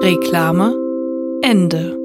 Reklame 0.00 0.76
Ende. 1.42 1.98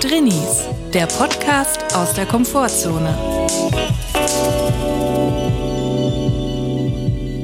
Drinnies, 0.00 0.68
der 0.92 1.06
Podcast 1.06 1.96
aus 1.96 2.12
der 2.12 2.26
Komfortzone. 2.26 3.16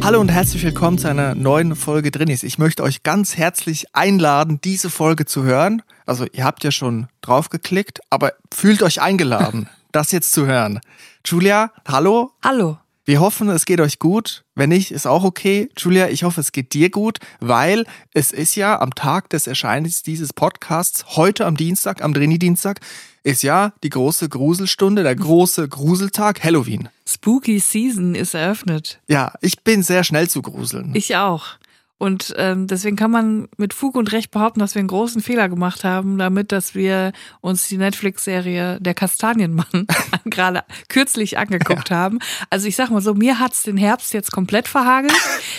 Hallo 0.03 0.21
und 0.21 0.29
herzlich 0.31 0.63
willkommen 0.63 0.99
zu 0.99 1.09
einer 1.09 1.35
neuen 1.35 1.75
Folge 1.75 2.11
Drinnies. 2.11 2.43
Ich 2.43 2.59
möchte 2.59 2.83
euch 2.83 3.03
ganz 3.03 3.37
herzlich 3.37 3.95
einladen, 3.95 4.61
diese 4.63 4.91
Folge 4.91 5.25
zu 5.25 5.43
hören. 5.43 5.83
Also 6.05 6.27
ihr 6.33 6.45
habt 6.45 6.65
ja 6.65 6.71
schon 6.71 7.09
draufgeklickt, 7.23 8.01
aber 8.11 8.35
fühlt 8.55 8.83
euch 8.83 9.01
eingeladen, 9.01 9.69
das 9.93 10.13
jetzt 10.13 10.33
zu 10.33 10.47
hören. 10.47 10.81
Julia, 11.25 11.73
hallo. 11.87 12.33
Hallo. 12.43 12.79
Wir 13.09 13.21
hoffen, 13.21 13.49
es 13.49 13.65
geht 13.65 13.81
euch 13.81 13.99
gut. 13.99 14.45
Wenn 14.55 14.69
nicht, 14.69 14.91
ist 14.91 15.07
auch 15.07 15.25
okay. 15.25 15.71
Julia, 15.79 16.09
ich 16.11 16.25
hoffe, 16.25 16.43
es 16.43 16.53
geht 16.53 16.75
dir 16.75 16.91
gut, 16.91 17.21
weil 17.41 17.87
es 18.13 18.33
ist 18.33 18.55
ja 18.55 18.79
am 18.81 18.95
Tag 18.95 19.31
des 19.31 19.47
Erscheinens 19.47 20.03
dieses 20.03 20.35
Podcasts, 20.35 21.17
heute 21.17 21.47
am 21.47 21.57
Dienstag, 21.57 22.03
am 22.03 22.13
Drini-Dienstag, 22.13 22.81
ist 23.23 23.43
ja 23.43 23.73
die 23.83 23.89
große 23.89 24.29
Gruselstunde, 24.29 25.05
der 25.05 25.17
große 25.17 25.69
Gruseltag, 25.69 26.45
Halloween. 26.45 26.91
Spooky 27.07 27.61
Season 27.61 28.15
ist 28.15 28.35
eröffnet. 28.35 29.01
Ja, 29.09 29.33
ich 29.41 29.65
bin 29.65 29.83
sehr 29.83 30.05
schnell 30.05 30.29
zu 30.29 30.43
gruseln. 30.43 30.91
Ich 30.95 31.17
auch. 31.17 31.57
Und 31.99 32.33
ähm, 32.39 32.69
deswegen 32.69 32.97
kann 32.97 33.11
man 33.11 33.49
mit 33.57 33.75
Fug 33.75 33.97
und 33.97 34.13
Recht 34.13 34.31
behaupten, 34.31 34.61
dass 34.61 34.77
wir 34.77 34.81
einen 34.81 34.89
großen 34.89 35.21
Fehler 35.21 35.49
gemacht 35.49 35.83
haben, 35.83 36.17
damit, 36.17 36.53
dass 36.53 36.77
wir 36.77 37.13
uns 37.41 37.67
die 37.67 37.77
Netflix-Serie 37.77 38.79
Der 38.81 38.95
Kastanienmann 38.95 39.87
gerade 40.25 40.63
kürzlich 40.89 41.39
angeguckt 41.39 41.91
ja. 41.91 41.97
haben. 41.97 42.21
Also 42.51 42.69
ich 42.69 42.77
sag 42.77 42.91
mal 42.91 43.01
so, 43.01 43.15
mir 43.15 43.41
hat's 43.41 43.65
den 43.65 43.77
Herbst 43.77 44.15
jetzt 44.15 44.31
komplett 44.31 44.69
verhagelt. 44.69 45.13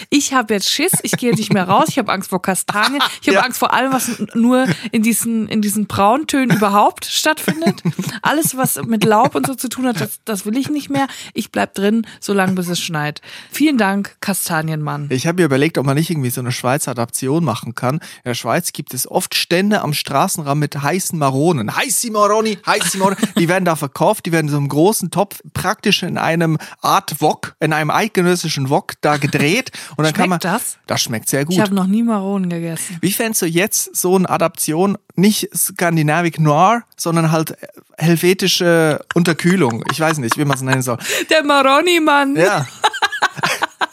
Ich 0.09 0.33
habe 0.33 0.53
jetzt 0.53 0.69
Schiss, 0.69 0.93
ich 1.03 1.11
gehe 1.11 1.33
nicht 1.33 1.53
mehr 1.53 1.67
raus, 1.67 1.87
ich 1.89 1.97
habe 1.97 2.11
Angst 2.11 2.29
vor 2.29 2.41
Kastanien, 2.41 3.01
ich 3.21 3.27
habe 3.27 3.35
ja. 3.35 3.41
Angst 3.41 3.59
vor 3.59 3.73
allem, 3.73 3.91
was 3.91 4.23
nur 4.33 4.65
in 4.91 5.03
diesen, 5.03 5.49
in 5.49 5.61
diesen 5.61 5.87
Brauntönen 5.87 6.55
überhaupt 6.55 7.05
stattfindet. 7.05 7.83
Alles, 8.21 8.55
was 8.55 8.81
mit 8.85 9.03
Laub 9.03 9.35
und 9.35 9.45
so 9.45 9.55
zu 9.55 9.67
tun 9.67 9.87
hat, 9.87 9.99
das, 9.99 10.19
das 10.23 10.45
will 10.45 10.57
ich 10.57 10.69
nicht 10.69 10.89
mehr. 10.89 11.07
Ich 11.33 11.51
bleib 11.51 11.75
drin, 11.75 12.07
solange 12.21 12.53
bis 12.53 12.69
es 12.69 12.79
schneit. 12.79 13.21
Vielen 13.51 13.77
Dank, 13.77 14.15
Kastanienmann. 14.21 15.07
Ich 15.09 15.27
habe 15.27 15.41
mir 15.41 15.45
überlegt, 15.45 15.77
ob 15.77 15.85
man 15.85 15.97
nicht 15.97 16.09
irgendwie 16.09 16.28
irgendwie 16.30 16.35
so 16.35 16.41
eine 16.41 16.52
Schweizer 16.52 16.91
Adaption 16.91 17.44
machen 17.44 17.75
kann. 17.75 17.95
In 17.95 18.25
der 18.25 18.33
Schweiz 18.35 18.71
gibt 18.71 18.93
es 18.93 19.09
oft 19.09 19.36
Stände 19.36 19.81
am 19.81 19.93
Straßenrand 19.93 20.59
mit 20.59 20.81
heißen 20.81 21.17
Maronen. 21.17 21.76
Heißi 21.76 22.11
Maroni, 22.11 22.58
heißi 22.65 22.98
Maroni. 22.98 23.17
die 23.37 23.48
werden 23.48 23.65
da 23.65 23.76
verkauft, 23.76 24.26
die 24.26 24.31
werden 24.31 24.48
in 24.48 24.52
so 24.52 24.58
einem 24.58 24.70
großen 24.70 25.11
Topf 25.11 25.42
praktisch 25.53 26.03
in 26.03 26.17
einem 26.17 26.58
Art 26.81 27.21
Wok, 27.21 27.55
in 27.59 27.73
einem 27.73 27.89
eidgenössischen 27.89 28.70
Wok 28.70 28.93
da 29.02 29.17
gedreht. 29.17 29.71
Und 29.95 30.05
dann 30.05 30.05
schmeckt 30.05 30.17
kann 30.17 30.30
man. 30.30 30.39
das? 30.39 30.77
Das 30.87 31.02
schmeckt 31.02 31.30
sehr 31.30 31.45
gut. 31.45 31.55
Ich 31.55 31.61
habe 31.61 31.73
noch 31.73 31.87
nie 31.87 32.03
Maronen 32.03 32.49
gegessen. 32.49 32.98
Wie 33.02 33.11
fändest 33.11 33.42
du 33.42 33.45
jetzt 33.48 33.95
so 33.95 34.15
eine 34.15 34.30
Adaption? 34.30 34.98
Nicht 35.15 35.49
Skandinavic 35.53 36.39
Noir, 36.39 36.83
sondern 36.95 37.32
halt 37.32 37.58
helvetische 37.98 39.03
Unterkühlung. 39.14 39.83
Ich 39.92 39.99
weiß 39.99 40.20
nicht, 40.20 40.37
wie 40.37 40.45
man 40.45 40.55
es 40.55 40.61
nennen 40.61 40.82
soll. 40.82 40.98
Der 41.30 41.43
Maroni-Mann. 41.43 42.36
Ja. 42.37 42.65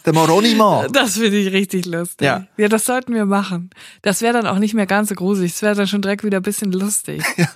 Der 0.06 0.14
Moroni-Mann. 0.14 0.92
Das 0.92 1.14
finde 1.14 1.36
ich 1.36 1.52
richtig 1.52 1.84
lustig. 1.84 2.24
Ja. 2.24 2.46
ja, 2.56 2.68
das 2.68 2.84
sollten 2.84 3.12
wir 3.12 3.26
machen. 3.26 3.70
Das 4.02 4.22
wäre 4.22 4.32
dann 4.34 4.46
auch 4.46 4.60
nicht 4.60 4.72
mehr 4.72 4.86
ganz 4.86 5.08
so 5.08 5.16
gruselig. 5.16 5.52
Das 5.52 5.62
wäre 5.62 5.74
dann 5.74 5.88
schon 5.88 6.00
direkt 6.00 6.22
wieder 6.22 6.38
ein 6.38 6.42
bisschen 6.42 6.72
lustig. 6.72 7.22
Ja. 7.36 7.48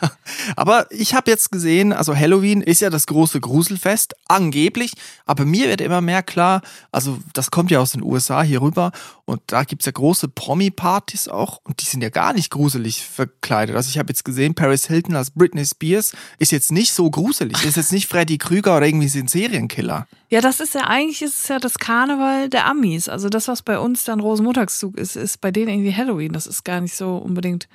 Aber 0.57 0.87
ich 0.91 1.15
habe 1.15 1.31
jetzt 1.31 1.51
gesehen, 1.51 1.93
also 1.93 2.15
Halloween 2.15 2.61
ist 2.61 2.81
ja 2.81 2.91
das 2.91 3.07
große 3.07 3.41
Gruselfest, 3.41 4.15
angeblich. 4.29 4.93
Aber 5.25 5.45
mir 5.45 5.69
wird 5.69 5.81
immer 5.81 6.01
mehr 6.01 6.23
klar, 6.23 6.61
also 6.93 7.19
das 7.33 7.51
kommt 7.51 7.71
ja 7.71 7.81
aus 7.81 7.93
den 7.93 8.03
USA 8.03 8.43
hier 8.43 8.61
rüber 8.61 8.93
und 9.31 9.43
da 9.47 9.63
gibt's 9.63 9.87
ja 9.87 9.93
große 9.93 10.27
Promi-Partys 10.27 11.29
auch 11.29 11.61
und 11.63 11.81
die 11.81 11.85
sind 11.85 12.03
ja 12.03 12.09
gar 12.09 12.33
nicht 12.33 12.51
gruselig 12.51 13.05
verkleidet. 13.05 13.77
Also 13.77 13.89
ich 13.89 13.97
habe 13.97 14.09
jetzt 14.09 14.25
gesehen, 14.25 14.57
Paris 14.57 14.89
Hilton 14.89 15.15
als 15.15 15.31
Britney 15.31 15.65
Spears 15.65 16.17
ist 16.41 16.51
jetzt 16.51 16.73
nicht 16.73 16.93
so 16.93 17.09
gruselig. 17.09 17.65
Ist 17.65 17.77
jetzt 17.77 17.93
nicht 17.93 18.09
Freddy 18.09 18.39
Krüger 18.39 18.77
oder 18.77 18.87
irgendwie 18.87 19.07
ein 19.17 19.29
Serienkiller. 19.29 20.09
Ja, 20.31 20.41
das 20.41 20.59
ist 20.59 20.75
ja 20.75 20.83
eigentlich 20.89 21.23
ist 21.23 21.43
es 21.43 21.49
ja 21.49 21.61
das 21.61 21.79
Karneval 21.79 22.49
der 22.49 22.67
Amis. 22.67 23.09
Also 23.09 23.29
das, 23.29 23.47
was 23.47 23.63
bei 23.63 23.79
uns 23.79 24.03
dann 24.03 24.19
Rosenmontagszug 24.19 24.99
ist, 24.99 25.15
ist 25.15 25.41
bei 25.41 25.53
denen 25.53 25.69
irgendwie 25.69 25.95
Halloween. 25.95 26.33
Das 26.33 26.49
ist 26.49 26.65
gar 26.65 26.81
nicht 26.81 26.97
so 26.97 27.17
unbedingt, 27.17 27.69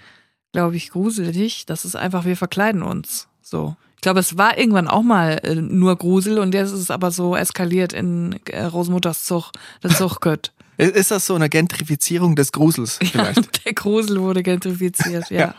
glaube 0.52 0.76
ich, 0.76 0.90
gruselig. 0.90 1.66
Das 1.66 1.86
ist 1.86 1.96
einfach, 1.96 2.26
wir 2.26 2.36
verkleiden 2.36 2.84
uns. 2.84 3.30
So. 3.42 3.78
Ich 3.96 4.02
glaube, 4.02 4.20
es 4.20 4.38
war 4.38 4.58
irgendwann 4.58 4.90
auch 4.90 5.04
mal 5.04 5.40
äh, 5.44 5.56
nur 5.56 5.96
Grusel 5.96 6.38
und 6.38 6.54
jetzt 6.54 6.72
ist 6.72 6.82
es 6.82 6.92
aber 6.92 7.12
so 7.12 7.34
eskaliert 7.34 7.94
in 7.94 8.42
äh, 8.48 8.66
Rosenmontagszug, 8.66 9.52
das 9.80 9.98
Zuchgött. 9.98 10.52
Ist 10.78 11.12
das 11.12 11.26
so 11.26 11.36
eine 11.36 11.50
Gentrifizierung 11.50 12.36
des 12.36 12.52
Grusels 12.52 12.98
vielleicht? 13.02 13.38
Ja, 13.38 13.52
der 13.66 13.74
Grusel 13.74 14.22
wurde 14.22 14.44
gentrifiziert, 14.44 15.30
ja. 15.30 15.40
ja. 15.40 15.56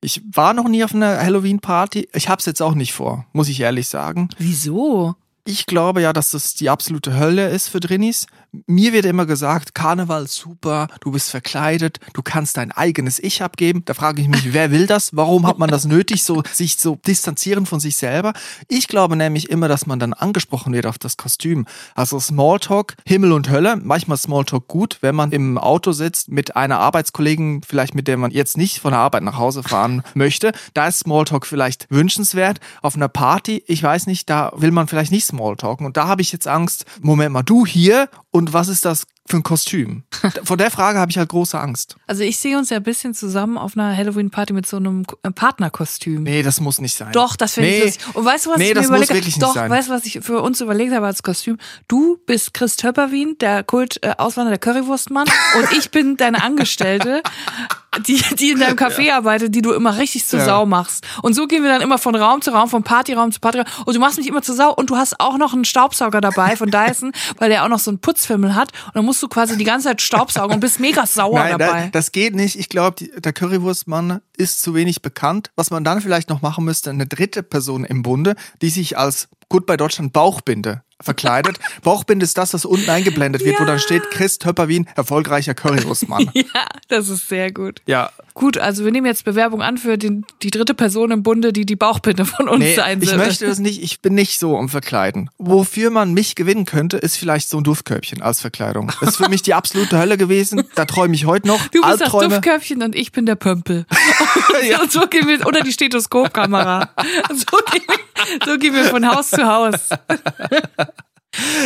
Ich 0.00 0.20
war 0.32 0.52
noch 0.52 0.68
nie 0.68 0.84
auf 0.84 0.94
einer 0.94 1.18
Halloween-Party. 1.18 2.08
Ich 2.12 2.28
hab's 2.28 2.44
jetzt 2.44 2.60
auch 2.60 2.74
nicht 2.74 2.92
vor, 2.92 3.24
muss 3.32 3.48
ich 3.48 3.60
ehrlich 3.60 3.88
sagen. 3.88 4.28
Wieso? 4.36 5.14
Ich 5.46 5.66
glaube 5.66 6.02
ja, 6.02 6.12
dass 6.12 6.30
das 6.30 6.54
die 6.54 6.70
absolute 6.70 7.16
Hölle 7.18 7.48
ist 7.48 7.68
für 7.68 7.80
Drinis. 7.80 8.26
Mir 8.66 8.92
wird 8.92 9.04
immer 9.04 9.26
gesagt, 9.26 9.74
Karneval 9.74 10.26
super, 10.28 10.88
du 11.00 11.12
bist 11.12 11.30
verkleidet, 11.30 11.98
du 12.12 12.22
kannst 12.22 12.56
dein 12.56 12.72
eigenes 12.72 13.18
Ich 13.18 13.42
abgeben. 13.42 13.84
Da 13.84 13.94
frage 13.94 14.22
ich 14.22 14.28
mich, 14.28 14.52
wer 14.52 14.70
will 14.70 14.86
das? 14.86 15.16
Warum 15.16 15.46
hat 15.46 15.58
man 15.58 15.70
das 15.70 15.84
nötig, 15.84 16.22
so 16.22 16.42
sich 16.52 16.76
so 16.76 16.96
distanzieren 17.06 17.66
von 17.66 17.80
sich 17.80 17.96
selber? 17.96 18.32
Ich 18.68 18.88
glaube 18.88 19.16
nämlich 19.16 19.50
immer, 19.50 19.68
dass 19.68 19.86
man 19.86 19.98
dann 19.98 20.12
angesprochen 20.12 20.72
wird 20.72 20.86
auf 20.86 20.98
das 20.98 21.16
Kostüm. 21.16 21.66
Also 21.94 22.20
Smalltalk, 22.20 22.94
Himmel 23.06 23.32
und 23.32 23.50
Hölle. 23.50 23.76
Manchmal 23.76 24.18
Smalltalk 24.18 24.68
gut, 24.68 24.98
wenn 25.00 25.14
man 25.14 25.32
im 25.32 25.58
Auto 25.58 25.92
sitzt 25.92 26.28
mit 26.30 26.56
einer 26.56 26.78
Arbeitskollegin, 26.78 27.62
vielleicht 27.66 27.94
mit 27.94 28.08
der 28.08 28.16
man 28.16 28.30
jetzt 28.30 28.56
nicht 28.56 28.80
von 28.80 28.92
der 28.92 29.00
Arbeit 29.00 29.22
nach 29.22 29.38
Hause 29.38 29.62
fahren 29.62 30.02
möchte. 30.14 30.52
Da 30.74 30.88
ist 30.88 31.00
Smalltalk 31.00 31.46
vielleicht 31.46 31.86
wünschenswert. 31.90 32.60
Auf 32.82 32.94
einer 32.94 33.08
Party, 33.08 33.64
ich 33.66 33.82
weiß 33.82 34.06
nicht, 34.06 34.30
da 34.30 34.52
will 34.54 34.70
man 34.70 34.86
vielleicht 34.86 35.12
nicht 35.12 35.26
Smalltalken. 35.26 35.86
Und 35.86 35.96
da 35.96 36.06
habe 36.06 36.22
ich 36.22 36.32
jetzt 36.32 36.46
Angst, 36.46 36.84
Moment 37.00 37.32
mal, 37.32 37.42
du 37.42 37.66
hier 37.66 38.08
und 38.30 38.43
was 38.52 38.68
ist 38.68 38.84
das 38.84 39.06
für 39.26 39.36
ein 39.36 39.42
Kostüm? 39.42 40.02
Vor 40.44 40.56
der 40.56 40.70
Frage 40.70 40.98
habe 40.98 41.10
ich 41.10 41.18
halt 41.18 41.28
große 41.28 41.58
Angst. 41.58 41.96
Also 42.06 42.22
ich 42.22 42.38
sehe 42.38 42.58
uns 42.58 42.70
ja 42.70 42.76
ein 42.78 42.82
bisschen 42.82 43.14
zusammen 43.14 43.56
auf 43.56 43.76
einer 43.76 43.96
Halloween-Party 43.96 44.52
mit 44.52 44.66
so 44.66 44.76
einem 44.76 45.04
äh, 45.22 45.30
Partnerkostüm. 45.30 46.22
Nee, 46.22 46.42
das 46.42 46.60
muss 46.60 46.80
nicht 46.80 46.94
sein. 46.94 47.12
Doch, 47.12 47.36
das 47.36 47.54
finde 47.54 47.70
nee. 47.70 47.78
ich 47.78 47.84
lustig. 47.84 48.16
Und 48.16 48.24
weißt 48.24 48.46
du, 48.46 48.50
was 48.50 48.58
nee, 48.58 48.64
ich 48.64 48.68
mir 48.70 48.74
das 48.74 48.86
überlegt 48.86 49.10
muss 49.10 49.16
wirklich 49.16 49.38
Doch, 49.38 49.48
nicht 49.48 49.54
sein. 49.54 49.70
weißt 49.70 49.88
du, 49.88 49.92
was 49.92 50.04
ich 50.04 50.20
für 50.20 50.42
uns 50.42 50.60
überlegt 50.60 50.92
habe 50.92 51.06
als 51.06 51.22
Kostüm? 51.22 51.58
Du 51.88 52.18
bist 52.26 52.52
Chris 52.54 52.76
Töpperwien, 52.76 53.38
der 53.38 53.64
Kult-Auswanderer, 53.64 54.58
der 54.58 54.72
Currywurstmann 54.74 55.26
und 55.58 55.72
ich 55.78 55.90
bin 55.90 56.16
deine 56.16 56.42
Angestellte, 56.42 57.22
die, 58.06 58.22
die 58.38 58.50
in 58.50 58.60
deinem 58.60 58.76
Café 58.78 59.02
ja. 59.02 59.16
arbeitet, 59.16 59.54
die 59.54 59.62
du 59.62 59.72
immer 59.72 59.96
richtig 59.98 60.26
zur 60.26 60.40
ja. 60.40 60.44
Sau 60.44 60.66
machst. 60.66 61.04
Und 61.22 61.34
so 61.34 61.46
gehen 61.46 61.62
wir 61.62 61.70
dann 61.70 61.80
immer 61.80 61.98
von 61.98 62.14
Raum 62.14 62.42
zu 62.42 62.50
Raum, 62.50 62.68
von 62.68 62.82
Partyraum 62.82 63.32
zu 63.32 63.40
Partyraum. 63.40 63.66
Und 63.84 63.94
du 63.94 64.00
machst 64.00 64.18
mich 64.18 64.26
immer 64.26 64.42
zur 64.42 64.54
Sau 64.54 64.72
und 64.72 64.90
du 64.90 64.96
hast 64.96 65.20
auch 65.20 65.38
noch 65.38 65.52
einen 65.52 65.64
Staubsauger 65.64 66.20
dabei 66.20 66.56
von 66.56 66.70
Dyson, 66.70 67.12
weil 67.38 67.50
der 67.50 67.64
auch 67.64 67.68
noch 67.68 67.78
so 67.78 67.90
einen 67.90 67.98
Putzfimmel 67.98 68.54
hat. 68.54 68.72
Und 68.86 68.96
dann 68.96 69.04
musst 69.04 69.22
du 69.22 69.28
quasi 69.28 69.56
die 69.56 69.64
ganze 69.64 69.88
Zeit 69.88 70.02
Staubsaugen 70.02 70.54
und 70.54 70.60
bist 70.60 70.80
mega 70.80 71.06
sauer 71.06 71.38
Nein, 71.38 71.58
dabei. 71.58 71.82
Da, 71.84 71.88
das 71.92 72.12
geht 72.12 72.34
nicht. 72.34 72.58
Ich 72.58 72.68
glaube, 72.68 73.04
der 73.04 73.32
Currywurstmann 73.32 74.20
ist 74.36 74.62
zu 74.62 74.74
wenig 74.74 75.02
bekannt. 75.02 75.50
Was 75.56 75.70
man 75.70 75.84
dann 75.84 76.00
vielleicht 76.00 76.28
noch 76.28 76.42
machen 76.42 76.64
müsste, 76.64 76.90
eine 76.90 77.06
dritte 77.06 77.42
Person 77.42 77.84
im 77.84 78.02
Bunde, 78.02 78.34
die 78.62 78.70
sich 78.70 78.98
als 78.98 79.28
gut 79.48 79.66
bei 79.66 79.76
Deutschland 79.76 80.12
Bauchbinde 80.12 80.82
verkleidet. 81.04 81.58
Bauchbinde 81.82 82.24
ist 82.24 82.36
das, 82.38 82.54
was 82.54 82.64
unten 82.64 82.88
eingeblendet 82.90 83.44
wird, 83.44 83.58
wo 83.58 83.62
Ja. 83.64 83.70
dann 83.70 83.78
steht 83.78 84.10
Chris 84.10 84.38
Töpperwien, 84.38 84.88
erfolgreicher 84.96 85.54
Currywurstmann. 85.54 86.30
Ja, 86.34 86.66
das 86.88 87.08
ist 87.08 87.28
sehr 87.28 87.52
gut. 87.52 87.80
ja, 87.86 88.10
Gut, 88.34 88.58
also 88.58 88.84
wir 88.84 88.90
nehmen 88.90 89.06
jetzt 89.06 89.24
Bewerbung 89.24 89.62
an 89.62 89.78
für 89.78 89.96
den, 89.96 90.26
die 90.42 90.50
dritte 90.50 90.74
Person 90.74 91.12
im 91.12 91.22
Bunde, 91.22 91.52
die 91.52 91.64
die 91.64 91.76
Bauchbinde 91.76 92.24
von 92.24 92.48
uns 92.48 92.64
nee, 92.64 92.74
sein 92.74 93.00
ich 93.00 93.08
soll. 93.08 93.18
möchte 93.18 93.46
das 93.46 93.60
nicht, 93.60 93.80
ich 93.80 94.00
bin 94.00 94.14
nicht 94.14 94.40
so 94.40 94.58
am 94.58 94.68
Verkleiden. 94.68 95.30
Wofür 95.38 95.90
man 95.90 96.12
mich 96.14 96.34
gewinnen 96.34 96.64
könnte, 96.64 96.96
ist 96.96 97.16
vielleicht 97.16 97.48
so 97.48 97.58
ein 97.58 97.64
Duftkörbchen 97.64 98.22
als 98.22 98.40
Verkleidung. 98.40 98.90
Das 99.00 99.10
ist 99.10 99.16
für 99.18 99.28
mich 99.28 99.42
die 99.42 99.54
absolute 99.54 99.96
Hölle 99.98 100.16
gewesen. 100.16 100.64
Da 100.74 100.84
träume 100.84 101.14
ich 101.14 101.26
heute 101.26 101.46
noch. 101.46 101.60
Du 101.68 101.80
bist 101.80 101.84
das 101.84 102.00
Albträume. 102.02 102.28
Duftköpfchen 102.30 102.82
und 102.82 102.96
ich 102.96 103.12
bin 103.12 103.24
der 103.24 103.36
Pömpel. 103.36 103.86
Ja. 104.68 104.80
Und 104.80 104.90
so 104.90 105.06
gehen 105.08 105.28
wir, 105.28 105.46
oder 105.46 105.60
die 105.60 105.72
Stethoskopkamera. 105.72 106.88
So 107.30 107.58
gehen, 107.70 107.82
wir, 107.86 108.46
so 108.46 108.58
gehen 108.58 108.72
wir 108.74 108.84
von 108.84 109.06
Haus 109.06 109.30
zu 109.30 109.44
Haus. 109.44 109.74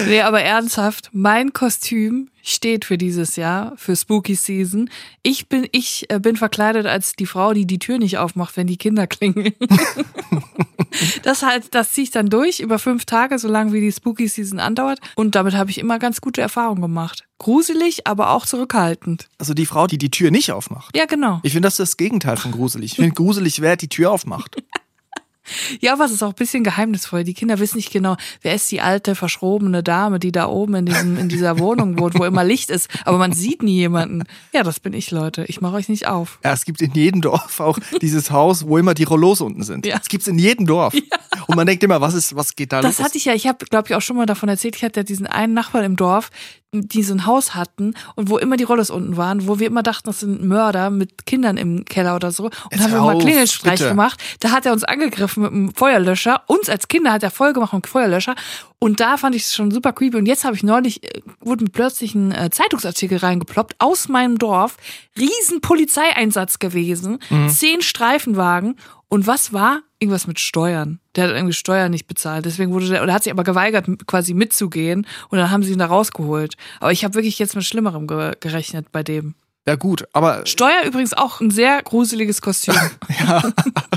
Nee, 0.07 0.23
aber 0.23 0.43
ernsthaft, 0.43 1.11
mein 1.13 1.53
Kostüm 1.53 2.31
steht 2.43 2.85
für 2.85 2.99
dieses 2.99 3.37
Jahr, 3.37 3.75
für 3.77 3.95
Spooky 3.95 4.35
Season. 4.35 4.91
Ich 5.23 5.49
bin, 5.49 5.67
ich 5.73 6.07
äh, 6.09 6.19
bin 6.19 6.37
verkleidet 6.37 6.87
als 6.87 7.13
die 7.13 7.27
Frau, 7.27 7.53
die 7.53 7.67
die 7.67 7.79
Tür 7.79 7.99
nicht 7.99 8.19
aufmacht, 8.19 8.57
wenn 8.57 8.67
die 8.67 8.79
Kinder 8.79 9.07
klingeln. 9.07 9.55
Das 11.23 11.43
halt, 11.43 11.75
das 11.75 11.93
ziehe 11.93 12.05
ich 12.05 12.11
dann 12.11 12.29
durch 12.29 12.61
über 12.61 12.79
fünf 12.79 13.05
Tage, 13.05 13.39
so 13.39 13.49
lange 13.49 13.73
wie 13.73 13.81
die 13.81 13.93
Spooky 13.93 14.27
Season 14.27 14.59
andauert. 14.59 15.01
Und 15.17 15.35
damit 15.35 15.55
habe 15.55 15.71
ich 15.71 15.79
immer 15.79 15.99
ganz 15.99 16.21
gute 16.21 16.41
Erfahrungen 16.41 16.81
gemacht. 16.81 17.27
Gruselig, 17.39 18.07
aber 18.07 18.31
auch 18.31 18.47
zurückhaltend. 18.47 19.29
Also 19.39 19.55
die 19.55 19.67
Frau, 19.67 19.87
die 19.87 19.99
die 19.99 20.11
Tür 20.11 20.31
nicht 20.31 20.51
aufmacht. 20.51 20.97
Ja, 20.97 21.05
genau. 21.05 21.41
Ich 21.43 21.53
finde, 21.53 21.67
das 21.67 21.75
ist 21.75 21.81
das 21.81 21.97
Gegenteil 21.97 22.37
von 22.37 22.53
gruselig. 22.53 22.93
Ich 22.93 22.97
finde 22.97 23.15
gruselig, 23.15 23.61
wer 23.61 23.77
die 23.77 23.89
Tür 23.89 24.11
aufmacht. 24.11 24.57
Ja, 25.81 25.93
aber 25.93 26.05
es 26.05 26.13
ist 26.13 26.23
auch 26.23 26.29
ein 26.31 26.35
bisschen 26.35 26.65
geheimnisvoll. 26.65 27.25
Die 27.25 27.35
Kinder 27.35 27.59
wissen 27.59 27.77
nicht 27.77 27.93
genau, 27.93 28.17
wer 28.43 28.55
ist 28.55 28.71
die 28.71 28.81
alte, 28.81 29.15
verschrobene 29.15 29.83
Dame, 29.83 30.19
die 30.19 30.33
da 30.33 30.47
oben 30.47 30.75
in, 30.77 30.87
diesem, 30.87 31.19
in 31.19 31.29
dieser 31.29 31.59
Wohnung 31.59 31.99
wohnt, 31.99 32.19
wo 32.19 32.25
immer 32.25 32.45
Licht 32.45 32.71
ist. 32.71 32.89
Aber 33.05 33.19
man 33.19 33.33
sieht 33.33 33.63
nie 33.63 33.77
jemanden. 33.77 34.25
Ja, 34.53 34.63
das 34.63 34.81
bin 34.81 34.93
ich, 34.93 35.11
Leute. 35.11 35.45
Ich 35.49 35.61
mache 35.61 35.75
euch 35.77 35.89
nicht 35.89 36.07
auf. 36.07 36.39
Ja, 36.45 36.53
es 36.53 36.65
gibt 36.65 36.81
in 36.83 36.93
jedem 36.93 37.21
Dorf 37.21 37.61
auch 37.61 37.79
dieses 38.03 38.31
Haus, 38.31 38.67
wo 38.67 38.79
immer 38.79 38.95
die 38.95 39.05
Rollos 39.05 39.41
unten 39.41 39.63
sind. 39.63 39.87
Ja. 39.87 39.99
Das 39.99 40.09
gibt's 40.09 40.27
in 40.27 40.39
jedem 40.39 40.67
Dorf. 40.67 40.95
Und 41.47 41.57
man 41.57 41.67
denkt 41.67 41.83
immer, 41.85 42.01
was 42.01 42.15
ist, 42.15 42.35
was 42.37 42.55
geht 42.57 42.73
da 42.73 42.81
Das 42.81 42.99
los? 42.99 43.07
hatte 43.07 43.19
ich 43.19 43.25
ja, 43.25 43.35
ich 43.35 43.47
habe, 43.47 43.65
glaube 43.67 43.89
ich, 43.89 43.95
auch 43.95 44.03
schon 44.03 44.17
mal 44.17 44.27
davon 44.27 44.49
erzählt, 44.49 44.77
ich 44.77 44.83
hatte 44.85 45.01
ja 45.01 45.05
diesen 45.05 45.27
einen 45.27 45.55
Nachbarn 45.55 45.85
im 45.85 45.97
Dorf, 45.97 46.31
die 46.73 47.03
so 47.03 47.15
ein 47.15 47.25
Haus 47.25 47.55
hatten 47.55 47.95
und 48.15 48.29
wo 48.29 48.37
immer 48.37 48.59
die 48.59 48.65
Rollos 48.65 48.91
unten 48.91 49.17
waren, 49.17 49.49
wo 49.49 49.59
wir 49.59 49.67
immer 49.67 49.83
dachten, 49.83 50.05
das 50.05 50.21
sind 50.21 50.45
Mörder 50.45 50.91
mit 50.91 51.25
Kindern 51.25 51.57
im 51.57 51.87
Keller 51.87 52.15
oder 52.15 52.31
so. 52.31 52.45
Und 52.45 52.53
Jetzt 52.71 52.83
haben 52.83 52.93
wir 52.93 53.01
mal 53.01 53.19
Klingelstreich 53.19 53.79
bitte. 53.79 53.89
gemacht. 53.89 54.23
Da 54.41 54.51
hat 54.51 54.67
er 54.67 54.73
uns 54.73 54.85
angegriffen 54.85 55.43
mit 55.45 55.53
einem 55.53 55.75
Feuerlöscher. 55.75 56.43
Uns 56.47 56.69
als 56.69 56.89
Kinder 56.89 57.13
hat 57.13 57.23
er 57.23 57.31
voll 57.31 57.55
gemacht 57.55 57.73
mit 57.73 57.87
Feuerlöscher. 57.87 58.35
Und 58.79 59.01
da 59.01 59.17
fand 59.17 59.35
ich 59.35 59.45
es 59.45 59.55
schon 59.55 59.71
super 59.71 59.93
creepy. 59.93 60.19
Und 60.19 60.27
jetzt 60.27 60.45
habe 60.45 60.55
ich 60.57 60.63
neulich, 60.63 61.03
äh, 61.03 61.23
wurde 61.41 61.65
mir 61.65 61.71
plötzlich 61.71 62.15
ein 62.15 62.33
äh, 62.33 62.51
Zeitungsartikel 62.51 63.19
reingeploppt 63.19 63.75
aus 63.79 64.09
meinem 64.09 64.39
Dorf. 64.39 64.77
Riesen 65.19 65.61
Polizeieinsatz 65.63 66.59
gewesen. 66.59 67.19
Mhm. 67.31 67.49
Zehn 67.49 67.81
Streifenwagen. 67.81 68.77
Und 69.09 69.27
was 69.27 69.53
war? 69.53 69.81
Irgendwas 69.99 70.27
mit 70.27 70.39
Steuern. 70.39 71.01
Der 71.17 71.25
hat 71.25 71.35
irgendwie 71.35 71.55
Steuern 71.55 71.91
nicht 71.91 72.07
bezahlt. 72.07 72.45
Deswegen 72.45 72.73
wurde 72.73 72.89
der, 72.89 73.03
oder 73.03 73.15
hat 73.15 73.25
sich 73.25 73.33
aber 73.33 73.45
geweigert, 73.45 73.87
quasi 74.07 74.35
mitzugehen. 74.35 75.07
Und 75.31 75.39
dann 75.39 75.51
haben 75.51 75.63
sie 75.63 75.73
ihn 75.73 75.79
da 75.79 75.87
rausgeholt. 75.87 76.57
Aber 76.79 76.93
ich 76.93 77.05
habe 77.05 77.15
wirklich 77.15 77.39
jetzt 77.39 77.57
mit 77.57 77.65
Schlimmerem 77.65 78.07
ge 78.07 78.33
gerechnet 78.39 78.93
bei 78.93 79.03
dem. 79.03 79.35
Ja 79.69 79.77
gut, 79.77 80.09
aber 80.15 80.47
Steuer 80.47 80.83
übrigens 80.87 81.13
auch 81.13 81.43
ein 81.43 81.51
sehr 81.51 81.83
gruseliges 81.83 82.41
Kostüm. 82.41 82.75
ja, 83.21 83.43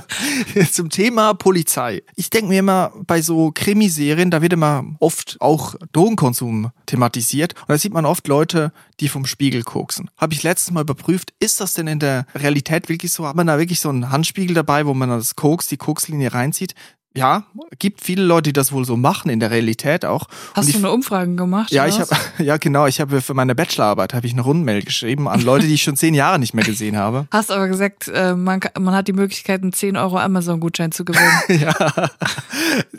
zum 0.72 0.90
Thema 0.90 1.34
Polizei. 1.34 2.04
Ich 2.18 2.30
denke 2.30 2.50
mir 2.50 2.60
immer, 2.60 2.92
bei 3.08 3.22
so 3.22 3.54
Krimiserien, 3.56 4.32
da 4.32 4.42
wird 4.42 4.52
immer 4.52 4.84
oft 5.00 5.38
auch 5.40 5.76
Drogenkonsum 5.94 6.72
thematisiert. 6.88 7.54
Und 7.54 7.70
da 7.70 7.78
sieht 7.78 7.94
man 7.94 8.06
oft 8.06 8.28
Leute, 8.28 8.74
die 9.00 9.08
vom 9.08 9.26
Spiegel 9.26 9.64
koksen. 9.64 10.10
Habe 10.18 10.34
ich 10.34 10.44
letztes 10.44 10.72
Mal 10.72 10.82
überprüft, 10.82 11.34
ist 11.40 11.62
das 11.62 11.74
denn 11.74 11.88
in 11.88 12.00
der 12.00 12.26
Realität 12.36 12.90
wirklich 12.90 13.14
so? 13.14 13.26
Hat 13.26 13.38
man 13.38 13.48
da 13.48 13.58
wirklich 13.58 13.80
so 13.80 13.88
einen 13.88 14.12
Handspiegel 14.12 14.54
dabei, 14.54 14.86
wo 14.86 14.94
man 14.94 15.08
das 15.08 15.38
Koks, 15.38 15.68
die 15.68 15.78
Kokslinie 15.78 16.34
reinzieht? 16.34 16.76
Ja, 17.14 17.44
gibt 17.78 18.02
viele 18.02 18.24
Leute, 18.24 18.44
die 18.44 18.54
das 18.54 18.72
wohl 18.72 18.86
so 18.86 18.96
machen, 18.96 19.30
in 19.30 19.42
der 19.42 19.52
Realität 19.52 20.06
auch. 20.06 20.28
Hast 20.54 20.68
Und 20.68 20.76
du 20.76 20.78
eine 20.78 20.92
Umfrage 20.92 21.36
gemacht? 21.36 21.70
Ja, 21.72 21.86
ich 21.86 22.00
habe 22.00 22.16
ja 22.38 22.56
genau, 22.56 22.88
ich 22.88 23.02
habe 23.02 23.22
für 23.22 23.34
meine 23.34 23.54
Bachelorarbeit 23.54 24.14
habe 24.14 24.28
ich 24.28 24.34
eine 24.34 24.42
Rundmail 24.42 24.82
geschrieben 24.82 25.28
an 25.28 25.42
Leute, 25.42 25.68
die 25.68 25.74
ich 25.74 25.84
schon 25.84 25.98
zehn 25.98 26.14
Jahre 26.14 26.40
nicht 26.40 26.54
mehr 26.54 26.64
gesehen 26.64 26.96
habe. 26.96 27.28
Hast 27.32 27.52
aber 27.52 27.68
gesagt, 27.68 28.08
äh, 28.08 28.34
man, 28.34 28.62
man 28.80 28.96
hat 28.96 29.10
die 29.10 29.14
Möglichkeit, 29.14 29.62
einen 29.62 29.74
10 29.74 29.98
Euro 29.98 30.20
Amazon-Gutschein 30.20 30.94
zu 30.94 31.04
gewinnen. 31.04 31.42
ja. 31.62 31.76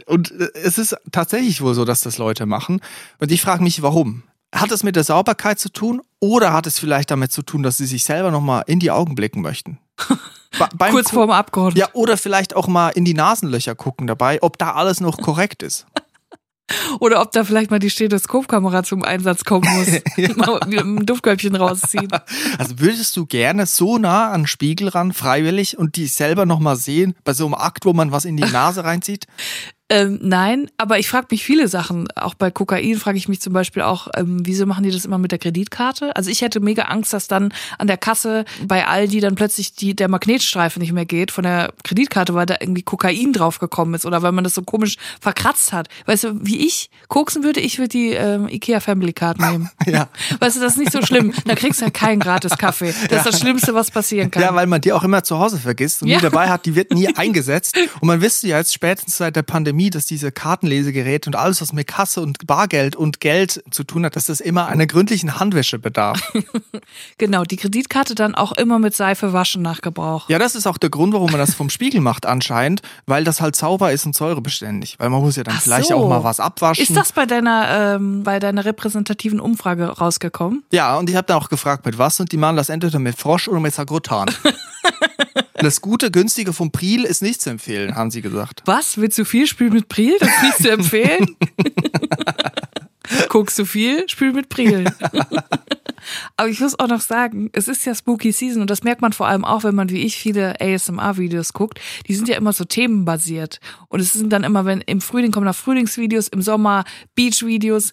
Und 0.04 0.30
äh, 0.32 0.48
es 0.62 0.76
ist 0.76 0.94
tatsächlich 1.10 1.62
wohl 1.62 1.72
so, 1.72 1.86
dass 1.86 2.00
das 2.00 2.18
Leute 2.18 2.44
machen. 2.44 2.80
Und 3.18 3.32
ich 3.32 3.40
frage 3.40 3.62
mich, 3.62 3.80
warum? 3.80 4.24
Hat 4.54 4.70
es 4.72 4.82
mit 4.82 4.96
der 4.96 5.04
Sauberkeit 5.04 5.58
zu 5.58 5.70
tun 5.70 6.02
oder 6.20 6.52
hat 6.52 6.66
es 6.66 6.78
vielleicht 6.78 7.10
damit 7.10 7.32
zu 7.32 7.40
tun, 7.40 7.62
dass 7.62 7.78
sie 7.78 7.86
sich 7.86 8.04
selber 8.04 8.30
nochmal 8.30 8.64
in 8.66 8.78
die 8.78 8.90
Augen 8.90 9.14
blicken 9.14 9.40
möchten? 9.40 9.78
Kurz 10.78 11.10
vorm 11.10 11.30
Abgrund. 11.30 11.76
Ja, 11.76 11.88
oder 11.92 12.16
vielleicht 12.16 12.54
auch 12.54 12.68
mal 12.68 12.90
in 12.90 13.04
die 13.04 13.14
Nasenlöcher 13.14 13.74
gucken 13.74 14.06
dabei, 14.06 14.42
ob 14.42 14.58
da 14.58 14.72
alles 14.72 15.00
noch 15.00 15.18
korrekt 15.18 15.62
ist. 15.62 15.86
Oder 17.00 17.20
ob 17.20 17.32
da 17.32 17.44
vielleicht 17.44 17.70
mal 17.70 17.78
die 17.78 17.90
Stethoskopkamera 17.90 18.82
zum 18.82 19.02
Einsatz 19.02 19.44
kommen 19.44 19.68
muss. 19.74 19.88
Mal 20.36 20.60
mit 20.84 21.10
Duftkörbchen 21.10 21.54
rausziehen. 21.56 22.08
Also 22.58 22.78
würdest 22.78 23.16
du 23.16 23.26
gerne 23.26 23.66
so 23.66 23.98
nah 23.98 24.30
an 24.30 24.42
den 24.42 24.46
Spiegel 24.46 24.88
ran, 24.88 25.12
freiwillig, 25.12 25.78
und 25.78 25.96
die 25.96 26.06
selber 26.06 26.46
nochmal 26.46 26.76
sehen, 26.76 27.14
bei 27.24 27.34
so 27.34 27.44
einem 27.44 27.54
Akt, 27.54 27.84
wo 27.84 27.92
man 27.92 28.12
was 28.12 28.24
in 28.24 28.36
die 28.36 28.44
Nase 28.44 28.84
reinzieht? 28.84 29.26
Ähm, 29.94 30.18
nein, 30.22 30.70
aber 30.78 30.98
ich 30.98 31.06
frage 31.06 31.26
mich 31.30 31.44
viele 31.44 31.68
Sachen. 31.68 32.10
Auch 32.16 32.32
bei 32.32 32.50
Kokain 32.50 32.96
frage 32.96 33.18
ich 33.18 33.28
mich 33.28 33.42
zum 33.42 33.52
Beispiel 33.52 33.82
auch, 33.82 34.08
ähm, 34.16 34.38
wieso 34.44 34.64
machen 34.64 34.84
die 34.84 34.90
das 34.90 35.04
immer 35.04 35.18
mit 35.18 35.32
der 35.32 35.38
Kreditkarte? 35.38 36.16
Also 36.16 36.30
ich 36.30 36.40
hätte 36.40 36.60
mega 36.60 36.84
Angst, 36.84 37.12
dass 37.12 37.28
dann 37.28 37.52
an 37.78 37.88
der 37.88 37.98
Kasse 37.98 38.46
bei 38.66 38.86
Aldi 38.86 39.20
dann 39.20 39.34
plötzlich 39.34 39.74
die, 39.74 39.94
der 39.94 40.08
Magnetstreifen 40.08 40.80
nicht 40.80 40.92
mehr 40.92 41.04
geht 41.04 41.30
von 41.30 41.44
der 41.44 41.74
Kreditkarte, 41.84 42.32
weil 42.32 42.46
da 42.46 42.56
irgendwie 42.58 42.82
Kokain 42.82 43.34
draufgekommen 43.34 43.94
ist 43.94 44.06
oder 44.06 44.22
weil 44.22 44.32
man 44.32 44.44
das 44.44 44.54
so 44.54 44.62
komisch 44.62 44.96
verkratzt 45.20 45.74
hat. 45.74 45.88
Weißt 46.06 46.24
du, 46.24 46.38
wie 46.40 46.66
ich 46.66 46.88
koksen 47.08 47.44
würde, 47.44 47.60
ich 47.60 47.78
würde 47.78 47.88
die 47.90 48.12
ähm, 48.12 48.48
Ikea 48.48 48.80
Family 48.80 49.12
Card 49.12 49.38
nehmen. 49.40 49.68
Ja. 49.86 50.08
Weißt 50.40 50.56
du, 50.56 50.60
das 50.60 50.72
ist 50.72 50.78
nicht 50.78 50.92
so 50.92 51.02
schlimm. 51.02 51.34
Da 51.44 51.54
kriegst 51.54 51.80
du 51.80 51.84
halt 51.84 51.92
keinen 51.94 52.20
gratis 52.20 52.56
Kaffee. 52.56 52.94
Das 53.10 53.26
ist 53.26 53.34
das 53.34 53.40
Schlimmste, 53.40 53.74
was 53.74 53.90
passieren 53.90 54.30
kann. 54.30 54.42
Ja, 54.42 54.54
weil 54.54 54.66
man 54.66 54.80
die 54.80 54.92
auch 54.92 55.02
immer 55.04 55.22
zu 55.22 55.38
Hause 55.38 55.58
vergisst 55.58 56.02
und 56.02 56.08
Ja. 56.08 56.16
nie 56.16 56.22
dabei 56.22 56.48
hat, 56.48 56.64
die 56.64 56.74
wird 56.76 56.92
nie 56.94 57.08
eingesetzt. 57.16 57.76
Und 58.00 58.06
man 58.06 58.22
wüsste 58.22 58.46
ja 58.48 58.58
jetzt 58.58 58.72
spätestens 58.72 59.18
seit 59.18 59.36
der 59.36 59.42
Pandemie, 59.42 59.81
dass 59.90 60.06
diese 60.06 60.32
Kartenlesegeräte 60.32 61.28
und 61.28 61.36
alles, 61.36 61.60
was 61.60 61.72
mit 61.72 61.86
Kasse 61.86 62.20
und 62.20 62.46
Bargeld 62.46 62.96
und 62.96 63.20
Geld 63.20 63.62
zu 63.70 63.84
tun 63.84 64.04
hat, 64.04 64.16
dass 64.16 64.26
das 64.26 64.40
immer 64.40 64.66
einer 64.66 64.86
gründlichen 64.86 65.38
Handwäsche 65.38 65.78
bedarf. 65.78 66.20
Genau, 67.18 67.44
die 67.44 67.56
Kreditkarte 67.56 68.14
dann 68.14 68.34
auch 68.34 68.52
immer 68.52 68.78
mit 68.78 68.94
Seife 68.94 69.32
waschen 69.32 69.62
nach 69.62 69.80
Gebrauch. 69.80 70.28
Ja, 70.28 70.38
das 70.38 70.54
ist 70.54 70.66
auch 70.66 70.78
der 70.78 70.90
Grund, 70.90 71.12
warum 71.12 71.30
man 71.30 71.38
das 71.38 71.54
vom 71.54 71.70
Spiegel 71.70 72.00
macht 72.00 72.26
anscheinend, 72.26 72.82
weil 73.06 73.24
das 73.24 73.40
halt 73.40 73.54
sauber 73.54 73.92
ist 73.92 74.06
und 74.06 74.16
säurebeständig. 74.16 74.96
Weil 74.98 75.10
man 75.10 75.20
muss 75.20 75.36
ja 75.36 75.44
dann 75.44 75.54
Ach 75.56 75.62
vielleicht 75.62 75.88
so. 75.88 75.96
auch 75.96 76.08
mal 76.08 76.24
was 76.24 76.40
abwaschen. 76.40 76.82
Ist 76.82 76.96
das 76.96 77.12
bei 77.12 77.26
deiner, 77.26 77.94
ähm, 77.94 78.22
bei 78.24 78.38
deiner 78.38 78.64
repräsentativen 78.64 79.40
Umfrage 79.40 79.86
rausgekommen? 79.86 80.64
Ja, 80.72 80.96
und 80.96 81.08
ich 81.08 81.16
habe 81.16 81.26
dann 81.26 81.36
auch 81.38 81.48
gefragt, 81.48 81.86
mit 81.86 81.98
was 81.98 82.18
und 82.20 82.32
die 82.32 82.36
machen 82.36 82.56
das 82.56 82.68
entweder 82.68 82.98
mit 82.98 83.16
Frosch 83.18 83.48
oder 83.48 83.60
mit 83.60 83.74
Sagrotan. 83.74 84.30
das 85.54 85.80
gute, 85.80 86.10
günstige 86.10 86.52
vom 86.52 86.72
Priel 86.72 87.04
ist 87.04 87.22
nicht 87.22 87.40
zu 87.40 87.50
empfehlen, 87.50 87.94
haben 87.94 88.10
sie 88.10 88.22
gesagt. 88.22 88.62
Was? 88.64 88.98
Willst 88.98 89.18
du 89.18 89.24
viel? 89.24 89.46
Spiel 89.46 89.70
mit 89.70 89.88
Priel? 89.88 90.16
Das 90.18 90.28
ist 90.28 90.42
nicht 90.42 90.58
zu 90.58 90.70
empfehlen? 90.70 91.36
Guckst 93.28 93.58
du 93.58 93.64
viel? 93.64 94.08
Spiel 94.08 94.32
mit 94.32 94.48
Priel. 94.48 94.84
Aber 96.36 96.48
ich 96.48 96.60
muss 96.60 96.78
auch 96.78 96.88
noch 96.88 97.00
sagen, 97.00 97.50
es 97.52 97.68
ist 97.68 97.84
ja 97.84 97.94
Spooky 97.94 98.32
Season 98.32 98.62
und 98.62 98.70
das 98.70 98.82
merkt 98.82 99.02
man 99.02 99.12
vor 99.12 99.28
allem 99.28 99.44
auch, 99.44 99.64
wenn 99.64 99.74
man 99.74 99.90
wie 99.90 100.02
ich 100.02 100.16
viele 100.16 100.60
ASMR-Videos 100.60 101.52
guckt. 101.52 101.80
Die 102.08 102.14
sind 102.14 102.28
ja 102.28 102.36
immer 102.36 102.52
so 102.52 102.64
themenbasiert. 102.64 103.60
Und 103.88 104.00
es 104.00 104.12
sind 104.12 104.32
dann 104.32 104.44
immer, 104.44 104.64
wenn 104.64 104.80
im 104.80 105.00
Frühling 105.00 105.30
kommen 105.30 105.46
da 105.46 105.52
Frühlingsvideos, 105.52 106.28
im 106.28 106.42
Sommer 106.42 106.84
Beach-Videos. 107.14 107.92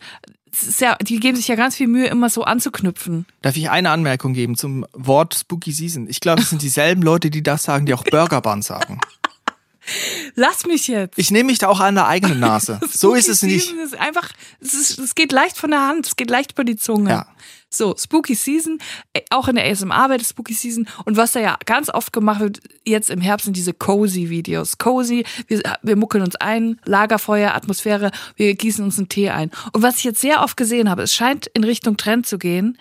Ja, 0.79 0.95
die 0.95 1.19
geben 1.19 1.37
sich 1.37 1.47
ja 1.47 1.55
ganz 1.55 1.75
viel 1.75 1.87
Mühe, 1.87 2.07
immer 2.07 2.29
so 2.29 2.43
anzuknüpfen. 2.43 3.25
Darf 3.41 3.55
ich 3.57 3.69
eine 3.69 3.89
Anmerkung 3.91 4.33
geben 4.33 4.55
zum 4.55 4.85
Wort 4.93 5.35
Spooky 5.35 5.71
Season? 5.71 6.07
Ich 6.09 6.19
glaube, 6.19 6.41
es 6.41 6.49
sind 6.49 6.61
dieselben 6.61 7.01
Leute, 7.01 7.29
die 7.29 7.43
das 7.43 7.63
sagen, 7.63 7.85
die 7.85 7.93
auch 7.93 8.03
Burger 8.03 8.41
Bun 8.41 8.61
sagen. 8.61 8.99
Lass 10.35 10.65
mich 10.65 10.87
jetzt. 10.87 11.17
Ich 11.17 11.31
nehme 11.31 11.47
mich 11.47 11.57
da 11.57 11.67
auch 11.67 11.79
an 11.79 11.95
der 11.95 12.07
eigenen 12.07 12.39
Nase. 12.39 12.79
So 12.91 13.13
ist 13.13 13.29
es 13.29 13.43
nicht. 13.43 13.73
Ist 13.73 13.97
einfach, 13.97 14.29
es, 14.59 14.73
ist, 14.73 14.99
es 14.99 15.15
geht 15.15 15.31
leicht 15.31 15.57
von 15.57 15.71
der 15.71 15.87
Hand, 15.87 16.07
es 16.07 16.15
geht 16.15 16.29
leicht 16.29 16.51
über 16.51 16.63
die 16.63 16.75
Zunge. 16.75 17.09
Ja. 17.09 17.27
So, 17.69 17.95
Spooky 17.97 18.35
Season, 18.35 18.79
äh, 19.13 19.21
auch 19.29 19.47
in 19.47 19.55
der 19.55 19.69
ASMR-Welt 19.69 20.21
ist 20.21 20.29
Spooky 20.29 20.53
Season. 20.53 20.87
Und 21.05 21.17
was 21.17 21.33
da 21.33 21.39
ja 21.39 21.57
ganz 21.65 21.89
oft 21.89 22.11
gemacht 22.11 22.39
wird, 22.39 22.59
jetzt 22.85 23.09
im 23.09 23.21
Herbst 23.21 23.45
sind 23.45 23.55
diese 23.55 23.73
Cozy-Videos. 23.73 24.77
Cozy, 24.77 25.25
wir, 25.47 25.61
wir 25.83 25.95
muckeln 25.95 26.23
uns 26.23 26.35
ein, 26.35 26.79
Lagerfeuer, 26.85 27.53
Atmosphäre, 27.53 28.11
wir 28.35 28.55
gießen 28.55 28.83
uns 28.83 28.97
einen 28.97 29.09
Tee 29.09 29.29
ein. 29.29 29.51
Und 29.73 29.83
was 29.83 29.97
ich 29.97 30.03
jetzt 30.03 30.21
sehr 30.21 30.41
oft 30.41 30.57
gesehen 30.57 30.89
habe, 30.89 31.03
es 31.03 31.13
scheint 31.13 31.47
in 31.47 31.63
Richtung 31.63 31.97
Trend 31.97 32.25
zu 32.25 32.39
gehen, 32.39 32.77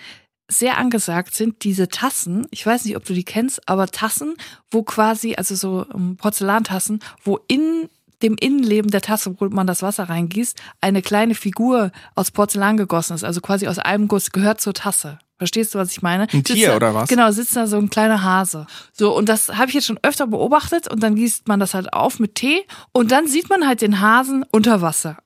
sehr 0.51 0.79
angesagt 0.79 1.35
sind 1.35 1.63
diese 1.65 1.89
Tassen. 1.89 2.47
Ich 2.51 2.65
weiß 2.65 2.87
nicht, 2.87 2.97
ob 2.97 3.05
du 3.05 3.13
die 3.13 3.25
kennst, 3.25 3.69
aber 3.69 3.87
Tassen, 3.89 4.35
wo 4.71 4.83
quasi, 4.83 5.35
also 5.35 5.55
so 5.55 5.87
ähm, 5.95 6.17
Porzellantassen, 6.17 7.01
wo 7.23 7.39
in 7.49 7.89
dem 8.23 8.37
Innenleben 8.39 8.91
der 8.91 9.01
Tasse, 9.01 9.35
wo 9.39 9.47
man 9.47 9.67
das 9.67 9.83
Wasser 9.83 10.09
reingießt, 10.09 10.61
eine 10.81 11.03
kleine 11.03 11.35
Figur 11.35 11.93
aus 12.15 12.31
Porzellan 12.31 12.77
gegossen 12.77 13.15
ist, 13.15 13.25
also 13.25 13.41
quasi 13.41 13.69
aus 13.69 13.79
einem 13.79 14.09
Guss, 14.09 14.33
gehört 14.33 14.61
zur 14.61 14.75
Tasse. 14.75 15.19
Verstehst 15.39 15.73
du, 15.73 15.79
was 15.79 15.93
ich 15.93 16.03
meine? 16.03 16.27
Ein 16.33 16.43
Tier 16.43 16.71
da, 16.71 16.77
oder 16.77 16.95
was? 16.95 17.09
Genau, 17.09 17.31
sitzt 17.31 17.55
da 17.55 17.69
so 17.69 17.77
ein 17.77 17.91
kleiner 17.91 18.25
Hase. 18.25 18.67
So, 18.93 19.17
und 19.17 19.29
das 19.29 19.51
habe 19.51 19.69
ich 19.69 19.75
jetzt 19.75 19.87
schon 19.87 20.01
öfter 20.03 20.27
beobachtet 20.27 20.91
und 20.91 21.01
dann 21.01 21.15
gießt 21.15 21.47
man 21.47 21.61
das 21.61 21.75
halt 21.75 21.93
auf 21.93 22.19
mit 22.19 22.35
Tee 22.35 22.65
und 22.91 23.13
dann 23.13 23.29
sieht 23.29 23.49
man 23.49 23.65
halt 23.65 23.81
den 23.81 24.01
Hasen 24.01 24.45
unter 24.51 24.83
Wasser. 24.83 25.17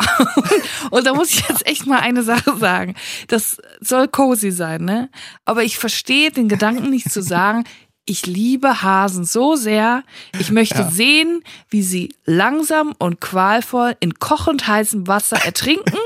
und 0.90 1.06
da 1.06 1.14
muss 1.14 1.30
ich 1.30 1.48
jetzt 1.48 1.66
echt 1.66 1.86
mal 1.86 2.00
eine 2.00 2.22
Sache 2.22 2.58
sagen. 2.58 2.94
Das 3.28 3.56
soll 3.80 4.06
cozy 4.06 4.50
sein, 4.50 4.84
ne? 4.84 5.08
Aber 5.46 5.64
ich 5.64 5.78
verstehe 5.78 6.30
den 6.30 6.48
Gedanken 6.48 6.90
nicht 6.90 7.10
zu 7.10 7.22
sagen, 7.22 7.64
ich 8.04 8.26
liebe 8.26 8.82
Hasen 8.82 9.24
so 9.24 9.54
sehr. 9.54 10.02
Ich 10.40 10.50
möchte 10.50 10.78
ja. 10.78 10.90
sehen, 10.90 11.44
wie 11.70 11.82
sie 11.82 12.12
langsam 12.24 12.94
und 12.98 13.20
qualvoll 13.20 13.96
in 14.00 14.14
kochend 14.14 14.66
heißem 14.66 15.06
Wasser 15.06 15.36
ertrinken. 15.44 15.96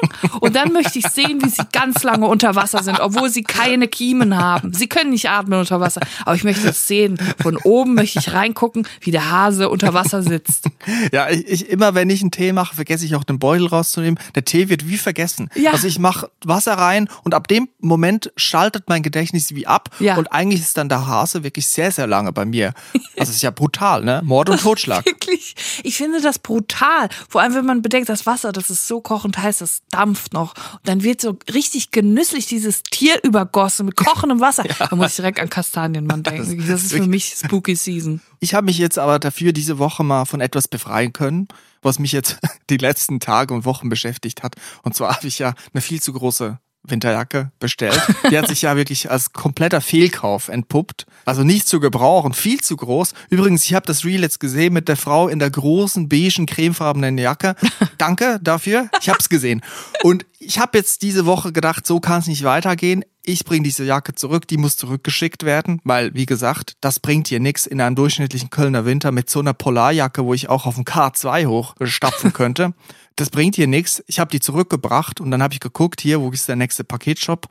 Und 0.40 0.56
dann 0.56 0.72
möchte 0.72 0.98
ich 0.98 1.06
sehen, 1.06 1.42
wie 1.42 1.48
sie 1.48 1.62
ganz 1.72 2.02
lange 2.02 2.26
unter 2.26 2.54
Wasser 2.54 2.82
sind, 2.82 3.00
obwohl 3.00 3.30
sie 3.30 3.42
keine 3.42 3.88
Kiemen 3.88 4.36
haben. 4.36 4.74
Sie 4.74 4.88
können 4.88 5.10
nicht 5.10 5.30
atmen 5.30 5.58
unter 5.58 5.80
Wasser. 5.80 6.02
Aber 6.26 6.34
ich 6.34 6.44
möchte 6.44 6.68
es 6.68 6.86
sehen. 6.86 7.18
Von 7.40 7.56
oben 7.56 7.94
möchte 7.94 8.18
ich 8.18 8.32
reingucken, 8.32 8.86
wie 9.00 9.10
der 9.10 9.30
Hase 9.30 9.70
unter 9.70 9.94
Wasser 9.94 10.22
sitzt. 10.22 10.66
Ja, 11.12 11.30
ich, 11.30 11.46
ich 11.48 11.68
immer 11.70 11.94
wenn 11.94 12.10
ich 12.10 12.20
einen 12.20 12.30
Tee 12.30 12.52
mache, 12.52 12.74
vergesse 12.74 13.06
ich 13.06 13.14
auch 13.14 13.24
den 13.24 13.38
Beutel 13.38 13.68
rauszunehmen. 13.68 14.18
Der 14.34 14.44
Tee 14.44 14.68
wird 14.68 14.86
wie 14.86 14.98
vergessen. 14.98 15.48
Ja. 15.54 15.72
Also 15.72 15.86
ich 15.86 15.98
mache 15.98 16.30
Wasser 16.44 16.74
rein 16.74 17.08
und 17.24 17.32
ab 17.32 17.48
dem 17.48 17.68
Moment 17.80 18.32
schaltet 18.36 18.84
mein 18.88 19.02
Gedächtnis 19.02 19.54
wie 19.54 19.66
ab. 19.66 19.88
Ja. 19.98 20.16
Und 20.16 20.32
eigentlich 20.32 20.60
ist 20.60 20.76
dann 20.76 20.88
der 20.88 21.06
Hase 21.06 21.42
wirklich 21.42 21.66
sehr 21.66 21.85
sehr, 21.86 21.92
sehr 21.92 22.06
lange 22.06 22.32
bei 22.32 22.44
mir. 22.44 22.72
Das 23.16 23.28
ist 23.28 23.42
ja 23.42 23.50
brutal, 23.50 24.04
ne? 24.04 24.20
Mord 24.24 24.50
und 24.50 24.60
Totschlag. 24.62 25.04
Wirklich. 25.06 25.54
Ich 25.84 25.96
finde 25.96 26.20
das 26.20 26.38
brutal. 26.38 27.08
Vor 27.28 27.40
allem, 27.40 27.54
wenn 27.54 27.64
man 27.64 27.82
bedenkt, 27.82 28.08
das 28.08 28.26
Wasser, 28.26 28.52
das 28.52 28.70
ist 28.70 28.88
so 28.88 29.00
kochend 29.00 29.38
heiß, 29.38 29.58
das 29.58 29.82
dampft 29.90 30.32
noch. 30.32 30.54
Und 30.72 30.88
dann 30.88 31.02
wird 31.02 31.20
so 31.20 31.38
richtig 31.52 31.92
genüsslich 31.92 32.46
dieses 32.46 32.82
Tier 32.82 33.22
übergossen 33.22 33.86
mit 33.86 33.96
kochendem 33.96 34.40
Wasser. 34.40 34.64
Ja. 34.66 34.88
Da 34.88 34.96
muss 34.96 35.10
ich 35.10 35.16
direkt 35.16 35.38
an 35.38 35.48
Kastanienmann 35.48 36.24
denken. 36.24 36.58
Das, 36.58 36.66
das 36.66 36.82
ist 36.82 36.92
für 36.92 37.06
mich 37.06 37.36
Spooky 37.36 37.76
Season. 37.76 38.20
Ich 38.40 38.52
habe 38.52 38.66
mich 38.66 38.78
jetzt 38.78 38.98
aber 38.98 39.18
dafür 39.18 39.52
diese 39.52 39.78
Woche 39.78 40.04
mal 40.04 40.26
von 40.26 40.40
etwas 40.40 40.68
befreien 40.68 41.12
können, 41.12 41.48
was 41.82 41.98
mich 41.98 42.12
jetzt 42.12 42.38
die 42.68 42.76
letzten 42.76 43.18
Tage 43.18 43.54
und 43.54 43.64
Wochen 43.64 43.88
beschäftigt 43.88 44.42
hat. 44.42 44.56
Und 44.82 44.94
zwar 44.94 45.16
habe 45.16 45.26
ich 45.26 45.38
ja 45.38 45.54
eine 45.72 45.80
viel 45.80 46.02
zu 46.02 46.12
große 46.12 46.58
Winterjacke 46.88 47.50
bestellt. 47.58 48.00
Die 48.30 48.38
hat 48.38 48.48
sich 48.48 48.62
ja 48.62 48.76
wirklich 48.76 49.10
als 49.10 49.32
kompletter 49.32 49.80
Fehlkauf 49.80 50.48
entpuppt. 50.48 51.06
Also 51.24 51.42
nicht 51.42 51.68
zu 51.68 51.80
gebrauchen, 51.80 52.32
viel 52.32 52.60
zu 52.60 52.76
groß. 52.76 53.14
Übrigens, 53.30 53.64
ich 53.64 53.74
habe 53.74 53.86
das 53.86 54.04
Reel 54.04 54.22
jetzt 54.22 54.40
gesehen 54.40 54.72
mit 54.72 54.88
der 54.88 54.96
Frau 54.96 55.28
in 55.28 55.38
der 55.38 55.50
großen, 55.50 56.08
beigen, 56.08 56.46
cremefarbenen 56.46 57.18
Jacke. 57.18 57.56
Danke 57.98 58.38
dafür. 58.42 58.88
Ich 59.00 59.08
habe 59.08 59.18
es 59.18 59.28
gesehen. 59.28 59.62
Und 60.02 60.26
ich 60.38 60.58
habe 60.58 60.78
jetzt 60.78 61.02
diese 61.02 61.26
Woche 61.26 61.52
gedacht, 61.52 61.86
so 61.86 62.00
kann 62.00 62.20
es 62.20 62.26
nicht 62.26 62.44
weitergehen. 62.44 63.04
Ich 63.28 63.44
bringe 63.44 63.64
diese 63.64 63.84
Jacke 63.84 64.14
zurück, 64.14 64.46
die 64.46 64.56
muss 64.56 64.76
zurückgeschickt 64.76 65.42
werden, 65.42 65.80
weil, 65.82 66.14
wie 66.14 66.26
gesagt, 66.26 66.74
das 66.80 67.00
bringt 67.00 67.26
hier 67.26 67.40
nichts 67.40 67.66
in 67.66 67.80
einem 67.80 67.96
durchschnittlichen 67.96 68.50
Kölner 68.50 68.84
Winter 68.84 69.10
mit 69.10 69.28
so 69.28 69.40
einer 69.40 69.52
Polarjacke, 69.52 70.24
wo 70.24 70.32
ich 70.32 70.48
auch 70.48 70.66
auf 70.66 70.76
dem 70.76 70.84
K2 70.84 71.46
hochstapfen 71.46 72.32
könnte 72.32 72.72
das 73.16 73.30
bringt 73.30 73.56
hier 73.56 73.66
nichts. 73.66 74.02
Ich 74.06 74.20
habe 74.20 74.30
die 74.30 74.40
zurückgebracht 74.40 75.20
und 75.20 75.30
dann 75.30 75.42
habe 75.42 75.54
ich 75.54 75.60
geguckt, 75.60 76.00
hier, 76.00 76.20
wo 76.20 76.30
ist 76.30 76.48
der 76.48 76.56
nächste 76.56 76.84
Paketshop? 76.84 77.48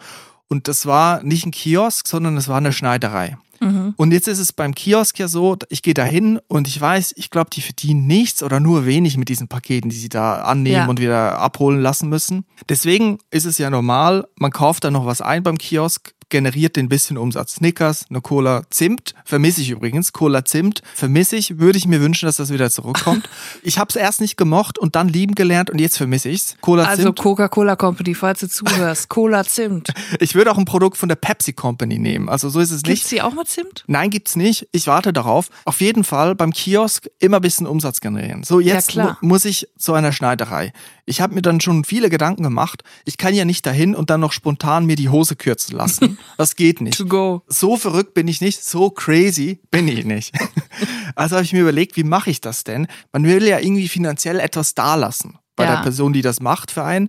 Und 0.48 0.68
das 0.68 0.86
war 0.86 1.24
nicht 1.24 1.46
ein 1.46 1.52
Kiosk, 1.52 2.08
sondern 2.08 2.38
es 2.38 2.48
war 2.48 2.58
eine 2.58 2.72
Schneiderei. 2.72 3.38
Mhm. 3.60 3.94
Und 3.98 4.12
jetzt 4.12 4.28
ist 4.28 4.40
es 4.40 4.54
beim 4.54 4.76
Kiosk 4.76 5.18
ja 5.20 5.28
so, 5.28 5.58
ich 5.70 5.82
gehe 5.82 5.94
da 5.94 6.04
hin 6.04 6.40
und 6.48 6.68
ich 6.68 6.80
weiß, 6.80 7.14
ich 7.18 7.30
glaube, 7.30 7.50
die 7.52 7.62
verdienen 7.62 8.06
nichts 8.06 8.44
oder 8.44 8.60
nur 8.60 8.86
wenig 8.86 9.18
mit 9.18 9.30
diesen 9.30 9.48
Paketen, 9.48 9.90
die 9.90 9.96
sie 9.96 10.10
da 10.10 10.42
annehmen 10.42 10.76
ja. 10.76 10.88
und 10.88 11.00
wieder 11.00 11.40
abholen 11.40 11.82
lassen 11.82 12.10
müssen. 12.10 12.46
Deswegen 12.70 13.20
ist 13.32 13.46
es 13.46 13.58
ja 13.58 13.70
normal, 13.70 14.28
man 14.36 14.52
kauft 14.52 14.84
da 14.84 14.92
noch 14.92 15.06
was 15.06 15.22
ein 15.22 15.44
beim 15.44 15.58
Kiosk, 15.58 16.14
generiert 16.30 16.76
den 16.76 16.90
bisschen 16.90 17.18
Umsatz. 17.18 17.56
Snickers, 17.56 18.06
eine 18.10 18.22
Cola 18.22 18.64
Zimt, 18.70 19.14
vermisse 19.24 19.62
ich 19.62 19.70
übrigens. 19.70 20.14
Cola 20.14 20.46
Zimt 20.46 20.82
vermisse 20.94 21.36
ich, 21.36 21.60
würde 21.60 21.78
ich 21.78 21.88
mir 21.88 22.02
wünschen, 22.02 22.26
dass 22.26 22.38
das 22.38 22.52
wieder 22.52 22.70
zurückkommt. 22.70 23.30
ich 23.64 23.78
habe 23.78 23.90
es 23.90 23.96
erst 23.96 24.22
nicht 24.22 24.38
gemocht 24.38 24.78
und 24.78 24.96
dann 24.96 25.08
lieben 25.10 25.36
gelernt 25.36 25.70
und 25.70 25.80
jetzt 25.80 25.98
vermisse 25.98 26.30
ich's. 26.30 26.56
Cola 26.62 26.84
also 26.84 27.04
Zimt. 27.04 27.20
Also 27.20 27.24
Coca-Cola 27.24 27.76
Company, 27.76 28.16
falls 28.16 28.40
du 28.40 28.50
zuhörst, 28.50 29.10
Cola 29.10 29.44
Zimt. 29.44 29.94
Ich 30.20 30.36
würde 30.36 30.52
auch 30.52 30.58
ein 30.58 30.66
Produkt 30.66 30.98
von 30.98 31.10
der 31.10 31.16
Pepsi 31.16 31.54
Company 31.54 32.00
nehmen. 32.00 32.30
Also 32.30 32.50
so 32.50 32.60
ist 32.60 32.72
es 32.72 32.84
nicht. 32.84 32.96
Gibt's 32.96 33.10
die 33.10 33.22
auch 33.22 33.34
mit 33.34 33.48
Zimt? 33.48 33.84
Nein, 33.88 34.10
gibt's 34.10 34.36
nicht. 34.36 34.68
Ich 34.72 34.88
warte 34.88 35.14
darauf. 35.14 35.50
Auf 35.66 35.82
jeden 35.82 36.04
Fall 36.04 36.36
beim 36.36 36.52
Kiosk 36.52 37.08
immer 37.20 37.38
ein 37.38 37.42
bisschen 37.42 37.68
Umsatz 37.68 38.02
generieren. 38.02 38.44
So 38.44 38.60
jetzt 38.60 38.94
ja, 38.94 39.18
mu 39.22 39.36
muss 39.36 39.46
ich 39.46 39.68
zu 39.78 39.94
einer 39.94 40.12
Schneiderei. 40.12 40.72
Ich 41.06 41.22
habe 41.22 41.36
mir 41.36 41.42
dann 41.42 41.62
schon 41.62 41.84
viele 41.84 42.10
Gedanken 42.10 42.44
gemacht. 42.44 42.84
Ich 43.06 43.18
kann 43.18 43.36
ja 43.36 43.46
nicht 43.46 43.66
dahin 43.66 43.96
und 43.96 44.10
dann 44.10 44.22
noch 44.22 44.32
spontan 44.32 44.86
mir 44.86 44.96
die 44.96 45.10
Hose 45.10 45.36
kürzen 45.36 45.76
lassen. 45.76 46.18
Das 46.38 46.56
geht 46.56 46.82
nicht. 46.82 46.98
To 46.98 47.06
go. 47.06 47.44
So 47.48 47.78
verrückt 47.78 48.14
bin 48.14 48.28
ich 48.28 48.42
nicht, 48.42 48.64
so 48.64 48.90
crazy 48.90 49.62
bin 49.72 49.88
ich 49.88 50.06
nicht. 50.06 50.34
Also 51.16 51.38
habe 51.38 51.46
ich 51.46 51.54
mir 51.54 51.62
überlegt, 51.62 51.96
wie 51.96 52.04
mache 52.04 52.30
ich 52.30 52.42
das 52.42 52.66
denn? 52.66 52.88
Man 53.14 53.24
will 53.24 53.48
ja 53.48 53.60
irgendwie 53.60 53.88
finanziell 53.88 54.42
etwas 54.42 54.76
dalassen 54.76 55.38
bei 55.56 55.64
ja. 55.64 55.76
der 55.76 55.84
Person, 55.84 56.12
die 56.12 56.22
das 56.22 56.42
macht 56.42 56.72
für 56.72 56.84
einen. 56.84 57.08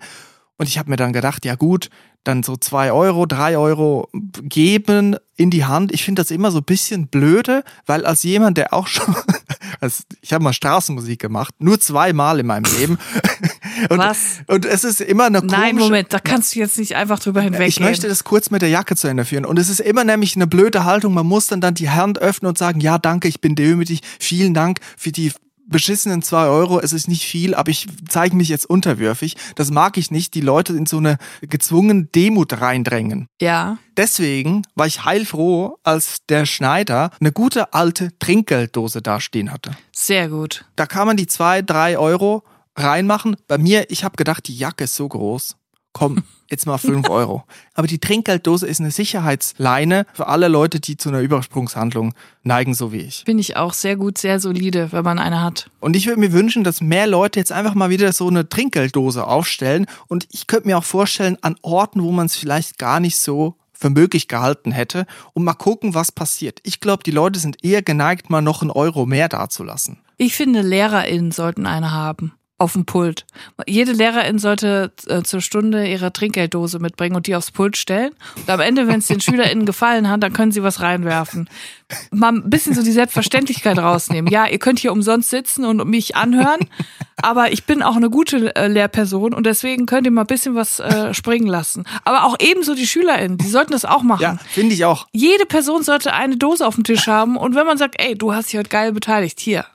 Und 0.58 0.68
ich 0.68 0.78
habe 0.78 0.90
mir 0.90 0.96
dann 0.96 1.12
gedacht, 1.12 1.44
ja 1.44 1.56
gut, 1.56 1.90
dann 2.26 2.42
so 2.42 2.56
zwei 2.56 2.92
Euro, 2.92 3.26
drei 3.26 3.56
Euro 3.56 4.08
geben 4.12 5.16
in 5.36 5.50
die 5.50 5.64
Hand. 5.64 5.92
Ich 5.92 6.04
finde 6.04 6.22
das 6.22 6.30
immer 6.30 6.50
so 6.50 6.58
ein 6.58 6.64
bisschen 6.64 7.08
blöde, 7.08 7.62
weil 7.84 8.04
als 8.04 8.22
jemand, 8.22 8.58
der 8.58 8.72
auch 8.72 8.86
schon, 8.86 9.14
also 9.80 10.02
ich 10.20 10.32
habe 10.32 10.42
mal 10.42 10.52
Straßenmusik 10.52 11.20
gemacht, 11.20 11.54
nur 11.58 11.78
zweimal 11.78 12.40
in 12.40 12.46
meinem 12.46 12.64
Leben. 12.78 12.98
Und, 13.90 13.98
Was? 13.98 14.40
Und 14.46 14.64
es 14.64 14.84
ist 14.84 15.00
immer 15.00 15.24
eine 15.26 15.40
komische... 15.40 15.56
Nein, 15.60 15.76
Moment, 15.76 16.12
da 16.12 16.18
kannst 16.18 16.54
du 16.54 16.60
jetzt 16.60 16.78
nicht 16.78 16.96
einfach 16.96 17.18
drüber 17.18 17.40
hinweggehen. 17.40 17.68
Ich 17.68 17.80
möchte 17.80 18.08
das 18.08 18.24
kurz 18.24 18.50
mit 18.50 18.62
der 18.62 18.68
Jacke 18.68 18.96
zu 18.96 19.08
Ende 19.08 19.24
führen. 19.24 19.44
Und 19.44 19.58
es 19.58 19.68
ist 19.68 19.80
immer 19.80 20.04
nämlich 20.04 20.36
eine 20.36 20.46
blöde 20.46 20.84
Haltung. 20.84 21.14
Man 21.14 21.26
muss 21.26 21.46
dann 21.46 21.60
dann 21.60 21.74
die 21.74 21.90
Hand 21.90 22.18
öffnen 22.18 22.48
und 22.48 22.58
sagen, 22.58 22.80
ja, 22.80 22.98
danke, 22.98 23.28
ich 23.28 23.40
bin 23.40 23.54
demütig. 23.54 24.00
Vielen 24.18 24.54
Dank 24.54 24.80
für 24.96 25.12
die 25.12 25.32
beschissenen 25.68 26.22
zwei 26.22 26.46
Euro, 26.46 26.80
es 26.80 26.92
ist 26.92 27.08
nicht 27.08 27.24
viel, 27.24 27.54
aber 27.54 27.70
ich 27.70 27.86
zeige 28.08 28.36
mich 28.36 28.48
jetzt 28.48 28.66
unterwürfig. 28.68 29.36
Das 29.56 29.70
mag 29.70 29.96
ich 29.96 30.10
nicht, 30.10 30.34
die 30.34 30.40
Leute 30.40 30.72
in 30.72 30.86
so 30.86 30.98
eine 30.98 31.18
gezwungene 31.42 32.04
Demut 32.04 32.60
reindrängen. 32.60 33.28
Ja. 33.40 33.78
Deswegen 33.96 34.62
war 34.74 34.86
ich 34.86 35.04
heilfroh, 35.04 35.78
als 35.82 36.18
der 36.28 36.46
Schneider 36.46 37.10
eine 37.20 37.32
gute 37.32 37.74
alte 37.74 38.16
Trinkgelddose 38.18 39.02
dastehen 39.02 39.52
hatte. 39.52 39.72
Sehr 39.92 40.28
gut. 40.28 40.66
Da 40.76 40.86
kann 40.86 41.06
man 41.06 41.16
die 41.16 41.26
zwei, 41.26 41.62
drei 41.62 41.98
Euro 41.98 42.44
reinmachen. 42.76 43.36
Bei 43.48 43.58
mir, 43.58 43.90
ich 43.90 44.04
habe 44.04 44.16
gedacht, 44.16 44.48
die 44.48 44.56
Jacke 44.56 44.84
ist 44.84 44.96
so 44.96 45.08
groß 45.08 45.56
komm, 45.96 46.22
jetzt 46.50 46.66
mal 46.66 46.76
fünf 46.76 47.08
Euro. 47.08 47.44
Aber 47.72 47.86
die 47.86 47.98
Trinkgelddose 47.98 48.66
ist 48.66 48.80
eine 48.80 48.90
Sicherheitsleine 48.90 50.04
für 50.12 50.26
alle 50.26 50.48
Leute, 50.48 50.78
die 50.78 50.98
zu 50.98 51.08
einer 51.08 51.20
Übersprungshandlung 51.20 52.12
neigen, 52.42 52.74
so 52.74 52.92
wie 52.92 53.00
ich. 53.00 53.22
Finde 53.24 53.40
ich 53.40 53.56
auch 53.56 53.72
sehr 53.72 53.96
gut, 53.96 54.18
sehr 54.18 54.38
solide, 54.38 54.92
wenn 54.92 55.04
man 55.04 55.18
eine 55.18 55.42
hat. 55.42 55.70
Und 55.80 55.96
ich 55.96 56.06
würde 56.06 56.20
mir 56.20 56.32
wünschen, 56.32 56.64
dass 56.64 56.82
mehr 56.82 57.06
Leute 57.06 57.40
jetzt 57.40 57.50
einfach 57.50 57.74
mal 57.74 57.88
wieder 57.88 58.12
so 58.12 58.28
eine 58.28 58.46
Trinkgelddose 58.46 59.26
aufstellen. 59.26 59.86
Und 60.06 60.28
ich 60.30 60.46
könnte 60.46 60.68
mir 60.68 60.76
auch 60.76 60.84
vorstellen, 60.84 61.38
an 61.40 61.56
Orten, 61.62 62.02
wo 62.02 62.12
man 62.12 62.26
es 62.26 62.36
vielleicht 62.36 62.78
gar 62.78 63.00
nicht 63.00 63.16
so 63.16 63.56
für 63.72 63.88
möglich 63.88 64.28
gehalten 64.28 64.72
hätte 64.72 65.06
und 65.32 65.44
mal 65.44 65.54
gucken, 65.54 65.94
was 65.94 66.12
passiert. 66.12 66.60
Ich 66.62 66.80
glaube, 66.80 67.04
die 67.04 67.10
Leute 67.10 67.38
sind 67.38 67.64
eher 67.64 67.82
geneigt, 67.82 68.28
mal 68.28 68.42
noch 68.42 68.60
einen 68.60 68.70
Euro 68.70 69.06
mehr 69.06 69.30
dazulassen. 69.30 69.98
Ich 70.18 70.34
finde, 70.34 70.60
LehrerInnen 70.60 71.30
sollten 71.30 71.66
eine 71.66 71.92
haben 71.92 72.32
auf 72.58 72.72
dem 72.72 72.86
Pult. 72.86 73.26
Jede 73.66 73.92
Lehrerin 73.92 74.38
sollte 74.38 74.90
äh, 75.08 75.22
zur 75.22 75.42
Stunde 75.42 75.86
ihre 75.86 76.12
Trinkgelddose 76.12 76.78
mitbringen 76.78 77.14
und 77.14 77.26
die 77.26 77.34
aufs 77.34 77.50
Pult 77.50 77.76
stellen. 77.76 78.12
Und 78.36 78.48
am 78.48 78.60
Ende, 78.60 78.88
wenn 78.88 79.00
es 79.00 79.08
den 79.08 79.20
SchülerInnen 79.20 79.66
gefallen 79.66 80.08
hat, 80.08 80.22
dann 80.22 80.32
können 80.32 80.52
sie 80.52 80.62
was 80.62 80.80
reinwerfen. 80.80 81.50
Mal 82.10 82.32
ein 82.32 82.48
bisschen 82.48 82.74
so 82.74 82.82
die 82.82 82.92
Selbstverständlichkeit 82.92 83.78
rausnehmen. 83.78 84.32
Ja, 84.32 84.46
ihr 84.46 84.58
könnt 84.58 84.78
hier 84.78 84.92
umsonst 84.92 85.30
sitzen 85.30 85.64
und 85.66 85.86
mich 85.88 86.16
anhören, 86.16 86.60
aber 87.20 87.52
ich 87.52 87.64
bin 87.64 87.82
auch 87.82 87.96
eine 87.96 88.08
gute 88.08 88.56
äh, 88.56 88.68
Lehrperson 88.68 89.34
und 89.34 89.44
deswegen 89.44 89.84
könnt 89.84 90.06
ihr 90.06 90.10
mal 90.10 90.22
ein 90.22 90.26
bisschen 90.26 90.54
was 90.54 90.80
äh, 90.80 91.12
springen 91.12 91.46
lassen. 91.46 91.84
Aber 92.04 92.24
auch 92.24 92.36
ebenso 92.40 92.74
die 92.74 92.86
SchülerInnen, 92.86 93.36
die 93.36 93.48
sollten 93.48 93.72
das 93.72 93.84
auch 93.84 94.02
machen. 94.02 94.22
Ja, 94.22 94.38
finde 94.48 94.74
ich 94.74 94.84
auch. 94.84 95.06
Jede 95.12 95.44
Person 95.44 95.82
sollte 95.82 96.14
eine 96.14 96.38
Dose 96.38 96.66
auf 96.66 96.74
dem 96.74 96.84
Tisch 96.84 97.06
haben 97.06 97.36
und 97.36 97.54
wenn 97.54 97.66
man 97.66 97.76
sagt, 97.76 97.96
ey, 97.98 98.16
du 98.16 98.32
hast 98.32 98.50
dich 98.50 98.58
heute 98.58 98.70
geil 98.70 98.92
beteiligt, 98.92 99.38
hier, 99.38 99.66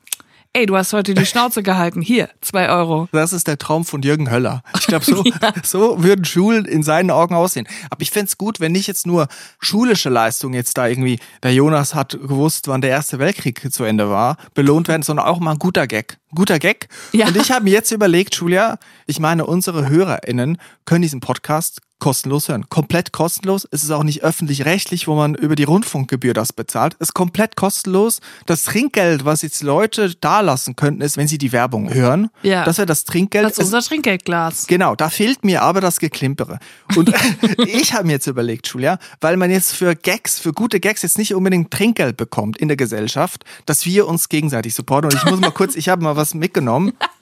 ey, 0.53 0.65
du 0.65 0.75
hast 0.75 0.93
heute 0.93 1.13
die 1.13 1.25
Schnauze 1.25 1.63
gehalten, 1.63 2.01
hier, 2.01 2.29
zwei 2.41 2.69
Euro. 2.69 3.07
Das 3.11 3.33
ist 3.33 3.47
der 3.47 3.57
Traum 3.57 3.85
von 3.85 4.01
Jürgen 4.01 4.29
Höller. 4.29 4.63
Ich 4.79 4.87
glaube, 4.87 5.05
so, 5.05 5.23
ja. 5.41 5.53
so 5.63 6.03
würden 6.03 6.25
Schulen 6.25 6.65
in 6.65 6.83
seinen 6.83 7.11
Augen 7.11 7.35
aussehen. 7.35 7.67
Aber 7.89 8.01
ich 8.01 8.11
fände 8.11 8.31
gut, 8.37 8.59
wenn 8.59 8.71
nicht 8.71 8.87
jetzt 8.87 9.07
nur 9.07 9.27
schulische 9.59 10.09
Leistungen 10.09 10.53
jetzt 10.53 10.77
da 10.77 10.87
irgendwie, 10.87 11.19
der 11.43 11.53
Jonas 11.53 11.95
hat 11.95 12.11
gewusst, 12.11 12.67
wann 12.67 12.81
der 12.81 12.91
Erste 12.91 13.19
Weltkrieg 13.19 13.71
zu 13.71 13.83
Ende 13.83 14.09
war, 14.09 14.37
belohnt 14.53 14.87
werden, 14.87 15.03
sondern 15.03 15.25
auch 15.25 15.39
mal 15.39 15.51
ein 15.51 15.59
guter 15.59 15.87
Gag. 15.87 16.17
Guter 16.35 16.59
Gag. 16.59 16.87
Ja. 17.11 17.27
Und 17.27 17.37
ich 17.37 17.51
habe 17.51 17.63
mir 17.63 17.71
jetzt 17.73 17.91
überlegt, 17.91 18.35
Julia, 18.35 18.77
ich 19.05 19.19
meine, 19.19 19.45
unsere 19.45 19.89
HörerInnen 19.89 20.57
können 20.85 21.01
diesen 21.01 21.19
Podcast 21.19 21.81
kostenlos 22.01 22.49
hören. 22.49 22.67
Komplett 22.67 23.13
kostenlos. 23.13 23.65
Es 23.71 23.83
ist 23.83 23.91
auch 23.91 24.03
nicht 24.03 24.23
öffentlich-rechtlich, 24.23 25.07
wo 25.07 25.15
man 25.15 25.35
über 25.35 25.55
die 25.55 25.63
Rundfunkgebühr 25.63 26.33
das 26.33 26.51
bezahlt. 26.51 26.95
Es 26.99 27.09
ist 27.09 27.13
komplett 27.13 27.55
kostenlos. 27.55 28.19
Das 28.47 28.63
Trinkgeld, 28.63 29.23
was 29.23 29.43
jetzt 29.43 29.61
Leute 29.61 30.15
da 30.19 30.41
lassen 30.41 30.75
könnten, 30.75 31.01
ist, 31.01 31.15
wenn 31.15 31.27
sie 31.27 31.37
die 31.37 31.51
Werbung 31.51 31.93
hören. 31.93 32.29
Ja. 32.41 32.65
Das 32.65 32.79
wäre 32.79 32.87
das 32.87 33.05
Trinkgeld. 33.05 33.45
Das 33.45 33.59
ist 33.59 33.65
unser 33.65 33.81
Trinkgeldglas. 33.81 34.65
Genau, 34.65 34.95
da 34.95 35.09
fehlt 35.09 35.45
mir 35.45 35.61
aber 35.61 35.79
das 35.79 35.99
Geklimpere. 35.99 36.57
Und 36.95 37.13
ich 37.67 37.93
habe 37.93 38.07
mir 38.07 38.13
jetzt 38.13 38.27
überlegt, 38.27 38.67
Julia, 38.67 38.97
weil 39.21 39.37
man 39.37 39.51
jetzt 39.51 39.73
für 39.73 39.95
Gags, 39.95 40.39
für 40.39 40.53
gute 40.53 40.79
Gags 40.79 41.03
jetzt 41.03 41.19
nicht 41.19 41.35
unbedingt 41.35 41.69
Trinkgeld 41.69 42.17
bekommt 42.17 42.57
in 42.57 42.67
der 42.67 42.77
Gesellschaft, 42.77 43.45
dass 43.67 43.85
wir 43.85 44.07
uns 44.07 44.27
gegenseitig 44.27 44.73
supporten. 44.73 45.11
Und 45.11 45.17
ich 45.17 45.29
muss 45.29 45.39
mal 45.39 45.51
kurz, 45.51 45.75
ich 45.75 45.87
habe 45.87 46.01
mal 46.01 46.15
was 46.15 46.20
mitgenommen. 46.33 46.93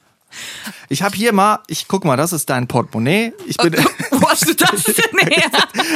Ich 0.90 1.02
habe 1.02 1.16
hier 1.16 1.34
mal, 1.34 1.60
ich 1.68 1.88
guck 1.88 2.06
mal, 2.06 2.18
das 2.18 2.34
ist 2.34 2.50
dein 2.50 2.68
Portemonnaie. 2.68 3.34
Ich 3.48 3.58
bin, 3.58 3.74
Wo 4.12 4.30
hast 4.30 4.48
du 4.48 4.54
das 4.56 4.84
denn 4.84 5.28
her? 5.28 5.50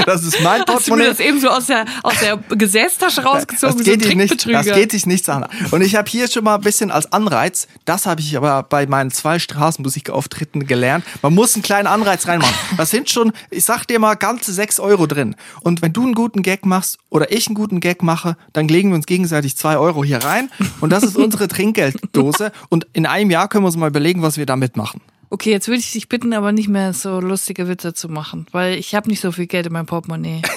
das 0.06 0.24
ist 0.24 0.42
mein 0.42 0.62
Hast 0.62 0.68
du 0.68 0.72
mir 0.72 0.78
Portemonnaie. 0.78 1.08
das 1.08 1.20
eben 1.20 1.40
so 1.40 1.50
aus 1.50 1.66
der, 1.68 1.86
aus 2.04 2.20
der 2.20 2.38
Gesäßtasche 2.38 3.24
rausgezogen? 3.24 3.78
Das 3.78 3.86
so 3.86 3.92
geht, 3.92 4.06
dich 4.06 4.16
nicht, 4.16 4.50
das 4.52 4.66
geht 4.66 4.94
dich 4.94 5.06
nichts 5.06 5.30
an. 5.30 5.46
Und 5.72 5.82
ich 5.82 5.96
habe 5.96 6.10
hier 6.10 6.28
schon 6.30 6.44
mal 6.44 6.56
ein 6.56 6.62
bisschen 6.62 6.92
als 6.92 7.12
Anreiz, 7.12 7.68
das 7.86 8.06
habe 8.06 8.22
ich 8.22 8.36
aber 8.38 8.63
bei 8.63 8.86
meinen 8.88 9.12
zwei 9.12 9.40
Straßenmusikauftritten 9.40 10.66
gelernt. 10.68 11.06
Man 11.22 11.34
muss 11.34 11.56
einen 11.56 11.63
kleinen 11.63 11.88
Anreiz 11.88 12.28
reinmachen. 12.28 12.54
Das 12.78 12.90
sind 12.90 13.10
schon, 13.10 13.32
ich 13.50 13.66
sag 13.66 13.86
dir 13.86 14.00
mal, 14.00 14.16
ganze 14.16 14.54
sechs 14.54 14.80
Euro 14.80 15.08
drin. 15.08 15.36
Und 15.62 15.82
wenn 15.82 15.94
du 15.94 16.04
einen 16.04 16.16
guten 16.16 16.42
Gag 16.42 16.66
machst 16.66 16.98
oder 17.10 17.32
ich 17.32 17.48
einen 17.48 17.56
guten 17.56 17.80
Gag 17.80 18.04
mache, 18.04 18.38
dann 18.54 18.68
legen 18.68 18.90
wir 18.90 18.96
uns 18.96 19.06
gegenseitig 19.06 19.58
zwei 19.58 19.78
Euro 19.78 20.04
hier 20.04 20.24
rein. 20.24 20.50
Und 20.82 20.92
das 20.92 21.04
ist 21.04 21.18
unsere 21.18 21.48
Trinkgelddose. 21.48 22.52
Und 22.70 22.88
in 22.94 23.06
einem 23.06 23.30
Jahr 23.30 23.48
können 23.48 23.63
wir 23.63 23.68
uns 23.68 23.78
mal 23.78 23.88
überlegen, 23.90 24.22
was 24.24 24.38
wir 24.38 24.46
damit 24.48 24.75
machen. 24.77 25.01
Okay, 25.30 25.50
jetzt 25.50 25.68
würde 25.68 25.80
ich 25.80 25.92
dich 25.92 26.10
bitten, 26.10 26.32
aber 26.34 26.51
nicht 26.51 26.70
mehr 26.70 26.94
so 26.94 27.20
lustige 27.20 27.68
Witze 27.68 27.94
zu 27.96 28.08
machen, 28.08 28.46
weil 28.51 28.77
ich 28.77 28.94
habe 28.94 29.10
nicht 29.10 29.20
so 29.20 29.32
viel 29.32 29.48
Geld 29.48 29.65
in 29.65 29.74
meinem 29.74 29.86
Portemonnaie. 29.88 30.42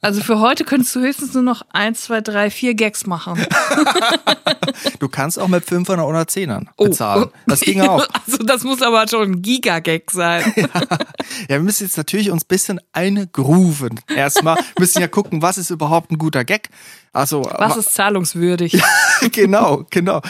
Also 0.00 0.20
für 0.22 0.38
heute 0.38 0.64
könntest 0.64 0.94
du 0.94 1.00
höchstens 1.00 1.32
nur 1.34 1.42
noch 1.42 1.62
eins, 1.72 2.02
zwei, 2.02 2.20
drei, 2.20 2.50
vier 2.50 2.74
Gags 2.74 3.06
machen. 3.06 3.44
Du 4.98 5.08
kannst 5.08 5.38
auch 5.38 5.48
mit 5.48 5.64
500 5.64 6.06
oder 6.06 6.22
10ern 6.22 6.66
bezahlen. 6.76 7.30
Das 7.46 7.60
ging 7.60 7.80
auch. 7.88 8.06
Also 8.26 8.38
das 8.44 8.64
muss 8.64 8.82
aber 8.82 9.06
schon 9.08 9.32
ein 9.32 9.42
Giga-Gag 9.42 10.10
sein. 10.10 10.52
Ja, 10.56 11.48
wir 11.48 11.60
müssen 11.60 11.84
jetzt 11.84 11.96
natürlich 11.96 12.30
uns 12.30 12.44
ein 12.44 12.48
bisschen 12.48 12.80
eingrooven. 12.92 14.00
Erstmal 14.14 14.56
Wir 14.56 14.64
müssen 14.80 15.00
ja 15.00 15.08
gucken, 15.08 15.42
was 15.42 15.58
ist 15.58 15.70
überhaupt 15.70 16.10
ein 16.10 16.18
guter 16.18 16.44
Gag. 16.44 16.68
Also 17.12 17.42
Was 17.56 17.76
ist 17.76 17.94
zahlungswürdig? 17.94 18.80
genau, 19.32 19.86
genau. 19.90 20.20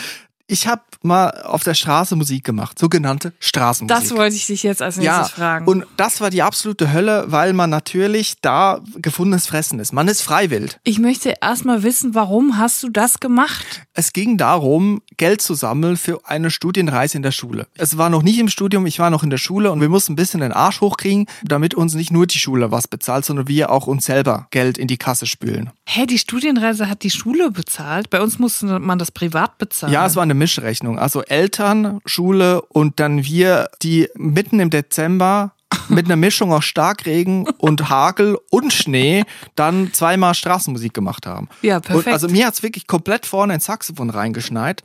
Ich 0.46 0.66
habe 0.66 0.82
mal 1.02 1.30
auf 1.42 1.62
der 1.62 1.72
Straße 1.72 2.16
Musik 2.16 2.44
gemacht, 2.44 2.78
sogenannte 2.78 3.32
Straßenmusik. 3.38 4.02
Das 4.02 4.14
wollte 4.14 4.36
ich 4.36 4.46
dich 4.46 4.62
jetzt 4.62 4.82
als 4.82 4.96
nächstes 4.98 5.16
ja, 5.16 5.24
fragen. 5.24 5.66
und 5.66 5.86
das 5.96 6.20
war 6.20 6.28
die 6.28 6.42
absolute 6.42 6.92
Hölle, 6.92 7.24
weil 7.28 7.54
man 7.54 7.70
natürlich 7.70 8.34
da 8.42 8.80
gefundenes 8.96 9.46
Fressen 9.46 9.78
ist. 9.80 9.92
Man 9.92 10.06
ist 10.06 10.20
freiwillig. 10.20 10.76
ich 10.84 10.98
möchte 10.98 11.34
erstmal 11.40 11.82
wissen, 11.82 12.14
warum 12.14 12.58
hast 12.58 12.82
du 12.82 12.90
das 12.90 13.20
gemacht? 13.20 13.86
Es 13.94 14.12
ging 14.12 14.36
darum, 14.36 15.00
Geld 15.16 15.40
zu 15.40 15.54
sammeln 15.54 15.96
für 15.96 16.20
eine 16.24 16.50
Studienreise 16.50 17.16
in 17.16 17.22
der 17.22 17.32
Schule. 17.32 17.66
Es 17.74 17.96
war 17.96 18.10
noch 18.10 18.22
nicht 18.22 18.38
im 18.38 18.48
Studium, 18.48 18.84
ich 18.84 18.98
war 18.98 19.08
noch 19.08 19.22
in 19.22 19.30
der 19.30 19.38
Schule 19.38 19.72
und 19.72 19.80
wir 19.80 19.88
mussten 19.88 20.12
ein 20.12 20.16
bisschen 20.16 20.40
den 20.40 20.52
Arsch 20.52 20.82
hochkriegen, 20.82 21.26
damit 21.42 21.74
uns 21.74 21.94
nicht 21.94 22.10
nur 22.10 22.26
die 22.26 22.38
Schule 22.38 22.70
was 22.70 22.86
bezahlt, 22.86 23.24
sondern 23.24 23.48
wir 23.48 23.70
auch 23.70 23.86
uns 23.86 24.04
selber 24.04 24.46
Geld 24.50 24.76
in 24.76 24.88
die 24.88 24.98
Kasse 24.98 25.24
spülen. 25.26 25.70
Hä, 25.86 26.04
die 26.06 26.18
Studienreise 26.18 26.88
hat 26.88 27.02
die 27.02 27.10
Schule 27.10 27.50
bezahlt? 27.50 28.10
Bei 28.10 28.20
uns 28.20 28.38
musste 28.38 28.78
man 28.78 28.98
das 28.98 29.10
privat 29.10 29.56
bezahlen. 29.56 29.92
Ja, 29.92 30.06
es 30.06 30.16
war 30.16 30.22
eine 30.22 30.33
Mischrechnung. 30.34 30.98
Also 30.98 31.22
Eltern, 31.22 32.00
Schule 32.06 32.62
und 32.62 33.00
dann 33.00 33.24
wir, 33.24 33.68
die 33.82 34.08
mitten 34.14 34.60
im 34.60 34.70
Dezember 34.70 35.52
mit 35.88 36.06
einer 36.06 36.16
Mischung 36.16 36.52
aus 36.52 36.64
Starkregen 36.64 37.48
und 37.58 37.88
Hagel 37.88 38.38
und 38.50 38.72
Schnee 38.72 39.24
dann 39.54 39.92
zweimal 39.92 40.34
Straßenmusik 40.34 40.94
gemacht 40.94 41.26
haben. 41.26 41.48
Ja, 41.62 41.80
perfekt. 41.80 42.06
Und 42.06 42.12
also 42.12 42.28
mir 42.28 42.46
hat's 42.46 42.62
wirklich 42.62 42.86
komplett 42.86 43.26
vorne 43.26 43.54
ins 43.54 43.66
Saxophon 43.66 44.10
reingeschneit. 44.10 44.82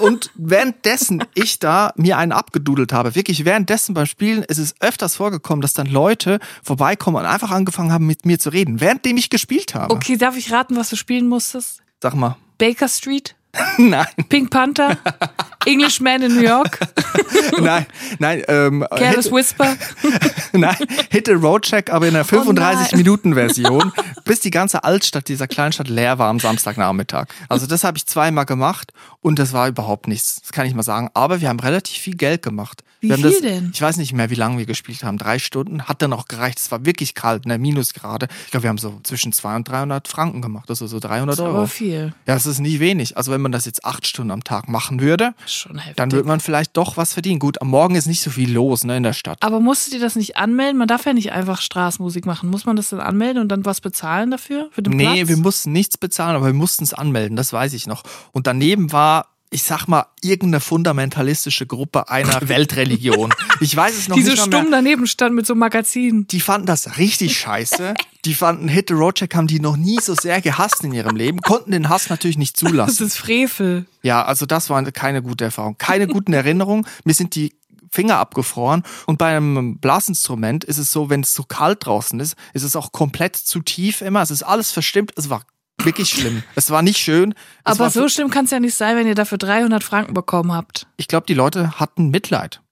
Und 0.00 0.30
währenddessen 0.34 1.24
ich 1.34 1.58
da 1.58 1.92
mir 1.96 2.18
einen 2.18 2.32
abgedudelt 2.32 2.92
habe, 2.92 3.14
wirklich 3.14 3.44
währenddessen 3.44 3.94
beim 3.94 4.06
Spielen 4.06 4.42
ist 4.42 4.58
es 4.58 4.74
öfters 4.80 5.16
vorgekommen, 5.16 5.62
dass 5.62 5.74
dann 5.74 5.86
Leute 5.86 6.38
vorbeikommen 6.62 7.18
und 7.18 7.26
einfach 7.26 7.50
angefangen 7.50 7.92
haben 7.92 8.06
mit 8.06 8.26
mir 8.26 8.38
zu 8.38 8.50
reden, 8.50 8.80
währenddem 8.80 9.16
ich 9.16 9.30
gespielt 9.30 9.74
habe. 9.74 9.94
Okay, 9.94 10.16
darf 10.16 10.36
ich 10.36 10.52
raten, 10.52 10.76
was 10.76 10.90
du 10.90 10.96
spielen 10.96 11.28
musstest? 11.28 11.82
Sag 12.00 12.14
mal. 12.14 12.36
Baker 12.58 12.88
Street? 12.88 13.36
Nein, 13.78 14.06
Pink 14.28 14.50
Panther? 14.50 14.96
Englishman 15.66 16.22
in 16.22 16.34
New 16.34 16.42
York? 16.42 16.78
nein, 17.60 17.86
nein. 18.18 18.42
Ähm, 18.48 18.86
Careless 18.90 19.26
Hit- 19.26 19.32
Whisper? 19.34 19.76
Nein, 20.54 20.76
Hit 21.10 21.26
the 21.26 21.32
Road 21.32 21.62
Check, 21.62 21.90
aber 21.90 22.06
in 22.08 22.12
der 22.14 22.26
Oh 22.30 22.52
nein. 22.52 22.76
35-Minuten-Version, 22.76 23.92
bis 24.24 24.40
die 24.40 24.50
ganze 24.50 24.84
Altstadt 24.84 25.28
dieser 25.28 25.46
Kleinstadt 25.46 25.88
leer 25.88 26.18
war 26.18 26.28
am 26.28 26.38
Samstagnachmittag. 26.40 27.26
Also 27.48 27.66
das 27.66 27.84
habe 27.84 27.96
ich 27.96 28.06
zweimal 28.06 28.44
gemacht 28.44 28.92
und 29.20 29.38
das 29.38 29.52
war 29.52 29.68
überhaupt 29.68 30.08
nichts. 30.08 30.40
Das 30.42 30.52
kann 30.52 30.66
ich 30.66 30.74
mal 30.74 30.82
sagen. 30.82 31.08
Aber 31.14 31.40
wir 31.40 31.48
haben 31.48 31.60
relativ 31.60 31.96
viel 32.02 32.16
Geld 32.16 32.42
gemacht. 32.42 32.82
Wie 33.00 33.08
wir 33.08 33.16
viel 33.16 33.30
das, 33.30 33.40
denn? 33.40 33.70
Ich 33.74 33.82
weiß 33.82 33.96
nicht 33.96 34.12
mehr, 34.12 34.30
wie 34.30 34.34
lange 34.36 34.58
wir 34.58 34.66
gespielt 34.66 35.02
haben. 35.02 35.18
Drei 35.18 35.38
Stunden. 35.38 35.84
Hat 35.84 36.02
dann 36.02 36.12
auch 36.12 36.26
gereicht. 36.28 36.58
Es 36.58 36.70
war 36.70 36.84
wirklich 36.84 37.14
kalt, 37.14 37.46
ne, 37.46 37.58
Minusgrade. 37.58 38.28
Ich 38.44 38.50
glaube, 38.52 38.62
wir 38.64 38.68
haben 38.70 38.78
so 38.78 39.00
zwischen 39.02 39.32
200 39.32 39.58
und 39.58 39.68
300 39.68 40.08
Franken 40.08 40.40
gemacht. 40.42 40.68
Das 40.70 40.80
ist 40.80 40.90
so 40.90 41.00
300 41.00 41.30
Das 41.38 41.44
ist 41.44 41.52
Euro. 41.52 41.66
viel. 41.66 42.14
Ja, 42.26 42.34
das 42.34 42.46
ist 42.46 42.60
nie 42.60 42.78
wenig. 42.78 43.16
Also 43.16 43.32
wenn 43.32 43.40
man 43.40 43.50
das 43.52 43.64
jetzt 43.64 43.84
acht 43.84 44.06
Stunden 44.06 44.30
am 44.30 44.44
Tag 44.44 44.68
machen 44.68 45.00
würde, 45.00 45.34
Schon 45.52 45.78
heftig. 45.78 45.96
dann 45.96 46.12
würde 46.12 46.26
man 46.28 46.40
vielleicht 46.40 46.76
doch 46.76 46.96
was 46.96 47.12
verdienen. 47.12 47.38
Gut, 47.38 47.60
am 47.60 47.68
Morgen 47.68 47.94
ist 47.94 48.06
nicht 48.06 48.22
so 48.22 48.30
viel 48.30 48.52
los 48.52 48.84
ne, 48.84 48.96
in 48.96 49.02
der 49.02 49.12
Stadt. 49.12 49.38
aber 49.40 49.60
musstet 49.60 49.94
ihr 49.94 50.00
das 50.00 50.16
nicht 50.16 50.36
anmelden? 50.36 50.78
Man 50.78 50.88
darf 50.88 51.04
ja 51.06 51.12
nicht 51.12 51.32
einfach 51.32 51.60
Straßenmusik 51.60 52.26
machen. 52.26 52.50
Muss 52.50 52.64
man 52.66 52.76
das 52.76 52.88
dann 52.90 53.00
anmelden 53.00 53.42
und 53.42 53.48
dann 53.48 53.64
was 53.64 53.80
bezahlen 53.80 54.30
dafür? 54.30 54.68
Für 54.72 54.82
den 54.82 54.94
Nee, 54.96 55.04
Platz? 55.24 55.28
wir 55.28 55.36
mussten 55.36 55.72
nichts 55.72 55.96
bezahlen, 55.98 56.36
aber 56.36 56.46
wir 56.46 56.52
mussten 56.54 56.84
es 56.84 56.94
anmelden, 56.94 57.36
das 57.36 57.52
weiß 57.52 57.72
ich 57.74 57.86
noch. 57.86 58.02
Und 58.32 58.46
daneben 58.46 58.92
war, 58.92 59.26
ich 59.50 59.62
sag 59.64 59.86
mal, 59.86 60.06
irgendeine 60.22 60.60
fundamentalistische 60.60 61.66
Gruppe 61.66 62.08
einer 62.08 62.40
Weltreligion. 62.48 63.34
Ich 63.60 63.76
weiß 63.76 63.96
es 63.96 64.08
noch 64.08 64.16
die 64.16 64.22
so 64.22 64.30
nicht 64.30 64.38
mal 64.40 64.46
stumm 64.46 64.62
mehr. 64.70 64.78
daneben 64.78 65.06
stand 65.06 65.34
mit 65.34 65.46
so 65.46 65.52
einem 65.52 65.60
Magazin. 65.60 66.26
Die 66.28 66.40
fanden 66.40 66.66
das 66.66 66.96
richtig 66.98 67.36
scheiße. 67.38 67.94
Die 68.24 68.34
fanden 68.34 68.68
Hit 68.68 68.88
the 68.88 68.94
Road 68.94 69.16
Check 69.16 69.34
haben 69.34 69.48
die 69.48 69.58
noch 69.58 69.76
nie 69.76 69.98
so 70.00 70.14
sehr 70.14 70.40
gehasst 70.40 70.84
in 70.84 70.92
ihrem 70.92 71.16
Leben, 71.16 71.40
konnten 71.40 71.72
den 71.72 71.88
Hass 71.88 72.08
natürlich 72.08 72.38
nicht 72.38 72.54
Das 72.62 72.70
zulassen. 72.70 73.06
ist 73.06 73.16
Frevel. 73.18 73.86
Ja, 74.02 74.24
also 74.24 74.46
das 74.46 74.70
war 74.70 74.82
keine 74.92 75.22
gute 75.22 75.44
Erfahrung. 75.44 75.76
Keine 75.78 76.06
guten 76.06 76.32
Erinnerungen. 76.32 76.86
Mir 77.04 77.14
sind 77.14 77.34
die 77.34 77.54
Finger 77.90 78.16
abgefroren. 78.18 78.84
Und 79.06 79.18
bei 79.18 79.36
einem 79.36 79.78
Blasinstrument 79.78 80.64
ist 80.64 80.78
es 80.78 80.90
so, 80.90 81.10
wenn 81.10 81.20
es 81.20 81.34
so 81.34 81.42
kalt 81.42 81.84
draußen 81.84 82.18
ist, 82.20 82.36
ist 82.54 82.62
es 82.62 82.74
auch 82.76 82.92
komplett 82.92 83.36
zu 83.36 83.60
tief 83.60 84.00
immer. 84.00 84.22
Es 84.22 84.30
ist 84.30 84.42
alles 84.42 84.70
verstimmt. 84.70 85.12
Es 85.16 85.28
war 85.28 85.42
wirklich 85.82 86.08
schlimm. 86.10 86.42
Es 86.54 86.70
war 86.70 86.82
nicht 86.82 86.98
schön. 86.98 87.34
Es 87.64 87.78
Aber 87.80 87.90
so 87.90 88.08
schlimm 88.08 88.30
kann 88.30 88.44
es 88.46 88.50
ja 88.50 88.60
nicht 88.60 88.74
sein, 88.76 88.96
wenn 88.96 89.06
ihr 89.06 89.14
dafür 89.14 89.38
300 89.38 89.82
Franken 89.82 90.14
bekommen 90.14 90.52
habt. 90.52 90.86
ich 90.96 91.08
glaube, 91.08 91.26
die 91.26 91.34
Leute 91.34 91.78
hatten 91.80 92.10
Mitleid. 92.10 92.62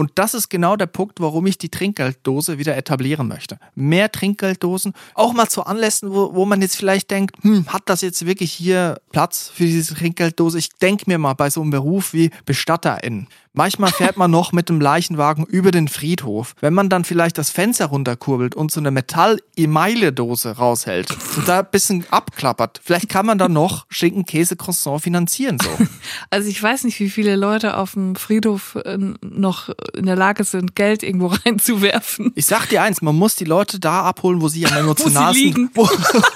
Und 0.00 0.12
das 0.14 0.32
ist 0.32 0.48
genau 0.48 0.76
der 0.76 0.86
Punkt, 0.86 1.20
warum 1.20 1.44
ich 1.44 1.58
die 1.58 1.68
Trinkgelddose 1.68 2.56
wieder 2.56 2.74
etablieren 2.74 3.28
möchte. 3.28 3.58
Mehr 3.74 4.10
Trinkgelddosen, 4.10 4.94
auch 5.12 5.34
mal 5.34 5.46
zu 5.46 5.64
Anlässen, 5.64 6.14
wo, 6.14 6.34
wo 6.34 6.46
man 6.46 6.62
jetzt 6.62 6.76
vielleicht 6.76 7.10
denkt, 7.10 7.36
hm, 7.44 7.66
hat 7.66 7.82
das 7.84 8.00
jetzt 8.00 8.24
wirklich 8.24 8.50
hier 8.50 8.98
Platz 9.12 9.52
für 9.54 9.64
diese 9.64 9.94
Trinkgelddose? 9.94 10.56
Ich 10.56 10.70
denke 10.70 11.04
mir 11.06 11.18
mal 11.18 11.34
bei 11.34 11.50
so 11.50 11.60
einem 11.60 11.68
Beruf 11.68 12.14
wie 12.14 12.30
BestatterInnen. 12.46 13.28
Manchmal 13.52 13.90
fährt 13.90 14.16
man 14.16 14.30
noch 14.30 14.52
mit 14.52 14.68
dem 14.68 14.80
Leichenwagen 14.80 15.44
über 15.44 15.72
den 15.72 15.88
Friedhof. 15.88 16.54
Wenn 16.60 16.72
man 16.72 16.88
dann 16.88 17.04
vielleicht 17.04 17.36
das 17.36 17.50
Fenster 17.50 17.86
runterkurbelt 17.86 18.54
und 18.54 18.70
so 18.70 18.78
eine 18.78 18.92
Metall-Emaille-Dose 18.92 20.56
raushält 20.56 21.10
und 21.36 21.48
da 21.48 21.58
ein 21.60 21.66
bisschen 21.70 22.04
abklappert, 22.10 22.80
vielleicht 22.84 23.08
kann 23.08 23.26
man 23.26 23.38
dann 23.38 23.52
noch 23.52 23.86
Schinken, 23.88 24.24
Käse, 24.24 24.54
Croissant 24.54 25.02
finanzieren 25.02 25.58
so. 25.60 25.68
Also 26.30 26.48
ich 26.48 26.62
weiß 26.62 26.84
nicht, 26.84 27.00
wie 27.00 27.10
viele 27.10 27.34
Leute 27.34 27.76
auf 27.76 27.92
dem 27.92 28.14
Friedhof 28.14 28.76
äh, 28.84 28.96
noch 29.20 29.70
in 29.94 30.06
der 30.06 30.16
Lage 30.16 30.44
sind, 30.44 30.76
Geld 30.76 31.02
irgendwo 31.02 31.26
reinzuwerfen. 31.44 32.32
Ich 32.36 32.46
sag 32.46 32.68
dir 32.68 32.82
eins, 32.82 33.02
man 33.02 33.16
muss 33.16 33.34
die 33.34 33.44
Leute 33.44 33.80
da 33.80 34.02
abholen, 34.02 34.40
wo 34.40 34.48
sie 34.48 34.64
am 34.66 34.76
emotionalsten, 34.76 35.42
liegen. 35.42 35.70
wo, 35.74 35.88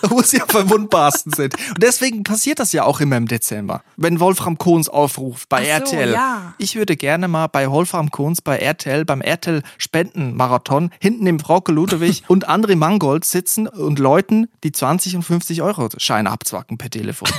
wo 0.08 0.20
sie 0.22 0.42
am 0.42 0.48
verwundbarsten 0.48 1.32
sind. 1.32 1.54
Und 1.54 1.82
deswegen 1.82 2.24
passiert 2.24 2.58
das 2.58 2.72
ja 2.72 2.84
auch 2.84 3.00
immer 3.00 3.16
im 3.16 3.28
Dezember. 3.28 3.82
Wenn 3.96 4.18
Wolfram 4.18 4.58
Kohns 4.58 4.88
aufruft 4.88 5.48
bei 5.48 5.62
so, 5.64 5.70
RTL. 5.70 6.12
ja. 6.12 6.54
Ich 6.58 6.74
würde 6.76 6.96
gerne 7.04 7.28
mal 7.28 7.48
bei 7.48 7.70
Wolfram 7.70 8.10
Kohns 8.10 8.40
bei 8.40 8.56
RTL, 8.56 9.04
beim 9.04 9.20
RTL 9.20 9.62
Spendenmarathon, 9.76 10.88
hinten 10.98 11.26
im 11.26 11.38
Frauke 11.38 11.70
Ludewig 11.70 12.22
und 12.28 12.48
André 12.48 12.76
Mangold 12.76 13.26
sitzen 13.26 13.68
und 13.68 13.98
Leuten 13.98 14.48
die 14.62 14.72
20 14.72 15.16
und 15.16 15.22
50 15.22 15.60
Euro 15.60 15.90
Scheine 15.98 16.30
abzwacken 16.30 16.78
per 16.78 16.88
Telefon. 16.88 17.28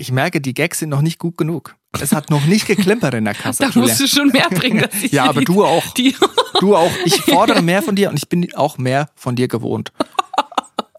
Ich 0.00 0.12
merke, 0.12 0.40
die 0.40 0.54
Gags 0.54 0.78
sind 0.78 0.90
noch 0.90 1.02
nicht 1.02 1.18
gut 1.18 1.36
genug. 1.36 1.74
Es 1.98 2.12
hat 2.12 2.30
noch 2.30 2.44
nicht 2.44 2.68
geklimpert 2.68 3.14
in 3.14 3.24
der 3.24 3.34
Kasse. 3.42 3.64
Da 3.64 3.76
musst 3.76 3.98
du 3.98 4.06
schon 4.06 4.28
mehr 4.28 4.48
bringen. 4.48 4.78
Dass 4.88 5.02
ich 5.02 5.10
Ja, 5.10 5.24
aber 5.24 5.40
du 5.40 5.64
auch. 5.64 5.92
Du 6.60 6.76
auch. 6.76 6.92
Ich 7.04 7.20
fordere 7.22 7.62
mehr 7.62 7.82
von 7.82 7.96
dir 7.96 8.08
und 8.08 8.16
ich 8.16 8.28
bin 8.28 8.46
auch 8.54 8.78
mehr 8.78 9.10
von 9.16 9.34
dir 9.34 9.48
gewohnt. 9.48 9.90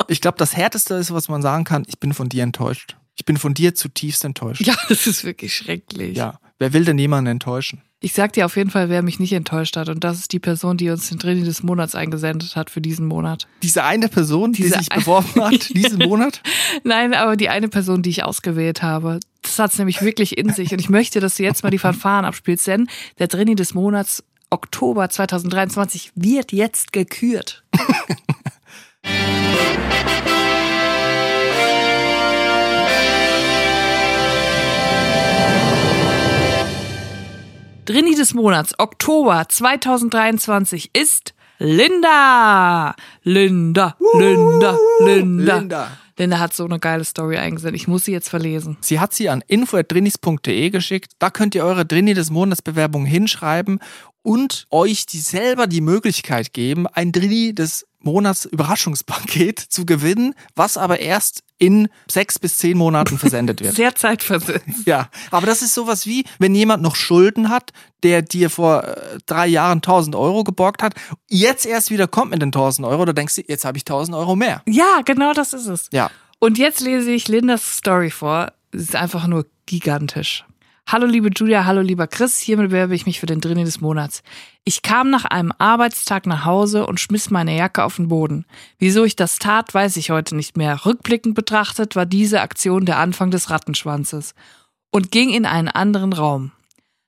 Ich 0.10 0.19
glaube, 0.19 0.38
das 0.38 0.54
Härteste 0.58 0.95
ist, 0.95 1.13
was 1.13 1.30
man 1.30 1.41
sagen 1.41 1.63
kann, 1.63 1.86
ich 1.88 2.02
bin 2.02 2.13
von 2.13 2.28
dir 2.28 2.43
enttäuscht. 2.43 2.97
Ich 3.19 3.25
bin 3.25 3.36
von 3.36 3.53
dir 3.53 3.75
zutiefst 3.75 4.23
enttäuscht. 4.23 4.65
Ja, 4.65 4.75
das 4.88 5.05
ist 5.05 5.25
wirklich 5.25 5.53
schrecklich. 5.53 6.15
Ja. 6.17 6.39
Wer 6.58 6.71
will 6.71 6.86
denn 6.86 6.97
jemanden 6.97 7.32
enttäuschen? 7.32 7.82
Ich 7.99 8.13
sag 8.13 8.32
dir 8.32 8.45
auf 8.45 8.55
jeden 8.55 8.69
Fall, 8.69 8.88
wer 8.88 9.01
mich 9.01 9.19
nicht 9.19 9.34
enttäuscht 9.34 9.75
hat. 9.75 9.89
Und 9.89 10.05
das 10.05 10.19
ist 10.19 10.32
die 10.32 10.39
Person, 10.39 10.77
die 10.77 10.89
uns 10.89 11.10
den 11.10 11.19
Trainee 11.19 11.43
des 11.43 11.62
Monats 11.62 11.95
eingesendet 11.95 12.55
hat 12.55 12.69
für 12.69 12.79
diesen 12.79 13.05
Monat. 13.08 13.45
Diese 13.62 13.84
eine 13.84 14.08
Person, 14.08 14.53
die 14.53 14.63
Diese 14.63 14.79
sich 14.79 14.89
ein- 14.93 15.01
beworben 15.01 15.36
hat, 15.43 15.67
diesen 15.75 15.97
Monat? 15.99 16.41
Nein, 16.86 17.13
aber 17.13 17.36
die 17.36 17.49
eine 17.49 17.67
Person, 17.67 18.01
die 18.01 18.10
ich 18.12 18.23
ausgewählt 18.23 18.82
habe. 18.82 19.19
Das 19.41 19.60
hat's 19.60 19.77
nämlich 19.77 20.01
wirklich 20.01 20.38
in 20.38 20.53
sich. 20.53 20.71
Und 20.71 20.79
ich 20.79 20.89
möchte, 20.89 21.19
dass 21.19 21.36
du 21.36 21.43
jetzt 21.43 21.62
mal 21.63 21.71
die 21.71 21.77
Fanfaren 21.77 22.23
abspielst, 22.23 22.67
denn 22.67 22.88
der 23.19 23.27
Trainee 23.27 23.55
des 23.55 23.73
Monats 23.73 24.23
Oktober 24.49 25.10
2023 25.10 26.13
wird 26.15 26.53
jetzt 26.53 26.93
gekürt. 26.93 27.65
Drini 37.89 38.13
des 38.13 38.36
Monats, 38.36 38.75
Oktober 38.78 39.49
2023, 39.49 40.91
ist 40.93 41.34
Linda. 41.58 42.93
Linda, 43.23 43.97
Linda, 44.13 44.78
Linda. 45.04 45.58
Linda. 45.58 45.91
Linda 46.15 46.38
hat 46.38 46.54
so 46.54 46.65
eine 46.65 46.78
geile 46.78 47.04
Story 47.04 47.38
eingesendet. 47.38 47.82
Ich 47.82 47.88
muss 47.88 48.06
sie 48.06 48.12
jetzt 48.12 48.30
verlesen. 48.30 48.78
Sie 48.82 48.99
hat 48.99 49.15
sie 49.15 49.28
an 49.28 49.43
info.drinis.de 49.47 50.69
geschickt. 50.69 51.13
Da 51.17 51.32
könnt 51.32 51.56
ihr 51.56 51.65
eure 51.65 51.84
Drini 51.84 52.13
des 52.13 52.30
Monats 52.30 52.62
Bewerbung 52.62 53.06
hinschreiben 53.06 53.80
und 54.30 54.68
euch 54.70 55.08
die 55.08 55.22
selber 55.22 55.65
die 55.65 55.82
Möglichkeit 55.82 56.54
geben, 56.54 56.86
ein 56.86 57.12
Drini 57.12 57.56
des 57.56 57.88
Monats 57.98 58.46
Überraschungspaket 58.46 59.58
zu 59.60 59.88
gewinnen, 59.88 60.36
was 60.56 60.78
aber 60.78 61.00
erst 61.00 61.42
in 61.58 61.89
sechs 62.08 62.38
bis 62.38 62.58
zehn 62.58 62.78
Monaten 62.78 63.18
versendet 63.18 63.60
wird. 63.60 63.76
Sehr 63.76 63.96
zeitversetzt. 63.96 64.86
Ja, 64.86 65.10
aber 65.32 65.48
das 65.48 65.63
ist 65.63 65.74
sowas 65.74 66.06
wie, 66.06 66.26
wenn 66.38 66.54
jemand 66.54 66.84
noch 66.84 66.96
Schulden 66.96 67.50
hat, 67.50 67.72
der 68.04 68.22
dir 68.22 68.52
vor 68.52 68.84
äh, 68.84 69.18
drei 69.26 69.48
Jahren 69.48 69.80
1000 69.80 70.15
Euro 70.15 70.44
geborgt 70.44 70.84
hat, 70.84 70.94
jetzt 71.28 71.65
erst 71.65 71.89
wieder 71.89 72.08
kommt 72.08 72.30
mit 72.30 72.44
den 72.44 72.50
1000 72.50 72.88
Euro, 72.88 73.06
da 73.06 73.13
denkst 73.13 73.34
du, 73.34 73.42
jetzt 73.48 73.65
habe 73.65 73.80
ich 73.80 73.82
1000 73.82 74.15
Euro 74.15 74.36
mehr. 74.36 74.62
Ja, 74.68 75.02
genau 75.06 75.34
das 75.34 75.54
ist 75.54 75.65
es. 75.65 75.89
Ja. 75.92 76.12
Und 76.38 76.60
jetzt 76.60 76.82
lese 76.82 77.10
ich 77.10 77.28
Lindas 77.28 77.78
Story 77.78 78.12
vor. 78.12 78.54
Es 78.72 78.82
ist 78.82 78.96
einfach 78.96 79.26
nur 79.26 79.48
gigantisch. 79.65 80.46
Hallo 80.91 81.06
liebe 81.06 81.30
Julia, 81.30 81.65
hallo 81.65 81.82
lieber 81.82 82.08
Chris, 82.08 82.39
hiermit 82.39 82.69
bewerbe 82.69 82.95
ich 82.95 83.06
mich 83.06 83.19
für 83.19 83.28
den 83.28 83.41
Drini 83.41 83.63
des 83.63 83.80
Monats. 83.80 84.23
Ich 84.63 84.82
kam 84.82 85.12
nach 85.12 85.23
einem 85.23 85.54
Arbeitstag 85.60 86.25
nach 86.25 86.45
Hause 86.45 86.88
und 86.88 86.99
schmiss 86.99 87.30
meine 87.30 87.56
Jacke 87.56 87.84
auf 87.84 87.97
den 87.97 88.08
Boden. 88.08 88.43
Wieso 88.80 89.04
ich 89.04 89.15
das 89.15 89.38
tat, 89.38 89.71
weiß 89.71 89.97
ich 89.97 90.10
heute 90.10 90.36
nicht 90.36 90.58
mehr. 90.58 90.88
Rückblickend 90.88 91.36
betrachtet 91.36 91.95
war 91.95 92.08
diese 92.08 92.41
Aktion 92.41 92.88
der 92.88 92.97
Anfang 92.97 93.30
des 93.30 93.52
Rattenschwanzes 93.52 94.34
und 94.89 95.12
ging 95.12 95.30
in 95.30 95.45
einen 95.45 95.67
anderen 95.67 96.12
Raum. 96.12 96.54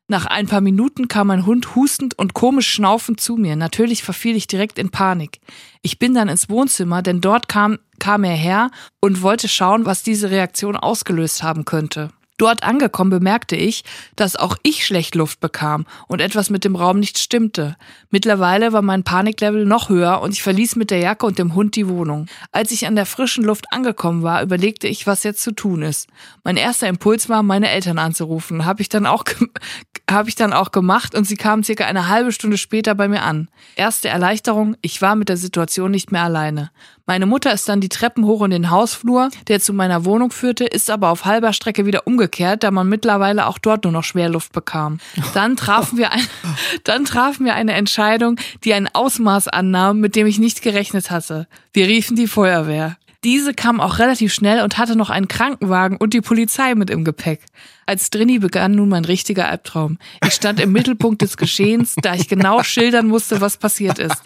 Nach 0.08 0.28
ein 0.28 0.46
paar 0.46 0.62
Minuten 0.62 1.08
kam 1.08 1.26
mein 1.26 1.48
Hund 1.48 1.74
hustend 1.74 2.16
und 2.20 2.36
komisch 2.36 2.72
schnaufend 2.72 3.20
zu 3.20 3.36
mir. 3.36 3.56
Natürlich 3.56 4.04
verfiel 4.04 4.36
ich 4.36 4.46
direkt 4.46 4.78
in 4.78 4.92
Panik. 4.92 5.40
Ich 5.82 5.98
bin 5.98 6.14
dann 6.14 6.30
ins 6.30 6.52
Wohnzimmer, 6.52 7.02
denn 7.02 7.20
dort 7.20 7.48
kam, 7.48 7.80
kam 7.98 8.26
er 8.26 8.36
her 8.36 8.70
und 9.00 9.24
wollte 9.24 9.48
schauen, 9.48 9.88
was 9.88 10.04
diese 10.04 10.30
Reaktion 10.30 10.76
ausgelöst 10.76 11.42
haben 11.42 11.66
könnte. 11.66 12.12
Dort 12.42 12.64
angekommen 12.64 13.12
bemerkte 13.12 13.56
ich, 13.56 13.84
dass 14.16 14.36
auch 14.36 14.58
ich 14.64 14.84
schlecht 14.84 15.14
Luft 15.14 15.42
bekam 15.42 15.86
und 16.08 16.22
etwas 16.22 16.50
mit 16.50 16.66
dem 16.66 16.76
Raum 16.76 17.00
nicht 17.00 17.20
stimmte. 17.20 17.78
Mittlerweile 18.10 18.74
war 18.74 18.82
mein 18.82 19.04
Paniklevel 19.04 19.64
noch 19.64 19.90
höher 19.90 20.22
und 20.22 20.34
ich 20.34 20.42
verließ 20.42 20.76
mit 20.76 20.90
der 20.90 20.98
Jacke 20.98 21.28
und 21.28 21.38
dem 21.38 21.54
Hund 21.54 21.76
die 21.76 21.88
Wohnung. 21.88 22.26
Als 22.52 22.72
ich 22.72 22.88
an 22.88 22.96
der 22.96 23.06
frischen 23.06 23.44
Luft 23.44 23.66
angekommen 23.70 24.24
war, 24.24 24.42
überlegte 24.42 24.88
ich, 24.88 25.06
was 25.06 25.22
jetzt 25.22 25.44
zu 25.44 25.52
tun 25.52 25.84
ist. 25.84 26.10
Mein 26.44 26.58
erster 26.58 26.88
Impuls 26.88 27.30
war, 27.30 27.44
meine 27.44 27.70
Eltern 27.70 28.00
anzurufen. 28.00 28.66
Habe 28.66 28.82
ich 28.82 28.90
dann 28.90 29.06
auch 29.06 29.24
habe 30.10 30.28
ich 30.28 30.36
dann 30.36 30.52
auch 30.52 30.72
gemacht 30.72 31.14
und 31.14 31.26
sie 31.26 31.38
kamen 31.38 31.64
circa 31.64 31.86
eine 31.86 32.08
halbe 32.08 32.32
Stunde 32.32 32.58
später 32.58 32.96
bei 32.96 33.08
mir 33.08 33.22
an. 33.22 33.50
Erste 33.76 34.10
Erleichterung, 34.10 34.76
ich 34.82 35.00
war 35.04 35.16
mit 35.16 35.30
der 35.30 35.38
Situation 35.38 35.92
nicht 35.92 36.12
mehr 36.12 36.24
alleine. 36.24 36.72
Meine 37.12 37.26
Mutter 37.26 37.52
ist 37.52 37.68
dann 37.68 37.82
die 37.82 37.90
Treppen 37.90 38.24
hoch 38.24 38.42
in 38.42 38.52
den 38.52 38.72
Hausflur, 38.72 39.32
der 39.50 39.60
zu 39.60 39.74
meiner 39.74 40.06
Wohnung 40.06 40.32
führte, 40.32 40.64
ist 40.64 40.90
aber 40.90 41.10
auf 41.10 41.26
halber 41.26 41.52
Strecke 41.52 41.86
wieder 41.86 42.08
umgekehrt, 42.08 42.64
da 42.64 42.72
man 42.72 42.88
mittlerweile 42.88 43.48
auch 43.48 43.58
dort 43.58 43.84
nur 43.84 43.92
noch 43.92 44.06
Schwerluft 44.06 44.54
bekam. 44.54 45.00
Dann 45.34 45.58
trafen 45.58 45.98
wir 45.98 46.14
ein, 46.14 46.26
dann 46.86 47.04
trafen 47.04 47.46
wir 47.46 47.54
eine 47.56 47.74
Entscheidung, 47.74 48.40
die 48.64 48.74
ein 48.74 48.88
Ausmaß 48.88 49.50
annahm, 49.50 50.00
mit 50.00 50.16
dem 50.16 50.26
ich 50.26 50.40
nicht 50.40 50.62
gerechnet 50.62 51.12
hatte. 51.12 51.50
Wir 51.74 51.88
riefen 51.88 52.16
die 52.16 52.28
Feuerwehr. 52.28 52.96
Diese 53.24 53.54
kam 53.54 53.80
auch 53.80 54.00
relativ 54.00 54.34
schnell 54.34 54.64
und 54.64 54.80
hatte 54.80 54.96
noch 54.96 55.12
einen 55.12 55.28
Krankenwagen 55.28 55.98
und 55.98 56.16
die 56.16 56.22
Polizei 56.22 56.74
mit 56.74 56.90
im 56.90 57.04
Gepäck. 57.04 57.42
Als 57.86 58.10
Drini 58.10 58.40
begann 58.40 58.72
nun 58.72 58.90
mein 58.90 59.06
richtiger 59.06 59.48
Albtraum. 59.48 60.00
Ich 60.26 60.34
stand 60.34 60.60
im 60.60 60.72
Mittelpunkt 60.72 61.22
des 61.22 61.38
Geschehens, 61.38 61.96
da 62.02 62.16
ich 62.16 62.28
genau 62.28 62.64
schildern 62.64 63.08
musste, 63.08 63.42
was 63.42 63.58
passiert 63.58 64.00
ist. 64.00 64.22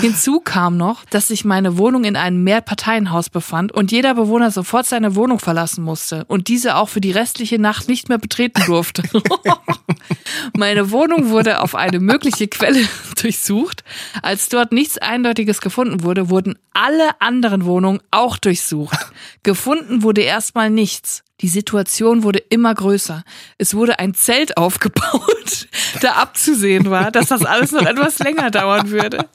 Hinzu 0.00 0.40
kam 0.40 0.76
noch, 0.76 1.04
dass 1.04 1.28
sich 1.28 1.44
meine 1.44 1.76
Wohnung 1.78 2.04
in 2.04 2.16
einem 2.16 2.42
Mehrparteienhaus 2.42 3.28
befand 3.28 3.72
und 3.72 3.92
jeder 3.92 4.14
Bewohner 4.14 4.50
sofort 4.50 4.86
seine 4.86 5.14
Wohnung 5.14 5.38
verlassen 5.38 5.84
musste 5.84 6.24
und 6.26 6.48
diese 6.48 6.76
auch 6.76 6.88
für 6.88 7.00
die 7.00 7.12
restliche 7.12 7.60
Nacht 7.60 7.88
nicht 7.88 8.08
mehr 8.08 8.18
betreten 8.18 8.62
durfte. 8.66 9.02
Meine 10.56 10.90
Wohnung 10.90 11.30
wurde 11.30 11.60
auf 11.60 11.74
eine 11.74 12.00
mögliche 12.00 12.48
Quelle 12.48 12.86
durchsucht. 13.20 13.84
Als 14.22 14.48
dort 14.48 14.72
nichts 14.72 14.98
Eindeutiges 14.98 15.60
gefunden 15.60 16.02
wurde, 16.02 16.30
wurden 16.30 16.58
alle 16.72 17.20
anderen 17.20 17.64
Wohnungen 17.64 18.00
auch 18.10 18.36
durchsucht. 18.40 18.98
Gefunden 19.42 20.02
wurde 20.02 20.22
erstmal 20.22 20.70
nichts. 20.70 21.22
Die 21.40 21.48
Situation 21.48 22.22
wurde 22.22 22.38
immer 22.38 22.74
größer. 22.74 23.24
Es 23.56 23.74
wurde 23.74 23.98
ein 23.98 24.12
Zelt 24.12 24.58
aufgebaut, 24.58 25.68
da 26.02 26.12
abzusehen 26.12 26.90
war, 26.90 27.10
dass 27.10 27.28
das 27.28 27.44
alles 27.46 27.72
noch 27.72 27.86
etwas 27.86 28.18
länger 28.18 28.50
dauern 28.50 28.90
würde. 28.90 29.26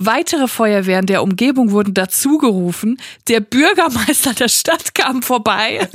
Weitere 0.00 0.48
Feuerwehren 0.48 1.06
der 1.06 1.22
Umgebung 1.22 1.70
wurden 1.70 1.94
dazugerufen. 1.94 3.00
Der 3.28 3.40
Bürgermeister 3.40 4.34
der 4.34 4.48
Stadt 4.48 4.94
kam 4.94 5.22
vorbei. 5.22 5.88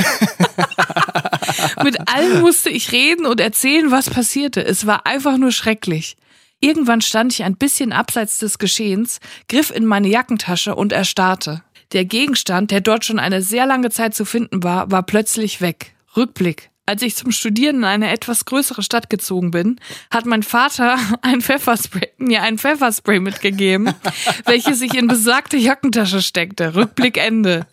Mit 1.84 2.08
allen 2.08 2.39
musste 2.41 2.69
ich 2.69 2.91
reden 2.93 3.25
und 3.25 3.41
erzählen, 3.41 3.91
was 3.91 4.10
passierte. 4.10 4.63
Es 4.63 4.86
war 4.86 5.06
einfach 5.06 5.38
nur 5.38 5.51
schrecklich. 5.51 6.15
Irgendwann 6.60 7.01
stand 7.01 7.34
ich 7.34 7.43
ein 7.43 7.56
bisschen 7.56 7.91
abseits 7.93 8.39
des 8.39 8.58
Geschehens, 8.58 9.19
griff 9.47 9.69
in 9.69 9.86
meine 9.86 10.08
Jackentasche 10.08 10.75
und 10.75 10.91
erstarrte. 10.91 11.62
Der 11.93 12.06
Gegenstand, 12.06 12.71
der 12.71 12.82
dort 12.82 13.06
schon 13.06 13.19
eine 13.19 13.41
sehr 13.41 13.65
lange 13.65 13.89
Zeit 13.89 14.13
zu 14.13 14.26
finden 14.26 14.63
war, 14.63 14.91
war 14.91 15.04
plötzlich 15.04 15.62
weg. 15.62 15.93
Rückblick. 16.15 16.69
Als 16.86 17.02
ich 17.02 17.15
zum 17.15 17.32
Studieren 17.32 17.78
in 17.78 17.84
eine 17.84 18.12
etwas 18.12 18.45
größere 18.45 18.82
Stadt 18.82 19.10
gezogen 19.10 19.52
bin, 19.52 19.80
hat 20.10 20.26
mein 20.26 20.43
Vater 20.43 20.97
ein 21.21 21.41
Pfefferspray, 21.41 22.10
mir 22.17 22.43
ein 22.43 22.58
Pfefferspray 22.58 23.19
mitgegeben, 23.19 23.93
welches 24.45 24.80
sich 24.80 24.95
in 24.95 25.08
besagte 25.08 25.58
Jackentasche 25.58 26.21
steckte. 26.21 26.76
Rückblick 26.76 27.17
Ende. 27.17 27.67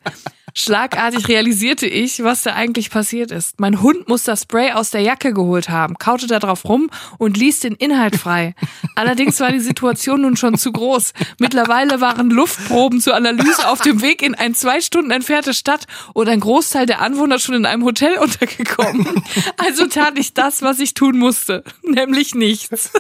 Schlagartig 0.57 1.27
realisierte 1.27 1.87
ich, 1.87 2.23
was 2.23 2.43
da 2.43 2.55
eigentlich 2.55 2.88
passiert 2.88 3.33
ist. 3.33 3.59
Mein 3.59 3.83
Hund 3.83 4.09
muss 4.09 4.23
das 4.23 4.43
Spray 4.43 4.71
aus 4.71 4.90
der 4.90 5.01
Jacke 5.01 5.33
geholt 5.33 5.69
haben, 5.69 5.99
kaute 5.99 6.29
da 6.29 6.38
drauf 6.38 6.64
rum 6.64 6.90
und 7.19 7.37
ließ 7.37 7.59
den 7.59 7.75
Inhalt 7.75 8.14
frei. 8.14 8.55
Allerdings 8.95 9.40
war 9.40 9.51
die 9.51 9.59
Situation 9.59 10.23
nun 10.23 10.37
schon 10.37 10.57
zu 10.57 10.71
groß. 10.71 11.12
Mittlerweile 11.40 12.01
waren 12.01 12.31
Luftproben 12.31 13.01
zur 13.01 13.17
Analyse 13.17 13.69
auf 13.69 13.81
dem 13.81 14.01
Weg 14.01 14.23
in 14.23 14.37
ein 14.37 14.55
zwei 14.55 14.81
Stunden 14.81 15.11
entfernte 15.11 15.55
Stadt 15.55 15.87
und 16.12 16.29
ein 16.29 16.38
Großteil 16.38 16.87
der 16.87 17.01
Anwohner 17.01 17.40
schon 17.40 17.57
in 17.57 17.67
einem 17.67 17.85
Hotel 17.85 18.17
untergekommen. 18.19 19.25
Also 19.57 19.87
tat 19.87 20.19
ich 20.19 20.35
das, 20.35 20.62
was 20.62 20.79
ich 20.79 20.95
tun 20.95 21.19
musste, 21.19 21.64
nämlich 21.83 22.35
nichts. 22.35 22.93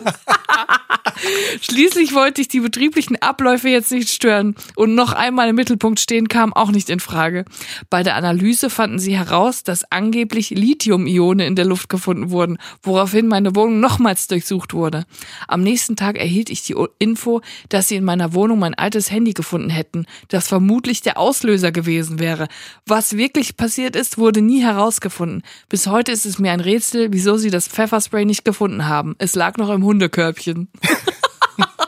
Schließlich 1.60 2.14
wollte 2.14 2.40
ich 2.40 2.48
die 2.48 2.60
betrieblichen 2.60 3.20
Abläufe 3.22 3.68
jetzt 3.68 3.92
nicht 3.92 4.10
stören 4.10 4.56
und 4.74 4.94
noch 4.94 5.12
einmal 5.12 5.48
im 5.48 5.56
Mittelpunkt 5.56 6.00
stehen 6.00 6.28
kam 6.28 6.52
auch 6.52 6.70
nicht 6.70 6.90
in 6.90 7.00
Frage. 7.00 7.43
Bei 7.90 8.02
der 8.02 8.16
Analyse 8.16 8.70
fanden 8.70 8.98
sie 8.98 9.16
heraus, 9.16 9.62
dass 9.62 9.90
angeblich 9.90 10.50
Lithium-Ionen 10.50 11.46
in 11.46 11.56
der 11.56 11.64
Luft 11.64 11.88
gefunden 11.88 12.30
wurden, 12.30 12.58
woraufhin 12.82 13.28
meine 13.28 13.54
Wohnung 13.54 13.80
nochmals 13.80 14.26
durchsucht 14.26 14.74
wurde. 14.74 15.04
Am 15.48 15.62
nächsten 15.62 15.96
Tag 15.96 16.18
erhielt 16.18 16.50
ich 16.50 16.62
die 16.62 16.76
Info, 16.98 17.40
dass 17.68 17.88
sie 17.88 17.96
in 17.96 18.04
meiner 18.04 18.34
Wohnung 18.34 18.58
mein 18.58 18.74
altes 18.74 19.10
Handy 19.10 19.32
gefunden 19.32 19.70
hätten, 19.70 20.06
das 20.28 20.48
vermutlich 20.48 21.02
der 21.02 21.18
Auslöser 21.18 21.72
gewesen 21.72 22.18
wäre. 22.18 22.48
Was 22.86 23.16
wirklich 23.16 23.56
passiert 23.56 23.96
ist, 23.96 24.18
wurde 24.18 24.42
nie 24.42 24.62
herausgefunden. 24.62 25.42
Bis 25.68 25.86
heute 25.86 26.12
ist 26.12 26.26
es 26.26 26.38
mir 26.38 26.52
ein 26.52 26.60
Rätsel, 26.60 27.12
wieso 27.12 27.36
sie 27.36 27.50
das 27.50 27.68
Pfefferspray 27.68 28.24
nicht 28.24 28.44
gefunden 28.44 28.86
haben. 28.86 29.14
Es 29.18 29.34
lag 29.34 29.56
noch 29.56 29.70
im 29.70 29.84
Hundekörbchen. 29.84 30.68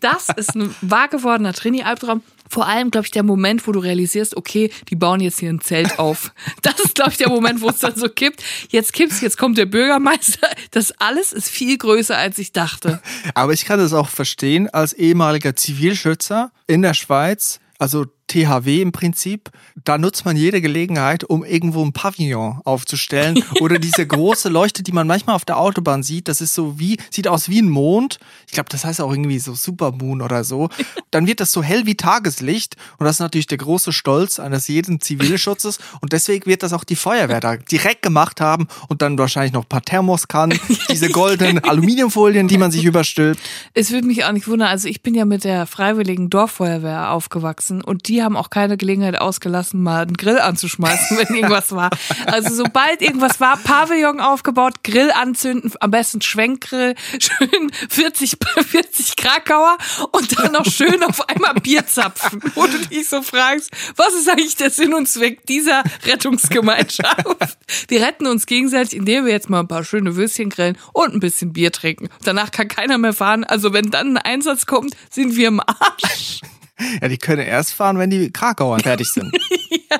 Das 0.00 0.28
ist 0.36 0.54
ein 0.54 0.74
wahr 0.80 1.08
gewordener 1.08 1.52
Trini-Albtraum. 1.52 2.22
Vor 2.48 2.66
allem, 2.66 2.90
glaube 2.90 3.06
ich, 3.06 3.12
der 3.12 3.22
Moment, 3.22 3.66
wo 3.66 3.72
du 3.72 3.78
realisierst, 3.78 4.36
okay, 4.36 4.72
die 4.88 4.96
bauen 4.96 5.20
jetzt 5.20 5.38
hier 5.38 5.50
ein 5.50 5.60
Zelt 5.60 6.00
auf. 6.00 6.32
Das 6.62 6.80
ist, 6.80 6.96
glaube 6.96 7.12
ich, 7.12 7.16
der 7.16 7.28
Moment, 7.28 7.60
wo 7.60 7.68
es 7.68 7.78
dann 7.78 7.94
so 7.94 8.08
kippt. 8.08 8.42
Jetzt 8.70 8.92
kippt's, 8.92 9.20
jetzt 9.20 9.38
kommt 9.38 9.56
der 9.56 9.66
Bürgermeister. 9.66 10.48
Das 10.72 10.92
alles 10.98 11.32
ist 11.32 11.48
viel 11.48 11.78
größer, 11.78 12.16
als 12.16 12.38
ich 12.38 12.52
dachte. 12.52 13.00
Aber 13.34 13.52
ich 13.52 13.64
kann 13.64 13.78
das 13.78 13.92
auch 13.92 14.08
verstehen, 14.08 14.68
als 14.68 14.92
ehemaliger 14.92 15.54
Zivilschützer 15.54 16.50
in 16.66 16.82
der 16.82 16.94
Schweiz. 16.94 17.60
Also 17.78 18.06
THW 18.30 18.80
im 18.80 18.92
Prinzip. 18.92 19.50
Da 19.84 19.98
nutzt 19.98 20.24
man 20.24 20.36
jede 20.36 20.60
Gelegenheit, 20.60 21.24
um 21.24 21.44
irgendwo 21.44 21.84
ein 21.84 21.92
Pavillon 21.92 22.60
aufzustellen 22.64 23.42
oder 23.60 23.78
diese 23.78 24.06
große 24.06 24.48
Leuchte, 24.48 24.82
die 24.82 24.92
man 24.92 25.06
manchmal 25.06 25.34
auf 25.34 25.44
der 25.44 25.58
Autobahn 25.58 26.02
sieht. 26.02 26.28
Das 26.28 26.40
ist 26.40 26.54
so 26.54 26.78
wie, 26.78 26.98
sieht 27.10 27.26
aus 27.26 27.48
wie 27.48 27.60
ein 27.60 27.68
Mond. 27.68 28.20
Ich 28.46 28.52
glaube, 28.52 28.68
das 28.70 28.84
heißt 28.84 29.00
auch 29.00 29.10
irgendwie 29.10 29.40
so 29.40 29.54
Supermoon 29.54 30.22
oder 30.22 30.44
so. 30.44 30.68
Dann 31.10 31.26
wird 31.26 31.40
das 31.40 31.50
so 31.50 31.62
hell 31.62 31.86
wie 31.86 31.96
Tageslicht 31.96 32.76
und 32.98 33.06
das 33.06 33.16
ist 33.16 33.20
natürlich 33.20 33.48
der 33.48 33.58
große 33.58 33.92
Stolz 33.92 34.38
eines 34.38 34.68
jeden 34.68 35.00
Zivilschutzes 35.00 35.78
und 36.00 36.12
deswegen 36.12 36.46
wird 36.46 36.62
das 36.62 36.72
auch 36.72 36.84
die 36.84 36.96
Feuerwehr 36.96 37.40
da 37.40 37.56
direkt 37.56 38.02
gemacht 38.02 38.40
haben 38.40 38.68
und 38.88 39.02
dann 39.02 39.18
wahrscheinlich 39.18 39.52
noch 39.52 39.64
ein 39.64 39.68
paar 39.68 39.82
Thermoskannen, 39.82 40.58
diese 40.88 41.08
goldenen 41.10 41.58
Aluminiumfolien, 41.64 42.46
die 42.46 42.58
man 42.58 42.70
sich 42.70 42.84
überstülpt. 42.84 43.40
Es 43.74 43.90
würde 43.90 44.06
mich 44.06 44.24
auch 44.24 44.32
nicht 44.32 44.46
wundern, 44.46 44.68
also 44.68 44.86
ich 44.86 45.02
bin 45.02 45.14
ja 45.14 45.24
mit 45.24 45.42
der 45.42 45.66
Freiwilligen 45.66 46.30
Dorffeuerwehr 46.30 47.10
aufgewachsen 47.10 47.82
und 47.82 48.06
die 48.06 48.19
haben 48.24 48.36
auch 48.36 48.50
keine 48.50 48.76
Gelegenheit 48.76 49.20
ausgelassen, 49.20 49.82
mal 49.82 50.02
einen 50.02 50.16
Grill 50.16 50.38
anzuschmeißen, 50.38 51.18
wenn 51.18 51.34
irgendwas 51.34 51.72
war. 51.72 51.90
Also 52.26 52.54
sobald 52.54 53.02
irgendwas 53.02 53.40
war, 53.40 53.56
Pavillon 53.56 54.20
aufgebaut, 54.20 54.82
Grill 54.84 55.10
anzünden, 55.10 55.72
am 55.80 55.90
besten 55.90 56.20
Schwenkgrill, 56.20 56.94
schön 57.18 57.70
40, 57.88 58.36
40 58.66 59.16
Krakauer 59.16 59.76
und 60.12 60.38
dann 60.38 60.52
noch 60.52 60.66
schön 60.66 61.02
auf 61.02 61.28
einmal 61.28 61.54
Bier 61.54 61.86
zapfen, 61.86 62.40
wo 62.54 62.66
du 62.66 62.78
dich 62.78 63.08
so 63.08 63.22
fragst, 63.22 63.70
was 63.96 64.14
ist 64.14 64.28
eigentlich 64.28 64.56
der 64.56 64.70
Sinn 64.70 64.94
und 64.94 65.08
Zweck 65.08 65.46
dieser 65.46 65.82
Rettungsgemeinschaft? 66.06 67.58
Wir 67.88 68.02
retten 68.02 68.26
uns 68.26 68.46
gegenseitig, 68.46 68.96
indem 68.96 69.24
wir 69.24 69.32
jetzt 69.32 69.50
mal 69.50 69.60
ein 69.60 69.68
paar 69.68 69.84
schöne 69.84 70.16
Würstchen 70.16 70.50
grillen 70.50 70.78
und 70.92 71.14
ein 71.14 71.20
bisschen 71.20 71.52
Bier 71.52 71.72
trinken. 71.72 72.08
Danach 72.24 72.50
kann 72.50 72.68
keiner 72.68 72.98
mehr 72.98 73.12
fahren. 73.12 73.44
Also 73.44 73.72
wenn 73.72 73.90
dann 73.90 74.16
ein 74.16 74.18
Einsatz 74.18 74.66
kommt, 74.66 74.94
sind 75.10 75.36
wir 75.36 75.48
im 75.48 75.60
Arsch. 75.60 76.40
Ja, 77.00 77.08
die 77.08 77.18
können 77.18 77.46
erst 77.46 77.74
fahren, 77.74 77.98
wenn 77.98 78.10
die 78.10 78.32
Krakauer 78.32 78.78
fertig 78.80 79.08
sind. 79.08 79.32
ja. 79.90 79.98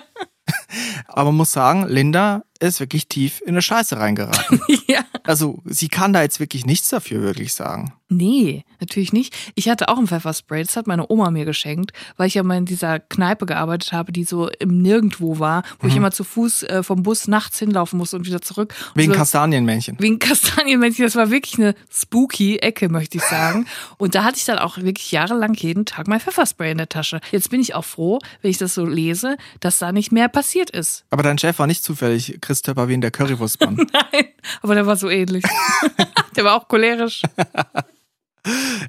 Aber 1.07 1.25
man 1.25 1.37
muss 1.37 1.53
sagen, 1.53 1.87
Linda 1.89 2.45
ist 2.61 2.81
wirklich 2.81 3.09
tief 3.09 3.41
in 3.43 3.51
eine 3.51 3.63
Scheiße 3.63 3.99
reingeraten. 3.99 4.61
ja. 4.87 5.05
Also 5.25 5.61
sie 5.65 5.89
kann 5.89 6.13
da 6.13 6.23
jetzt 6.23 6.41
wirklich 6.41 6.67
nichts 6.67 6.89
dafür, 6.89 7.21
würde 7.21 7.43
ich 7.43 7.55
sagen. 7.55 7.93
Nee, 8.13 8.65
natürlich 8.81 9.13
nicht. 9.13 9.37
Ich 9.55 9.69
hatte 9.69 9.89
auch 9.89 9.97
ein 9.97 10.09
Pfefferspray, 10.09 10.65
das 10.65 10.77
hat 10.77 10.89
meine 10.89 11.09
Oma 11.09 11.31
mir 11.31 11.45
geschenkt, 11.45 11.93
weil 12.17 12.27
ich 12.27 12.35
ja 12.35 12.43
mal 12.43 12.59
in 12.59 12.65
dieser 12.65 12.99
Kneipe 12.99 13.47
gearbeitet 13.47 13.93
habe, 13.93 14.11
die 14.11 14.25
so 14.25 14.49
im 14.59 14.83
Nirgendwo 14.83 15.39
war, 15.39 15.63
wo 15.79 15.87
mhm. 15.87 15.91
ich 15.91 15.97
immer 15.97 16.11
zu 16.11 16.25
Fuß 16.25 16.65
äh, 16.65 16.83
vom 16.83 17.05
Bus 17.05 17.29
nachts 17.29 17.61
hinlaufen 17.61 17.99
musste 17.99 18.17
und 18.17 18.27
wieder 18.27 18.43
zurück. 18.43 18.75
Wegen 18.97 19.13
so, 19.13 19.19
Kastanienmännchen. 19.19 19.97
Wegen 20.01 20.19
Kastanienmännchen, 20.19 21.05
das 21.05 21.15
war 21.15 21.31
wirklich 21.31 21.55
eine 21.61 21.77
spooky 21.89 22.59
Ecke, 22.59 22.89
möchte 22.89 23.19
ich 23.19 23.23
sagen. 23.23 23.67
und 23.99 24.17
da 24.17 24.25
hatte 24.25 24.39
ich 24.39 24.45
dann 24.45 24.59
auch 24.59 24.79
wirklich 24.79 25.13
jahrelang 25.13 25.55
jeden 25.55 25.85
Tag 25.85 26.09
mein 26.09 26.19
Pfefferspray 26.19 26.73
in 26.73 26.79
der 26.79 26.89
Tasche. 26.89 27.21
Jetzt 27.31 27.49
bin 27.51 27.61
ich 27.61 27.77
auch 27.77 27.85
froh, 27.85 28.19
wenn 28.43 28.51
ich 28.51 28.59
das 28.59 28.75
so 28.75 28.85
lese, 28.85 29.37
dass 29.61 29.79
da 29.79 29.93
nicht 29.93 30.11
mehr 30.11 30.29
passiert 30.29 30.71
ist. 30.71 31.05
Aber 31.11 31.23
dein 31.23 31.39
Chef 31.39 31.61
war 31.61 31.69
nicht 31.69 31.85
zufällig 31.85 32.39
Christopher 32.41 32.89
wie 32.89 32.95
in 32.95 33.03
der 33.03 33.13
Currywurstmann. 33.13 33.77
Nein, 33.93 34.25
aber 34.63 34.75
der 34.75 34.87
war 34.87 34.97
so 34.97 35.09
ähnlich. 35.09 35.45
der 36.37 36.45
war 36.45 36.57
auch 36.57 36.67
cholerisch. 36.67 37.23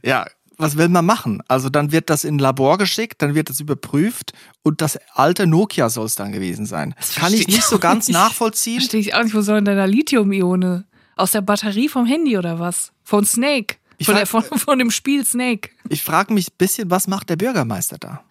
Ja, 0.03 0.25
was 0.57 0.77
will 0.77 0.89
man 0.89 1.05
machen? 1.05 1.41
Also 1.47 1.69
dann 1.69 1.91
wird 1.91 2.09
das 2.09 2.23
in 2.23 2.35
ein 2.35 2.39
Labor 2.39 2.77
geschickt, 2.77 3.21
dann 3.21 3.33
wird 3.33 3.49
das 3.49 3.59
überprüft 3.59 4.33
und 4.63 4.81
das 4.81 4.99
alte 5.13 5.47
Nokia 5.47 5.89
soll 5.89 6.05
es 6.05 6.15
dann 6.15 6.31
gewesen 6.31 6.65
sein. 6.65 6.93
Das 6.97 7.15
Kann 7.15 7.33
ich 7.33 7.47
nicht 7.47 7.63
so 7.63 7.79
ganz 7.79 8.07
nicht. 8.07 8.13
nachvollziehen. 8.13 8.79
Verstehe 8.79 8.99
ich 8.99 9.15
auch 9.15 9.23
nicht, 9.23 9.33
wo 9.33 9.41
soll 9.41 9.61
denn 9.61 9.75
da 9.75 9.85
Lithium-Ione? 9.85 10.85
Aus 11.15 11.31
der 11.31 11.41
Batterie 11.41 11.89
vom 11.89 12.05
Handy 12.05 12.37
oder 12.37 12.59
was? 12.59 12.91
Von 13.03 13.25
Snake? 13.25 13.75
Von, 14.01 14.15
frag, 14.15 14.17
der, 14.17 14.25
von, 14.25 14.43
von, 14.43 14.79
dem 14.79 14.89
Spiel 14.89 15.25
Snake. 15.25 15.69
Ich 15.89 16.03
frage 16.03 16.33
mich 16.33 16.47
ein 16.49 16.57
bisschen, 16.57 16.89
was 16.89 17.07
macht 17.07 17.29
der 17.29 17.35
Bürgermeister 17.35 17.97
da? 17.99 18.23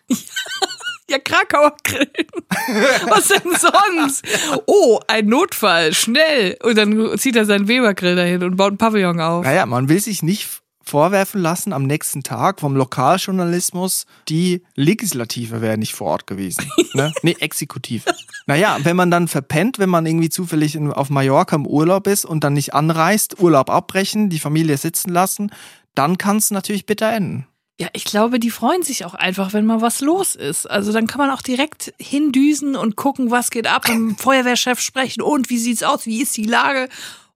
Ja, 1.08 1.18
Krakauer 1.18 1.74
grillen. 1.82 2.06
Was 3.08 3.26
denn 3.26 3.42
sonst? 3.58 4.24
Oh, 4.66 5.00
ein 5.08 5.26
Notfall, 5.26 5.92
schnell. 5.92 6.56
Und 6.62 6.78
dann 6.78 7.18
zieht 7.18 7.34
er 7.34 7.46
seinen 7.46 7.66
Webergrill 7.66 8.14
dahin 8.14 8.44
und 8.44 8.54
baut 8.54 8.68
einen 8.68 8.78
Pavillon 8.78 9.20
auf. 9.20 9.44
Naja, 9.44 9.66
man 9.66 9.88
will 9.88 9.98
sich 9.98 10.22
nicht 10.22 10.62
vorwerfen 10.82 11.40
lassen 11.40 11.72
am 11.72 11.84
nächsten 11.84 12.22
Tag 12.22 12.60
vom 12.60 12.76
Lokaljournalismus, 12.76 14.06
die 14.28 14.62
Legislative 14.74 15.60
wäre 15.60 15.78
nicht 15.78 15.94
vor 15.94 16.08
Ort 16.08 16.26
gewesen. 16.26 16.68
Ne? 16.92 17.12
nee, 17.22 17.36
Exekutive. 17.38 18.12
Naja, 18.46 18.78
wenn 18.82 18.96
man 18.96 19.12
dann 19.12 19.28
verpennt, 19.28 19.78
wenn 19.78 19.88
man 19.88 20.06
irgendwie 20.06 20.28
zufällig 20.28 20.76
auf 20.76 21.08
Mallorca 21.08 21.54
im 21.54 21.64
Urlaub 21.64 22.08
ist 22.08 22.24
und 22.24 22.42
dann 22.42 22.54
nicht 22.54 22.74
anreist, 22.74 23.38
Urlaub 23.38 23.70
abbrechen, 23.70 24.28
die 24.28 24.40
Familie 24.40 24.76
sitzen 24.76 25.10
lassen, 25.10 25.52
dann 25.94 26.18
kann 26.18 26.38
es 26.38 26.50
natürlich 26.50 26.86
bitter 26.86 27.12
enden. 27.12 27.46
Ja, 27.80 27.88
ich 27.94 28.04
glaube, 28.04 28.38
die 28.38 28.50
freuen 28.50 28.82
sich 28.82 29.06
auch 29.06 29.14
einfach, 29.14 29.54
wenn 29.54 29.64
mal 29.64 29.80
was 29.80 30.02
los 30.02 30.34
ist. 30.34 30.68
Also 30.68 30.92
dann 30.92 31.06
kann 31.06 31.18
man 31.18 31.30
auch 31.30 31.40
direkt 31.40 31.94
hindüsen 31.98 32.76
und 32.76 32.94
gucken, 32.94 33.30
was 33.30 33.50
geht 33.50 33.66
ab, 33.66 33.88
mit 33.88 33.96
dem 33.96 34.16
Feuerwehrchef 34.18 34.80
sprechen 34.80 35.22
und 35.22 35.48
wie 35.48 35.56
sieht's 35.56 35.82
aus, 35.82 36.04
wie 36.04 36.20
ist 36.20 36.36
die 36.36 36.44
Lage 36.44 36.90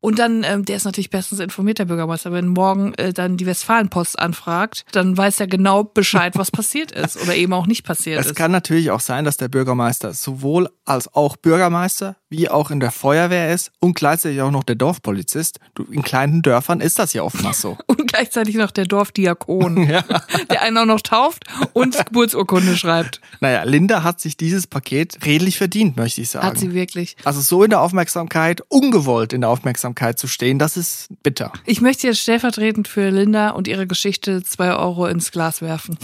und 0.05 0.19
dann, 0.19 0.45
ähm, 0.45 0.67
der 0.67 0.77
ist 0.77 0.85
natürlich 0.85 1.09
bestens 1.09 1.40
informiert, 1.40 1.79
der 1.79 1.87
Bürgermeister. 1.87 2.31
Wenn 2.31 2.49
morgen 2.49 2.93
äh, 2.99 3.14
dann 3.14 3.38
die 3.38 3.47
Westfalenpost 3.47 4.19
anfragt, 4.19 4.85
dann 4.93 5.17
weiß 5.17 5.40
er 5.40 5.47
genau 5.47 5.83
Bescheid, 5.83 6.37
was 6.37 6.51
passiert 6.51 6.93
ist 6.93 7.17
oder 7.23 7.35
eben 7.35 7.55
auch 7.55 7.67
nicht 7.67 7.87
passiert 7.87 8.21
es 8.21 8.27
ist. 8.27 8.33
Es 8.33 8.37
kann 8.37 8.51
natürlich 8.51 8.90
auch 8.90 9.01
sein, 9.01 9.25
dass 9.25 9.38
der 9.38 9.49
Bürgermeister 9.49 10.12
sowohl 10.12 10.69
als 10.85 11.09
auch 11.14 11.38
Bürgermeister 11.38 12.17
wie 12.37 12.49
auch 12.49 12.70
in 12.73 12.81
der 12.81 12.90
Feuerwehr 12.90 13.53
ist 13.55 13.70
und 13.79 13.94
gleichzeitig 13.94 14.42
auch 14.42 14.51
noch 14.51 14.64
der 14.64 14.75
Dorfpolizist. 14.75 15.61
in 15.90 16.03
kleinen 16.03 16.42
Dörfern 16.42 16.81
ist 16.81 16.99
das 16.99 17.12
ja 17.12 17.23
oftmals 17.23 17.61
so. 17.61 17.79
und 17.87 18.09
gleichzeitig 18.09 18.57
noch 18.57 18.73
der 18.73 18.87
Dorfdiakon, 18.87 19.85
ja. 19.88 20.03
der 20.51 20.62
einen 20.62 20.79
auch 20.79 20.87
noch 20.87 21.01
tauft 21.01 21.44
und 21.73 21.97
Geburtsurkunde 22.07 22.77
schreibt. 22.77 23.20
Naja, 23.40 23.62
Linda 23.62 24.03
hat 24.03 24.20
sich 24.20 24.37
dieses 24.37 24.66
Paket 24.66 25.25
redlich 25.25 25.59
verdient, 25.59 25.97
möchte 25.97 26.20
ich 26.20 26.31
sagen. 26.31 26.47
Hat 26.47 26.59
sie 26.59 26.75
wirklich. 26.75 27.16
Also 27.25 27.40
so 27.40 27.62
in 27.62 27.70
der 27.70 27.81
Aufmerksamkeit, 27.81 28.62
ungewollt 28.68 29.33
in 29.33 29.42
der 29.42 29.51
Aufmerksamkeit 29.51 30.18
zu 30.18 30.27
stehen. 30.27 30.59
Das 30.59 30.77
ist 30.77 31.09
bitter. 31.23 31.53
Ich 31.64 31.81
möchte 31.81 32.09
jetzt 32.09 32.20
stellvertretend 32.20 32.88
für 32.88 33.11
Linda 33.11 33.51
und 33.51 33.68
ihre 33.68 33.87
Geschichte 33.87 34.42
zwei 34.42 34.75
Euro 34.75 35.07
ins 35.07 35.31
Glas 35.31 35.62
werfen. 35.62 35.99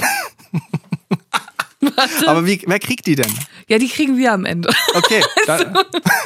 Aber 2.26 2.46
wie, 2.46 2.62
wer 2.66 2.78
kriegt 2.78 3.06
die 3.06 3.16
denn? 3.16 3.32
Ja, 3.68 3.78
die 3.78 3.88
kriegen 3.88 4.16
wir 4.16 4.32
am 4.32 4.44
Ende. 4.44 4.70
Okay. 4.94 5.22
Dann, 5.46 5.78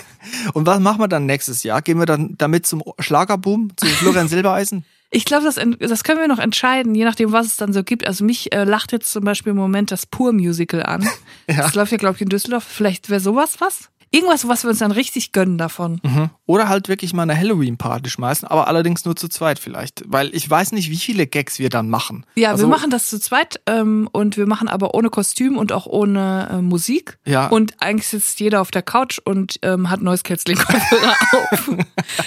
und 0.54 0.66
was 0.66 0.80
machen 0.80 0.98
wir 0.98 1.08
dann 1.08 1.26
nächstes 1.26 1.62
Jahr? 1.62 1.82
Gehen 1.82 1.98
wir 1.98 2.06
dann 2.06 2.34
damit 2.38 2.66
zum 2.66 2.82
Schlagerboom, 2.98 3.72
zu 3.76 3.86
Florian 3.86 4.26
Silbereisen? 4.26 4.84
Ich 5.10 5.24
glaube, 5.24 5.44
das, 5.44 5.60
das 5.78 6.02
können 6.02 6.20
wir 6.20 6.28
noch 6.28 6.38
entscheiden, 6.38 6.94
je 6.94 7.04
nachdem, 7.04 7.30
was 7.30 7.46
es 7.46 7.56
dann 7.56 7.72
so 7.72 7.84
gibt. 7.84 8.06
Also 8.06 8.24
mich 8.24 8.52
äh, 8.52 8.64
lacht 8.64 8.90
jetzt 8.90 9.12
zum 9.12 9.22
Beispiel 9.24 9.50
im 9.50 9.56
Moment 9.56 9.92
das 9.92 10.06
Pur-Musical 10.06 10.82
an. 10.82 11.08
Ja. 11.48 11.56
Das 11.58 11.74
läuft 11.74 11.92
ja, 11.92 11.98
glaube 11.98 12.16
ich, 12.16 12.22
in 12.22 12.30
Düsseldorf. 12.30 12.64
Vielleicht 12.64 13.10
wäre 13.10 13.20
sowas 13.20 13.56
was? 13.60 13.90
Irgendwas, 14.14 14.46
was 14.46 14.62
wir 14.62 14.70
uns 14.70 14.78
dann 14.78 14.92
richtig 14.92 15.32
gönnen 15.32 15.58
davon. 15.58 16.00
Mhm. 16.04 16.30
Oder 16.46 16.68
halt 16.68 16.88
wirklich 16.88 17.12
mal 17.12 17.24
eine 17.24 17.36
Halloween-Party 17.36 18.10
schmeißen, 18.10 18.46
aber 18.46 18.68
allerdings 18.68 19.04
nur 19.04 19.16
zu 19.16 19.28
zweit 19.28 19.58
vielleicht. 19.58 20.04
Weil 20.06 20.34
ich 20.34 20.48
weiß 20.48 20.72
nicht, 20.72 20.88
wie 20.90 20.96
viele 20.96 21.26
Gags 21.26 21.58
wir 21.58 21.68
dann 21.68 21.90
machen. 21.90 22.24
Ja, 22.36 22.50
also, 22.50 22.64
wir 22.64 22.68
machen 22.68 22.90
das 22.90 23.08
zu 23.08 23.18
zweit 23.18 23.60
ähm, 23.66 24.08
und 24.12 24.36
wir 24.36 24.46
machen 24.46 24.68
aber 24.68 24.94
ohne 24.94 25.10
Kostüm 25.10 25.56
und 25.56 25.72
auch 25.72 25.86
ohne 25.86 26.48
äh, 26.50 26.62
Musik. 26.62 27.18
Ja. 27.26 27.48
Und 27.48 27.74
eigentlich 27.82 28.06
sitzt 28.06 28.38
jeder 28.38 28.60
auf 28.60 28.70
der 28.70 28.82
Couch 28.82 29.18
und 29.24 29.58
ähm, 29.62 29.90
hat 29.90 30.00
neues 30.00 30.22
Kätzling-Kopfhörer 30.22 31.16
auf. 31.50 31.70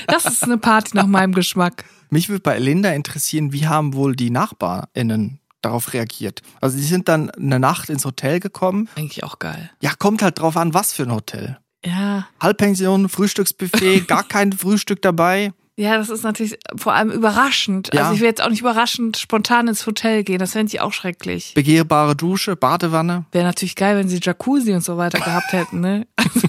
Das 0.07 0.25
ist 0.25 0.43
eine 0.43 0.57
Party 0.57 0.91
nach 0.93 1.07
meinem 1.07 1.33
Geschmack. 1.33 1.85
Mich 2.09 2.27
würde 2.27 2.41
bei 2.41 2.59
Linda 2.59 2.91
interessieren, 2.91 3.53
wie 3.53 3.67
haben 3.67 3.93
wohl 3.93 4.15
die 4.15 4.29
NachbarInnen 4.29 5.39
darauf 5.61 5.93
reagiert. 5.93 6.41
Also 6.61 6.77
die 6.77 6.83
sind 6.83 7.07
dann 7.07 7.29
eine 7.31 7.59
Nacht 7.59 7.89
ins 7.89 8.05
Hotel 8.05 8.39
gekommen. 8.39 8.89
Eigentlich 8.95 9.23
auch 9.23 9.39
geil. 9.39 9.69
Ja, 9.81 9.91
kommt 9.97 10.21
halt 10.21 10.39
drauf 10.39 10.57
an, 10.57 10.73
was 10.73 10.93
für 10.93 11.03
ein 11.03 11.11
Hotel. 11.11 11.57
Ja. 11.85 12.27
Halbpension, 12.41 13.09
Frühstücksbuffet, 13.09 14.01
gar 14.07 14.23
kein 14.23 14.53
Frühstück 14.53 15.01
dabei. 15.01 15.53
Ja, 15.79 15.95
das 15.97 16.09
ist 16.09 16.23
natürlich 16.23 16.57
vor 16.75 16.93
allem 16.93 17.11
überraschend. 17.11 17.91
Ja. 17.93 18.01
Also 18.01 18.15
ich 18.15 18.19
will 18.19 18.27
jetzt 18.27 18.41
auch 18.41 18.49
nicht 18.49 18.61
überraschend 18.61 19.15
spontan 19.15 19.67
ins 19.67 19.85
Hotel 19.85 20.23
gehen. 20.23 20.39
Das 20.39 20.53
fände 20.53 20.73
ich 20.73 20.81
auch 20.81 20.91
schrecklich. 20.91 21.53
Begehbare 21.53 22.15
Dusche, 22.15 22.55
Badewanne. 22.55 23.25
Wäre 23.31 23.45
natürlich 23.45 23.75
geil, 23.75 23.95
wenn 23.95 24.09
sie 24.09 24.19
Jacuzzi 24.19 24.73
und 24.73 24.83
so 24.83 24.97
weiter 24.97 25.19
gehabt 25.19 25.53
hätten. 25.53 25.79
Ne? 25.79 26.07
Also, 26.15 26.47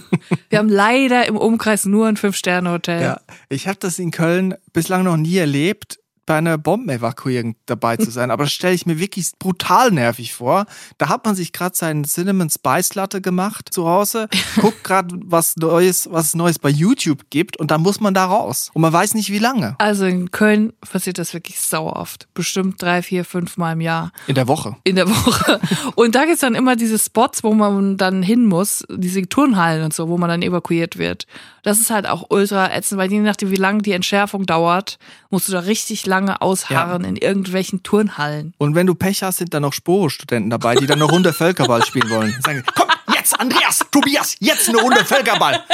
wir 0.49 0.59
haben 0.59 0.71
leider 0.71 1.27
im 1.27 1.37
Umkreis 1.37 1.85
nur 1.85 2.07
ein 2.07 2.17
Fünf-Sterne-Hotel. 2.17 3.03
Ja, 3.03 3.21
ich 3.51 3.69
habe 3.69 3.79
das 3.79 3.99
in 3.99 4.13
Köln 4.13 4.55
bislang 4.73 5.05
noch 5.05 5.19
nie 5.19 5.37
erlebt 5.37 5.99
bei 6.29 6.37
einer 6.37 6.59
Bombenevakuierung 6.59 7.57
dabei 7.65 7.97
zu 7.97 8.11
sein. 8.11 8.31
Aber 8.31 8.45
das 8.45 8.53
stelle 8.53 8.75
ich 8.75 8.85
mir 8.85 8.99
wirklich 8.99 9.31
brutal 9.39 9.91
nervig 9.91 10.35
vor. 10.35 10.67
Da 10.99 11.09
hat 11.09 11.25
man 11.25 11.35
sich 11.35 11.55
gerade 11.55 11.75
seinen 11.75 12.05
Cinnamon 12.05 12.51
Spice 12.51 12.95
Latte 12.95 13.23
gemacht 13.23 13.71
zu 13.73 13.89
Hause, 13.89 14.29
guckt 14.61 14.85
gerade 14.85 15.17
was 15.25 15.57
Neues, 15.57 16.07
was 16.13 16.27
es 16.27 16.35
Neues 16.35 16.59
bei 16.59 16.69
YouTube 16.69 17.31
gibt 17.31 17.57
und 17.57 17.71
dann 17.71 17.81
muss 17.81 18.01
man 18.01 18.13
da 18.13 18.27
raus. 18.27 18.71
Und 18.75 18.83
man 18.83 18.93
weiß 18.93 19.15
nicht 19.15 19.33
wie 19.33 19.39
lange. 19.39 19.75
Also 19.79 20.05
in 20.05 20.31
Köln 20.31 20.75
passiert 20.81 21.17
das 21.17 21.33
wirklich 21.33 21.59
sau 21.61 21.91
oft. 21.91 22.29
Bestimmt 22.35 22.83
drei, 22.83 23.01
vier, 23.01 23.25
fünf 23.25 23.57
Mal 23.57 23.73
im 23.73 23.81
Jahr. 23.81 24.13
In 24.27 24.35
der 24.35 24.49
Woche. 24.49 24.77
In 24.85 24.97
der 24.97 25.09
Woche. 25.09 25.59
Und 25.95 26.15
da 26.15 26.27
gibt's 26.27 26.43
dann 26.43 26.55
immer 26.55 26.77
diese 26.77 26.99
Spots, 26.99 27.43
wo 27.43 27.55
man 27.55 27.97
dann 27.97 28.23
hin 28.23 28.45
muss, 28.45 28.85
diese 28.91 29.27
Turnhallen 29.27 29.83
und 29.83 29.95
so, 29.95 30.11
wo 30.11 30.19
man 30.19 30.29
dann 30.29 30.43
evakuiert 30.43 30.99
wird. 30.99 31.27
Das 31.63 31.81
ist 31.81 31.89
halt 31.89 32.07
auch 32.07 32.27
ultra 32.29 32.71
ätzend, 32.71 32.99
weil 32.99 33.11
je 33.11 33.21
nachdem, 33.21 33.51
wie 33.51 33.57
lange 33.57 33.81
die 33.81 33.93
Entschärfung 33.93 34.45
dauert, 34.45 34.99
musst 35.31 35.49
du 35.49 35.53
da 35.53 35.61
richtig 35.61 36.07
lang 36.07 36.19
lange 36.19 36.41
ausharren 36.43 37.05
in 37.05 37.17
irgendwelchen 37.17 37.83
Turnhallen. 37.83 38.53
Und 38.59 38.75
wenn 38.75 38.87
du 38.87 38.95
Pech 38.95 39.23
hast, 39.23 39.39
sind 39.39 39.55
da 39.55 39.61
noch 39.61 39.73
Sporo-Studenten 39.73 40.51
dabei, 40.51 40.75
die 40.75 40.87
dann 40.87 41.01
eine 41.01 41.11
Runde 41.11 41.33
Völkerball 41.33 41.85
spielen 41.85 42.11
wollen. 42.11 42.35
Sagen, 42.45 42.65
komm, 42.75 42.89
jetzt, 43.15 43.39
Andreas, 43.39 43.81
Tobias, 43.91 44.37
jetzt 44.41 44.69
eine 44.69 44.79
Runde 44.79 45.05
Völkerball. 45.05 45.63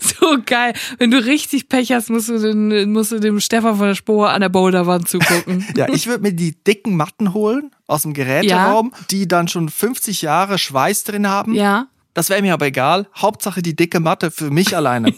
So 0.00 0.38
geil. 0.44 0.74
Wenn 0.98 1.12
du 1.12 1.24
richtig 1.24 1.68
Pech 1.68 1.92
hast, 1.92 2.10
musst 2.10 2.28
du, 2.28 2.36
den, 2.36 2.92
musst 2.92 3.12
du 3.12 3.20
dem 3.20 3.38
Stefan 3.38 3.76
von 3.76 3.86
der 3.86 3.94
Spur 3.94 4.28
an 4.28 4.40
der 4.40 4.48
Boulderwand 4.48 5.08
zugucken. 5.08 5.64
Ja, 5.76 5.88
ich 5.88 6.08
würde 6.08 6.24
mir 6.24 6.32
die 6.32 6.56
dicken 6.64 6.96
Matten 6.96 7.32
holen 7.32 7.70
aus 7.86 8.02
dem 8.02 8.12
Geräteraum, 8.12 8.92
die 9.12 9.28
dann 9.28 9.46
schon 9.46 9.68
50 9.68 10.20
Jahre 10.20 10.58
Schweiß 10.58 11.04
drin 11.04 11.28
haben. 11.28 11.54
Ja. 11.54 11.86
Das 12.14 12.28
wäre 12.28 12.42
mir 12.42 12.52
aber 12.52 12.66
egal. 12.66 13.08
Hauptsache 13.16 13.62
die 13.62 13.76
dicke 13.76 14.00
Matte 14.00 14.30
für 14.30 14.50
mich 14.50 14.76
alleine. 14.76 15.14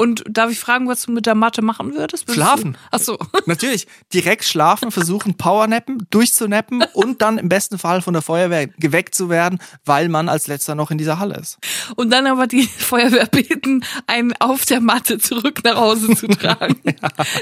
Und 0.00 0.22
darf 0.30 0.50
ich 0.52 0.60
fragen, 0.60 0.86
was 0.86 1.02
du 1.02 1.12
mit 1.12 1.26
der 1.26 1.34
Matte 1.34 1.60
machen 1.60 1.92
würdest? 1.92 2.28
Würdest 2.28 2.34
Schlafen. 2.34 2.72
Du? 2.74 2.78
Ach 2.92 2.98
so. 3.00 3.18
Natürlich, 3.46 3.88
direkt 4.14 4.44
schlafen, 4.44 4.92
versuchen 4.92 5.36
Powernappen, 5.36 6.06
durchzunappen 6.10 6.84
und 6.94 7.20
dann 7.20 7.36
im 7.36 7.48
besten 7.48 7.78
Fall 7.78 8.00
von 8.00 8.14
der 8.14 8.22
Feuerwehr 8.22 8.68
geweckt 8.68 9.16
zu 9.16 9.28
werden, 9.28 9.58
weil 9.84 10.08
man 10.08 10.28
als 10.28 10.46
letzter 10.46 10.76
noch 10.76 10.92
in 10.92 10.98
dieser 10.98 11.18
Halle 11.18 11.36
ist. 11.36 11.58
Und 11.96 12.10
dann 12.10 12.28
aber 12.28 12.46
die 12.46 12.62
Feuerwehr 12.62 13.26
beten, 13.26 13.84
einen 14.06 14.32
auf 14.38 14.64
der 14.64 14.80
Matte 14.80 15.18
zurück 15.18 15.62
nach 15.64 15.76
Hause 15.76 16.14
zu 16.14 16.28
tragen, 16.28 16.80
ja. 16.84 16.94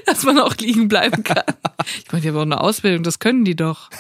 dass 0.07 0.23
man 0.25 0.39
auch 0.39 0.57
liegen 0.57 0.89
bleiben 0.89 1.23
kann. 1.23 1.45
Ich 2.05 2.11
meine, 2.11 2.23
die 2.23 2.29
haben 2.29 2.39
auch 2.39 2.43
eine 2.43 2.61
Ausbildung, 2.61 3.03
das 3.03 3.19
können 3.19 3.45
die 3.45 3.55
doch. 3.55 3.91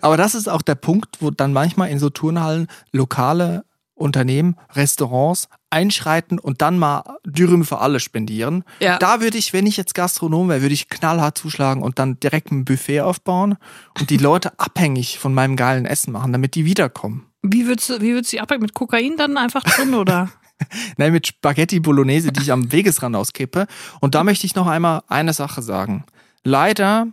Aber 0.00 0.16
das 0.16 0.34
ist 0.34 0.48
auch 0.48 0.62
der 0.62 0.74
Punkt, 0.74 1.16
wo 1.20 1.30
dann 1.30 1.52
manchmal 1.52 1.90
in 1.90 1.98
so 1.98 2.10
Turnhallen 2.10 2.68
lokale 2.92 3.64
Unternehmen, 3.94 4.56
Restaurants 4.72 5.48
einschreiten 5.70 6.38
und 6.38 6.62
dann 6.62 6.78
mal 6.78 7.18
Dürüm 7.24 7.64
für 7.64 7.78
alle 7.78 8.00
spendieren. 8.00 8.64
Ja. 8.80 8.98
Da 8.98 9.20
würde 9.20 9.38
ich, 9.38 9.52
wenn 9.52 9.66
ich 9.66 9.76
jetzt 9.76 9.94
Gastronom 9.94 10.48
wäre, 10.48 10.62
würde 10.62 10.74
ich 10.74 10.88
knallhart 10.88 11.38
zuschlagen 11.38 11.82
und 11.82 11.98
dann 11.98 12.18
direkt 12.18 12.50
ein 12.50 12.64
Buffet 12.64 13.00
aufbauen 13.00 13.56
und 13.98 14.10
die 14.10 14.16
Leute 14.16 14.58
abhängig 14.58 15.18
von 15.18 15.32
meinem 15.32 15.56
geilen 15.56 15.86
Essen 15.86 16.12
machen, 16.12 16.32
damit 16.32 16.54
die 16.54 16.64
wiederkommen. 16.64 17.26
Wie 17.42 17.66
würdest 17.66 17.90
du, 17.90 18.00
wie 18.00 18.14
würdest 18.14 18.32
du 18.32 18.36
die 18.36 18.40
abhängen? 18.40 18.62
Mit 18.62 18.74
Kokain 18.74 19.16
dann 19.16 19.36
einfach 19.36 19.62
drin, 19.62 19.94
oder? 19.94 20.30
Nein, 20.96 21.12
mit 21.12 21.26
Spaghetti 21.26 21.80
Bolognese, 21.80 22.32
die 22.32 22.42
ich 22.42 22.52
am 22.52 22.72
Wegesrand 22.72 23.14
auskippe. 23.14 23.66
Und 24.00 24.14
da 24.14 24.24
möchte 24.24 24.46
ich 24.46 24.54
noch 24.54 24.66
einmal 24.66 25.02
eine 25.08 25.32
Sache 25.32 25.62
sagen. 25.62 26.04
Leider 26.42 27.08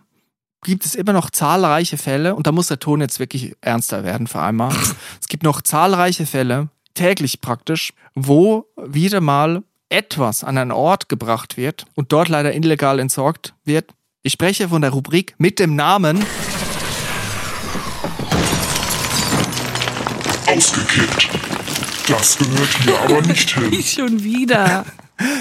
gibt 0.64 0.86
es 0.86 0.96
immer 0.96 1.14
noch 1.14 1.30
zahlreiche 1.30 1.98
Fälle, 1.98 2.36
und 2.36 2.48
da 2.48 2.52
muss 2.52 2.68
der 2.68 2.80
Ton 2.80 3.02
jetzt 3.02 3.20
wirklich 3.20 3.56
ernster 3.62 4.04
werden 4.04 4.28
für 4.28 4.42
einmal. 4.42 4.74
es 5.22 5.28
gibt 5.28 5.44
noch 5.44 5.62
zahlreiche 5.62 6.26
Fälle, 6.26 6.70
täglich 6.94 7.42
praktisch, 7.42 7.94
wo 8.14 8.66
wieder 8.78 9.22
mal 9.22 9.64
etwas 9.90 10.44
an 10.44 10.58
einen 10.58 10.72
Ort 10.72 11.10
gebracht 11.10 11.58
wird 11.58 11.86
und 11.96 12.12
dort 12.12 12.30
leider 12.30 12.54
illegal 12.54 13.00
entsorgt 13.00 13.54
wird. 13.66 13.92
Ich 14.24 14.34
spreche 14.34 14.70
von 14.70 14.82
der 14.82 14.92
Rubrik 14.92 15.36
mit 15.38 15.60
dem 15.60 15.76
Namen 15.76 16.24
Ausgekippt. 20.48 21.30
Das 22.08 22.38
gehört 22.38 22.70
hier 22.84 23.00
aber 23.00 23.22
nicht 23.22 23.50
hin. 23.54 23.70
Nicht 23.70 23.94
schon 23.94 24.22
wieder. 24.22 24.86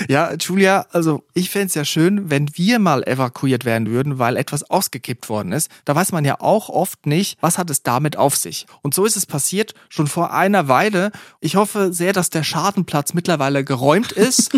Ja, 0.08 0.32
Julia, 0.34 0.86
also 0.90 1.24
ich 1.34 1.50
fände 1.50 1.66
es 1.66 1.74
ja 1.74 1.84
schön, 1.84 2.30
wenn 2.30 2.48
wir 2.56 2.78
mal 2.78 3.02
evakuiert 3.04 3.64
werden 3.64 3.88
würden, 3.88 4.18
weil 4.18 4.36
etwas 4.36 4.68
ausgekippt 4.68 5.28
worden 5.28 5.52
ist. 5.52 5.70
Da 5.84 5.94
weiß 5.94 6.12
man 6.12 6.24
ja 6.24 6.40
auch 6.40 6.68
oft 6.68 7.06
nicht, 7.06 7.38
was 7.40 7.58
hat 7.58 7.70
es 7.70 7.82
damit 7.82 8.16
auf 8.16 8.36
sich. 8.36 8.66
Und 8.82 8.94
so 8.94 9.04
ist 9.04 9.16
es 9.16 9.26
passiert 9.26 9.74
schon 9.88 10.06
vor 10.06 10.32
einer 10.32 10.68
Weile. 10.68 11.12
Ich 11.40 11.56
hoffe 11.56 11.92
sehr, 11.92 12.12
dass 12.12 12.30
der 12.30 12.42
Schadenplatz 12.42 13.14
mittlerweile 13.14 13.64
geräumt 13.64 14.12
ist. 14.12 14.50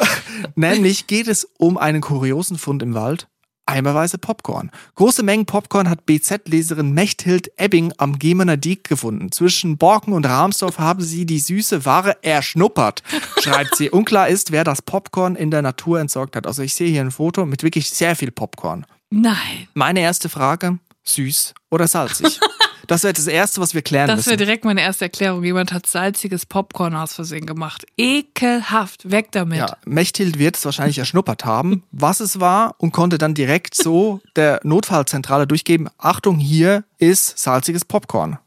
Nämlich 0.54 1.06
geht 1.06 1.28
es 1.28 1.48
um 1.58 1.76
einen 1.78 2.00
kuriosen 2.00 2.58
Fund 2.58 2.82
im 2.82 2.94
Wald 2.94 3.28
eimerweise 3.66 4.18
Popcorn. 4.18 4.70
Große 4.94 5.22
Mengen 5.22 5.46
Popcorn 5.46 5.88
hat 5.88 6.06
BZ-Leserin 6.06 6.92
Mechthild 6.92 7.50
Ebbing 7.56 7.92
am 7.98 8.18
Gemener 8.18 8.56
Diek 8.56 8.84
gefunden. 8.84 9.32
Zwischen 9.32 9.78
Borken 9.78 10.12
und 10.12 10.26
Rahmsdorf 10.26 10.78
haben 10.78 11.02
sie 11.02 11.26
die 11.26 11.38
süße 11.38 11.84
Ware 11.84 12.22
erschnuppert, 12.22 13.02
schreibt 13.40 13.76
sie. 13.76 13.90
Unklar 13.90 14.28
ist, 14.28 14.52
wer 14.52 14.64
das 14.64 14.82
Popcorn 14.82 15.36
in 15.36 15.50
der 15.50 15.62
Natur 15.62 16.00
entsorgt 16.00 16.36
hat. 16.36 16.46
Also 16.46 16.62
ich 16.62 16.74
sehe 16.74 16.90
hier 16.90 17.00
ein 17.00 17.10
Foto 17.10 17.46
mit 17.46 17.62
wirklich 17.62 17.90
sehr 17.90 18.16
viel 18.16 18.30
Popcorn. 18.30 18.86
Nein. 19.10 19.68
Meine 19.74 20.00
erste 20.00 20.28
Frage, 20.28 20.78
süß 21.04 21.54
oder 21.70 21.86
salzig? 21.86 22.40
Das 22.86 23.02
wäre 23.04 23.12
das 23.12 23.26
Erste, 23.26 23.60
was 23.60 23.74
wir 23.74 23.82
klären 23.82 24.08
Das 24.08 24.16
müssen. 24.18 24.30
wäre 24.30 24.36
direkt 24.38 24.64
meine 24.64 24.80
erste 24.80 25.04
Erklärung. 25.04 25.44
Jemand 25.44 25.72
hat 25.72 25.86
salziges 25.86 26.46
Popcorn 26.46 26.94
aus 26.94 27.14
Versehen 27.14 27.46
gemacht. 27.46 27.86
Ekelhaft. 27.96 29.10
Weg 29.10 29.32
damit. 29.32 29.58
Ja, 29.58 29.76
Mechthild 29.84 30.38
wird 30.38 30.56
es 30.56 30.64
wahrscheinlich 30.64 30.98
erschnuppert 30.98 31.44
haben, 31.44 31.84
was 31.92 32.20
es 32.20 32.40
war 32.40 32.74
und 32.78 32.92
konnte 32.92 33.18
dann 33.18 33.34
direkt 33.34 33.74
so 33.74 34.20
der 34.36 34.60
Notfallzentrale 34.64 35.46
durchgeben, 35.46 35.88
Achtung, 35.98 36.38
hier 36.38 36.84
ist 36.98 37.38
salziges 37.38 37.84
Popcorn. 37.84 38.38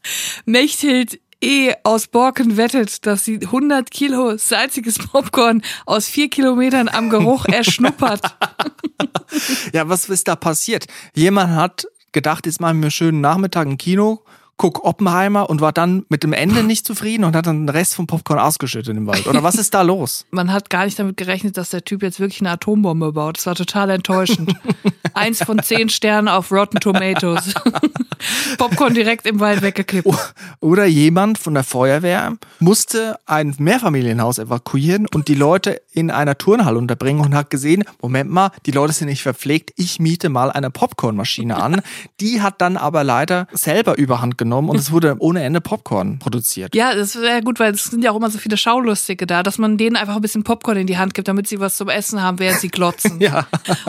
Mechthild 0.44 1.18
eh 1.42 1.74
aus 1.84 2.06
Borken 2.06 2.56
wettet, 2.56 3.04
dass 3.06 3.24
sie 3.24 3.40
100 3.42 3.90
Kilo 3.90 4.36
salziges 4.38 4.98
Popcorn 4.98 5.62
aus 5.84 6.06
vier 6.08 6.30
Kilometern 6.30 6.88
am 6.88 7.10
Geruch 7.10 7.44
erschnuppert. 7.52 8.22
Ja, 9.72 9.88
was 9.88 10.08
ist 10.08 10.28
da 10.28 10.36
passiert? 10.36 10.86
Jemand 11.14 11.50
hat 11.54 11.86
gedacht, 12.16 12.46
jetzt 12.46 12.62
machen 12.62 12.78
wir 12.78 12.84
einen 12.86 12.90
schönen 12.90 13.20
Nachmittag 13.20 13.66
im 13.66 13.76
Kino, 13.76 14.22
guck 14.58 14.84
Oppenheimer 14.84 15.50
und 15.50 15.60
war 15.60 15.72
dann 15.72 16.06
mit 16.08 16.22
dem 16.22 16.32
Ende 16.32 16.62
nicht 16.62 16.86
zufrieden 16.86 17.24
und 17.24 17.36
hat 17.36 17.46
dann 17.46 17.66
den 17.66 17.68
Rest 17.68 17.94
vom 17.94 18.06
Popcorn 18.06 18.38
ausgeschüttet 18.38 18.96
im 18.96 19.06
Wald. 19.06 19.26
Oder 19.26 19.42
was 19.42 19.56
ist 19.56 19.74
da 19.74 19.82
los? 19.82 20.24
Man 20.30 20.52
hat 20.52 20.70
gar 20.70 20.86
nicht 20.86 20.98
damit 20.98 21.16
gerechnet, 21.16 21.56
dass 21.56 21.70
der 21.70 21.84
Typ 21.84 22.02
jetzt 22.02 22.20
wirklich 22.20 22.40
eine 22.40 22.50
Atombombe 22.50 23.12
baut. 23.12 23.36
Das 23.36 23.46
war 23.46 23.54
total 23.54 23.90
enttäuschend. 23.90 24.54
Eins 25.14 25.42
von 25.42 25.62
zehn 25.62 25.88
Sternen 25.88 26.28
auf 26.28 26.50
Rotten 26.52 26.80
Tomatoes. 26.80 27.54
Popcorn 28.58 28.94
direkt 28.94 29.26
im 29.26 29.40
Wald 29.40 29.60
weggekippt. 29.62 30.08
Oder 30.60 30.86
jemand 30.86 31.38
von 31.38 31.54
der 31.54 31.64
Feuerwehr 31.64 32.36
musste 32.58 33.18
ein 33.26 33.54
Mehrfamilienhaus 33.58 34.38
evakuieren 34.38 35.06
und 35.12 35.28
die 35.28 35.34
Leute 35.34 35.82
in 35.92 36.10
einer 36.10 36.38
Turnhalle 36.38 36.78
unterbringen 36.78 37.20
und 37.20 37.34
hat 37.34 37.50
gesehen, 37.50 37.84
Moment 38.00 38.30
mal, 38.30 38.52
die 38.64 38.70
Leute 38.70 38.94
sind 38.94 39.08
nicht 39.08 39.22
verpflegt, 39.22 39.72
ich 39.76 40.00
miete 40.00 40.28
mal 40.28 40.50
eine 40.50 40.70
Popcornmaschine 40.70 41.56
an. 41.56 41.82
Die 42.20 42.40
hat 42.40 42.60
dann 42.60 42.76
aber 42.76 43.04
leider 43.04 43.46
selber 43.52 43.98
überhand 43.98 44.38
genommen 44.38 44.45
und 44.52 44.76
es 44.76 44.92
wurde 44.92 45.16
ohne 45.18 45.42
Ende 45.42 45.60
Popcorn 45.60 46.18
produziert. 46.18 46.74
Ja, 46.74 46.94
das 46.94 47.16
wäre 47.16 47.42
gut, 47.42 47.60
weil 47.60 47.72
es 47.74 47.84
sind 47.84 48.02
ja 48.02 48.10
auch 48.10 48.16
immer 48.16 48.30
so 48.30 48.38
viele 48.38 48.56
Schaulustige 48.56 49.26
da, 49.26 49.42
dass 49.42 49.58
man 49.58 49.76
denen 49.76 49.96
einfach 49.96 50.16
ein 50.16 50.22
bisschen 50.22 50.44
Popcorn 50.44 50.76
in 50.76 50.86
die 50.86 50.98
Hand 50.98 51.14
gibt, 51.14 51.28
damit 51.28 51.46
sie 51.46 51.60
was 51.60 51.76
zum 51.76 51.88
Essen 51.88 52.22
haben, 52.22 52.38
während 52.38 52.60
sie 52.60 52.68
glotzen. 52.68 53.20
Ja. 53.26 53.46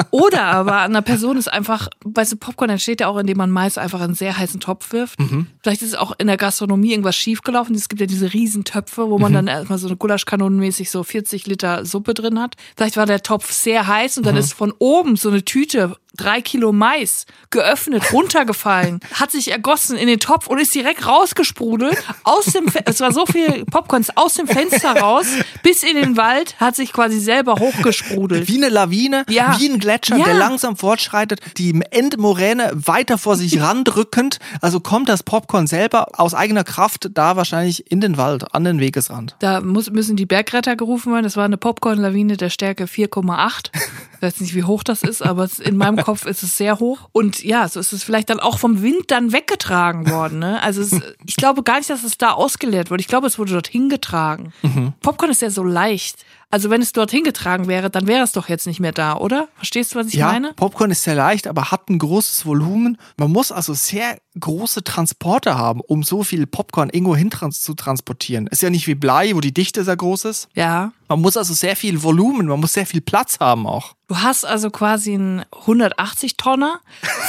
Oder 0.10 0.43
aber 0.43 0.78
an 0.78 0.91
einer 0.91 1.02
Person 1.02 1.38
ist 1.38 1.52
einfach, 1.52 1.89
weißt 2.04 2.32
du, 2.32 2.38
Popcorn 2.38 2.70
entsteht 2.70 3.02
ja 3.02 3.08
auch, 3.08 3.17
indem 3.17 3.38
man 3.38 3.52
Mais 3.52 3.78
einfach 3.78 4.00
in 4.00 4.06
einen 4.06 4.15
sehr 4.15 4.38
heißen 4.38 4.60
Topf 4.60 4.93
wirft. 4.93 5.20
Vielleicht 5.62 5.82
ist 5.82 5.98
auch 5.98 6.13
in 6.17 6.28
der 6.28 6.38
Gastronomie 6.38 6.91
irgendwas 6.91 7.15
schiefgelaufen. 7.15 7.76
Es 7.76 7.89
gibt 7.89 8.02
ja 8.02 8.08
diese 8.08 8.34
Riesentöpfe, 8.34 9.10
wo 9.10 9.20
man 9.20 9.34
dann 9.34 9.48
erstmal 9.48 9.78
so 9.78 9.88
eine 9.88 9.98
Gulaschkanonenmäßig 9.98 10.89
so 10.89 11.04
40 11.04 11.46
Liter 11.46 11.86
Suppe 11.86 12.13
drin 12.13 12.39
hat. 12.39 12.56
Vielleicht 12.76 12.98
war 12.98 13.06
der 13.06 13.22
Topf 13.22 13.52
sehr 13.52 13.86
heiß 13.86 14.17
und 14.17 14.26
dann 14.26 14.38
ist 14.38 14.54
von 14.54 14.74
oben 14.80 15.17
so 15.17 15.30
eine 15.30 15.43
Tüte 15.43 15.98
drei 16.17 16.41
Kilo 16.41 16.74
Mais 16.74 17.26
geöffnet, 17.50 18.12
runtergefallen, 18.12 19.00
hat 19.13 19.32
sich 19.32 19.52
ergossen 19.52 19.98
in 19.98 20.08
den 20.08 20.20
Topf 20.20 20.47
und 20.50 20.60
ist 20.60 20.74
direkt 20.74 21.06
rausgesprudelt. 21.08 21.98
Aus 22.24 22.46
dem, 22.46 22.68
Fe 22.70 22.82
es 22.86 23.00
war 23.00 23.12
so 23.12 23.26
viel 23.26 23.66
Popcorn 23.66 24.02
ist 24.02 24.18
aus 24.18 24.36
dem 24.36 24.48
Fenster 24.48 24.98
raus, 25.00 25.26
bis 25.64 25.84
in 25.84 25.96
den 25.96 26.18
Wald, 26.18 26.56
hat 26.60 26.76
sich 26.76 26.94
quasi 26.94 27.20
selber 27.20 27.56
hochgesprudelt. 27.60 28.48
Wie 28.48 28.58
eine 28.58 28.70
Lawine, 28.70 29.26
Ja. 29.30 29.56
wie 29.60 29.70
ein 29.70 29.80
Gletscher, 29.80 30.18
Ja. 30.18 30.26
der 30.26 30.34
langsam 30.36 30.78
fortschreitet, 30.78 31.40
die 31.58 31.80
Endmoräne 31.92 32.72
weiter 32.74 33.18
vor 33.18 33.36
sich 33.36 33.62
randrückend. 33.62 34.40
Also 34.62 34.80
kommt 34.80 35.10
das 35.10 35.24
Popcorn 35.24 35.68
selber 35.68 36.08
aus 36.20 36.34
eigener 36.34 36.64
Kraft 36.64 37.10
da 37.14 37.36
wahrscheinlich 37.36 37.92
in 37.92 38.02
den 38.02 38.18
Wald, 38.18 38.54
an 38.54 38.64
den 38.64 38.80
Wegesrand. 38.80 39.36
Da 39.40 39.62
muss, 39.62 39.90
müssen 39.92 40.16
die 40.16 40.26
Bergretter 40.26 40.76
gerufen 40.76 41.12
werden. 41.14 41.24
Das 41.24 41.36
war 41.38 41.46
eine 41.46 41.58
Popcorn-Lawine 41.58 42.38
der 42.38 42.50
Stärke 42.50 42.86
4,8. 42.88 43.72
Ich 44.18 44.22
weiß 44.24 44.42
nicht, 44.42 44.56
wie 44.56 44.64
hoch 44.64 44.84
das 44.84 45.04
ist, 45.04 45.22
aber 45.22 45.48
in 45.64 45.78
meinem 45.78 45.98
Kopf 45.98 46.26
ist 46.26 46.42
es 46.42 46.58
sehr 46.58 46.80
hoch. 46.80 47.10
Und 47.12 47.44
ja, 47.44 47.70
so 47.70 47.80
ist 47.80 47.94
es 47.94 48.04
vielleicht 48.04 48.32
dann 48.32 48.40
auch 48.40 48.58
vom 48.58 48.82
Wind 48.82 49.12
dann 49.12 49.32
weggetragen 49.32 50.10
worden. 50.10 50.40
Ne? 50.40 50.62
Also 50.64 50.82
es, 50.82 51.00
ich 51.26 51.36
glaube 51.36 51.62
gar 51.62 51.78
nicht, 51.78 51.90
dass 51.92 52.04
es 52.04 52.18
da 52.18 52.32
ausgeleert 52.32 52.90
wurde. 52.90 53.02
Ich 53.02 53.08
glaube, 53.08 53.28
es 53.28 53.38
wurde 53.38 53.54
dorthin 53.54 53.90
getragen. 53.90 54.54
Popcorn 55.02 55.32
ist 55.32 55.44
ja 55.44 55.52
so 55.52 55.64
leicht. 55.64 56.26
Also 56.50 56.70
wenn 56.70 56.82
es 56.82 56.94
dorthin 56.94 57.24
getragen 57.24 57.68
wäre, 57.68 57.90
dann 57.90 58.08
wäre 58.08 58.24
es 58.24 58.32
doch 58.32 58.48
jetzt 58.48 58.68
nicht 58.68 58.80
mehr 58.80 58.94
da, 58.94 59.18
oder? 59.18 59.50
Verstehst 59.58 59.94
du, 59.94 60.00
was 60.00 60.08
ich 60.08 60.14
ja, 60.14 60.28
meine? 60.28 60.54
Popcorn 60.54 60.92
ist 60.92 61.04
sehr 61.04 61.16
leicht, 61.16 61.46
aber 61.46 61.72
hat 61.72 61.90
ein 61.90 62.00
großes 62.00 62.46
Volumen. 62.46 62.98
Man 63.18 63.32
muss 63.32 63.52
also 63.52 63.74
sehr 63.74 64.18
große 64.40 64.84
Transporte 64.84 65.58
haben, 65.58 65.82
um 65.82 66.04
so 66.04 66.24
viel 66.24 66.48
Popcorn 66.48 66.90
irgendwo 66.90 67.16
hin 67.18 67.30
trans 67.30 67.62
zu 67.62 67.74
transportieren. 67.74 68.48
Ist 68.48 68.62
ja 68.62 68.70
nicht 68.70 68.88
wie 68.88 68.96
Blei, 68.96 69.36
wo 69.36 69.42
die 69.42 69.54
Dichte 69.54 69.84
sehr 69.84 69.98
groß 69.98 70.26
ist. 70.26 70.48
Ja. 70.54 70.94
Man 71.10 71.22
muss 71.22 71.36
also 71.38 71.54
sehr 71.54 71.76
viel 71.76 72.04
Volumen, 72.04 72.48
man 72.48 72.60
muss 72.60 72.74
sehr 72.74 72.86
viel 72.86 73.02
Platz 73.02 73.40
haben 73.40 73.66
auch. 73.66 73.96
Du 74.08 74.18
hast 74.18 74.46
also 74.46 74.70
quasi 74.70 75.14
einen 75.14 75.44
180 75.52 76.38
Tonner 76.38 76.80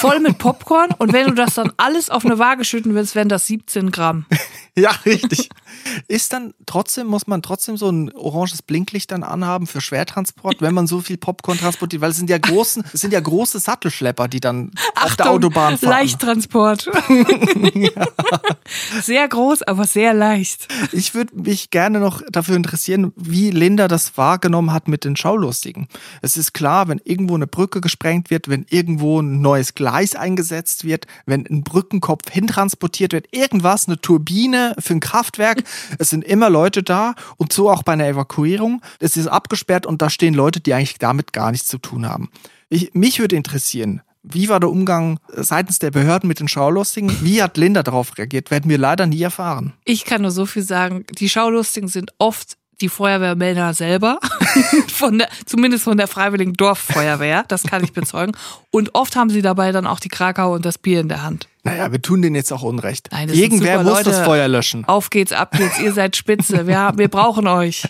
voll 0.01 0.21
mit 0.21 0.39
Popcorn 0.39 0.91
und 0.99 1.13
wenn 1.13 1.27
du 1.27 1.35
das 1.35 1.55
dann 1.55 1.73
alles 1.77 2.11
auf 2.11 2.25
eine 2.25 2.39
Waage 2.39 2.65
schütten 2.65 2.95
willst, 2.95 3.15
wären 3.15 3.29
das 3.29 3.47
17 3.47 3.91
Gramm. 3.91 4.27
Ja, 4.77 4.91
richtig. 5.05 5.49
Ist 6.09 6.33
dann 6.33 6.55
trotzdem, 6.65 7.07
muss 7.07 7.27
man 7.27 7.43
trotzdem 7.43 7.77
so 7.77 7.91
ein 7.91 8.11
oranges 8.15 8.63
Blinklicht 8.63 9.13
dann 9.13 9.23
anhaben 9.23 9.67
für 9.67 9.83
Schwertransport, 9.83 10.63
wenn 10.63 10.73
man 10.73 10.87
so 10.87 11.01
viel 11.01 11.19
Popcorn 11.19 11.59
transportiert, 11.59 12.01
weil 12.01 12.11
es 12.11 12.17
sind 12.17 12.31
ja 12.31 12.39
großen, 12.39 12.83
es 12.93 13.03
sind 13.03 13.13
ja 13.13 13.21
große 13.21 13.59
Sattelschlepper, 13.59 14.27
die 14.27 14.41
dann 14.41 14.71
auf 14.95 15.17
der 15.17 15.27
Achtung, 15.27 15.37
Autobahn 15.37 15.77
fahren. 15.77 15.91
Leichttransport. 15.91 16.91
Sehr 19.03 19.29
groß, 19.29 19.63
aber 19.63 19.85
sehr 19.85 20.15
leicht. 20.15 20.69
Ich 20.93 21.15
würde 21.15 21.37
mich 21.37 21.71
gerne 21.71 22.01
noch 22.01 22.23
dafür 22.31 22.57
interessieren, 22.57 23.13
wie 23.17 23.51
Linda 23.51 23.89
das 23.89 24.17
wahrgenommen 24.17 24.73
hat 24.73 24.89
mit 24.89 25.05
den 25.05 25.17
Schaulustigen. 25.17 25.89
Es 26.23 26.37
ist 26.37 26.53
klar, 26.53 26.89
wenn 26.89 27.01
irgendwo 27.05 27.35
eine 27.35 27.47
Brücke 27.47 27.81
gesprengt 27.81 28.31
wird, 28.31 28.49
wenn 28.49 28.67
irgendwo 28.69 29.21
ein 29.21 29.41
neues 29.41 29.75
Gleis 29.75 30.15
eingesetzt 30.15 30.85
wird, 30.85 31.07
wenn 31.27 31.47
ein 31.47 31.65
Brückenkopf 31.65 32.31
hintransportiert 32.31 33.13
wird, 33.13 33.35
irgendwas, 33.35 33.87
eine 33.87 34.01
Turbine 34.01 34.75
für 34.79 34.95
ein 34.95 35.01
Kraftwerk, 35.01 35.65
es 35.99 36.11
sind 36.11 36.25
immer 36.25 36.51
Leute 36.51 36.83
da 36.83 37.15
und 37.37 37.53
so 37.53 37.71
auch 37.71 37.83
bei 37.83 37.93
einer 37.93 38.07
Evakuierung. 38.07 38.83
Es 38.99 39.17
ist 39.17 39.27
abgesperrt 39.27 39.87
und 39.87 40.03
da 40.03 40.11
stehen 40.11 40.35
Leute, 40.35 40.61
die 40.61 40.75
eigentlich 40.75 40.99
damit 40.99 41.33
gar 41.33 41.51
nichts 41.51 41.69
zu 41.69 41.79
tun 41.79 42.07
haben. 42.07 42.31
Ich, 42.69 42.95
mich 42.95 43.19
würde 43.19 43.37
interessieren, 43.37 44.03
wie 44.23 44.49
war 44.49 44.61
der 44.61 44.71
Umgang 44.71 45.21
seitens 45.29 45.79
der 45.79 45.91
Behörden 45.91 46.29
mit 46.29 46.41
den 46.41 46.49
Schaulustigen? 46.49 47.11
Wie 47.23 47.43
hat 47.43 47.57
Linda 47.57 47.83
darauf 47.83 48.19
reagiert? 48.19 48.51
Werden 48.51 48.69
wir 48.69 48.79
leider 48.79 49.07
nie 49.07 49.23
erfahren. 49.23 49.73
Ich 49.85 50.05
kann 50.05 50.23
nur 50.23 50.31
so 50.31 50.45
viel 50.45 50.63
sagen, 50.63 51.05
die 51.19 51.29
Schaulustigen 51.29 51.89
sind 51.89 52.13
oft 52.19 52.57
die 52.81 52.89
Feuerwehrmänner 52.89 53.75
selber, 53.75 54.19
von 54.89 55.19
der, 55.19 55.29
zumindest 55.47 55.85
von 55.85 55.97
der 55.97 56.07
Freiwilligen 56.07 56.53
Dorffeuerwehr, 56.53 57.45
das 57.49 57.65
kann 57.65 57.83
ich 57.83 57.93
bezeugen. 57.93 58.37
Und 58.71 58.95
oft 58.95 59.17
haben 59.17 59.31
sie 59.31 59.43
dabei 59.43 59.73
dann 59.73 59.87
auch 59.87 59.99
die 59.99 60.09
Krakau 60.09 60.55
und 60.55 60.65
das 60.65 60.79
Bier 60.79 61.01
in 61.01 61.09
der 61.09 61.23
Hand. 61.23 61.49
Naja, 61.69 61.93
wir 61.93 62.01
tun 62.03 62.23
denen 62.23 62.37
jetzt 62.37 62.53
auch 62.53 62.63
Unrecht. 62.63 63.09
Nein, 63.13 63.29
das 63.29 63.37
Irgendwer 63.37 63.83
muss 63.83 64.03
das 64.03 64.07
Leute. 64.07 64.25
Feuer 64.25 64.49
löschen. 64.49 64.85
Auf 64.87 65.11
geht's, 65.11 65.33
ab 65.33 65.53
geht's, 65.57 65.79
ihr 65.81 65.93
seid 65.93 66.17
spitze, 66.17 66.67
wir, 66.67 66.93
wir 66.97 67.09
brauchen 67.09 67.47
euch. 67.47 67.85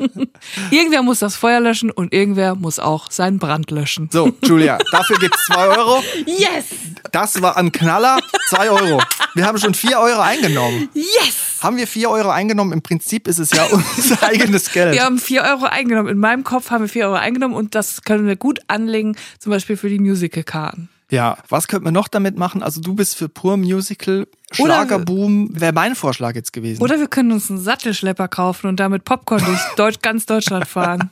irgendwer 0.70 1.02
muss 1.02 1.18
das 1.20 1.36
Feuer 1.36 1.60
löschen 1.60 1.90
und 1.90 2.12
irgendwer 2.12 2.54
muss 2.54 2.78
auch 2.78 3.10
seinen 3.10 3.38
Brand 3.38 3.70
löschen. 3.70 4.08
So, 4.12 4.32
Julia, 4.44 4.78
dafür 4.92 5.18
gibt's 5.18 5.46
zwei 5.46 5.66
Euro. 5.68 6.02
Yes! 6.26 6.66
Das 7.12 7.40
war 7.40 7.56
ein 7.56 7.72
Knaller. 7.72 8.18
Zwei 8.48 8.70
Euro. 8.70 9.00
Wir 9.34 9.46
haben 9.46 9.58
schon 9.58 9.74
vier 9.74 9.98
Euro 9.98 10.20
eingenommen. 10.20 10.88
Yes! 10.94 11.62
Haben 11.62 11.76
wir 11.76 11.86
vier 11.86 12.10
Euro 12.10 12.30
eingenommen? 12.30 12.72
Im 12.72 12.82
Prinzip 12.82 13.26
ist 13.26 13.38
es 13.38 13.50
ja 13.50 13.64
unser 13.64 14.22
eigenes 14.28 14.72
Geld. 14.72 14.94
Wir 14.94 15.04
haben 15.04 15.18
vier 15.18 15.42
Euro 15.42 15.64
eingenommen. 15.64 16.08
In 16.08 16.18
meinem 16.18 16.44
Kopf 16.44 16.70
haben 16.70 16.84
wir 16.84 16.88
vier 16.88 17.06
Euro 17.06 17.16
eingenommen 17.16 17.54
und 17.54 17.74
das 17.74 18.02
können 18.02 18.26
wir 18.26 18.36
gut 18.36 18.60
anlegen, 18.68 19.16
zum 19.38 19.50
Beispiel 19.50 19.76
für 19.76 19.88
die 19.88 19.98
Musicalkarten. 19.98 20.88
Ja, 21.10 21.38
was 21.48 21.68
könnten 21.68 21.86
wir 21.86 21.92
noch 21.92 22.08
damit 22.08 22.36
machen? 22.36 22.62
Also 22.62 22.80
du 22.80 22.94
bist 22.94 23.16
für 23.16 23.28
pur 23.28 23.56
Musical, 23.56 24.26
Schlagerboom, 24.52 25.50
wäre 25.52 25.72
mein 25.72 25.94
Vorschlag 25.94 26.34
jetzt 26.34 26.52
gewesen. 26.52 26.82
Oder 26.82 26.98
wir 26.98 27.06
können 27.06 27.32
uns 27.32 27.50
einen 27.50 27.58
Sattelschlepper 27.58 28.28
kaufen 28.28 28.66
und 28.66 28.80
damit 28.80 29.04
Popcorn 29.04 29.44
durch 29.44 29.60
Deutsch, 29.76 30.00
ganz 30.00 30.26
Deutschland 30.26 30.66
fahren. 30.66 31.10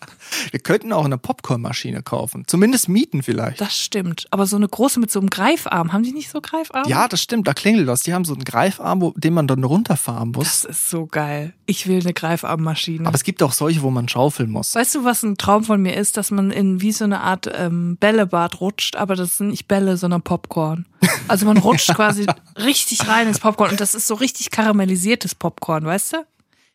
Wir 0.51 0.61
könnten 0.61 0.93
auch 0.93 1.05
eine 1.05 1.19
Popcornmaschine 1.19 2.03
kaufen. 2.03 2.45
Zumindest 2.47 2.89
mieten 2.89 3.23
vielleicht. 3.23 3.61
Das 3.61 3.79
stimmt. 3.79 4.27
Aber 4.31 4.47
so 4.47 4.57
eine 4.57 4.69
große 4.69 4.99
mit 5.01 5.11
so 5.11 5.21
einem 5.21 5.29
Greifarm. 5.29 5.93
Haben 5.93 6.03
die 6.03 6.13
nicht 6.13 6.31
so 6.31 6.41
Greifarm? 6.41 6.89
Ja, 6.89 7.09
das 7.09 7.23
stimmt, 7.23 7.47
da 7.47 7.55
klingelt 7.55 7.87
was. 7.87 8.03
Die 8.03 8.15
haben 8.15 8.25
so 8.25 8.35
einen 8.35 8.45
Greifarm, 8.45 9.03
wo, 9.03 9.13
den 9.17 9.35
man 9.35 9.47
dann 9.47 9.63
runterfahren 9.65 10.31
muss. 10.31 10.63
Das 10.63 10.65
ist 10.65 10.91
so 10.91 11.07
geil. 11.07 11.53
Ich 11.67 11.87
will 11.87 12.01
eine 12.01 12.15
Greifarmmaschine. 12.15 13.07
Aber 13.07 13.17
es 13.17 13.25
gibt 13.25 13.43
auch 13.43 13.53
solche, 13.53 13.83
wo 13.83 13.91
man 13.91 14.09
schaufeln 14.09 14.51
muss. 14.51 14.75
Weißt 14.75 14.95
du, 14.95 15.05
was 15.05 15.23
ein 15.23 15.37
Traum 15.37 15.65
von 15.65 15.83
mir 15.83 15.95
ist, 15.97 16.17
dass 16.17 16.31
man 16.31 16.51
in 16.51 16.81
wie 16.81 16.93
so 16.93 17.05
eine 17.05 17.21
Art 17.21 17.51
ähm, 17.55 17.97
Bällebad 17.99 18.61
rutscht, 18.61 18.97
aber 18.97 19.15
das 19.15 19.39
sind 19.39 19.49
nicht 19.49 19.69
Bälle, 19.69 19.97
sondern 19.97 20.23
Popcorn. 20.23 20.87
Also 21.29 21.47
man 21.47 21.57
rutscht 21.59 21.89
quasi 21.95 22.27
richtig 22.57 23.07
rein 23.09 23.29
ins 23.29 23.41
Popcorn 23.41 23.71
und 23.73 23.81
das 23.81 23.95
ist 23.95 24.07
so 24.07 24.15
richtig 24.15 24.51
karamellisiertes 24.51 25.35
Popcorn, 25.35 25.85
weißt 25.85 26.15
du? 26.15 26.27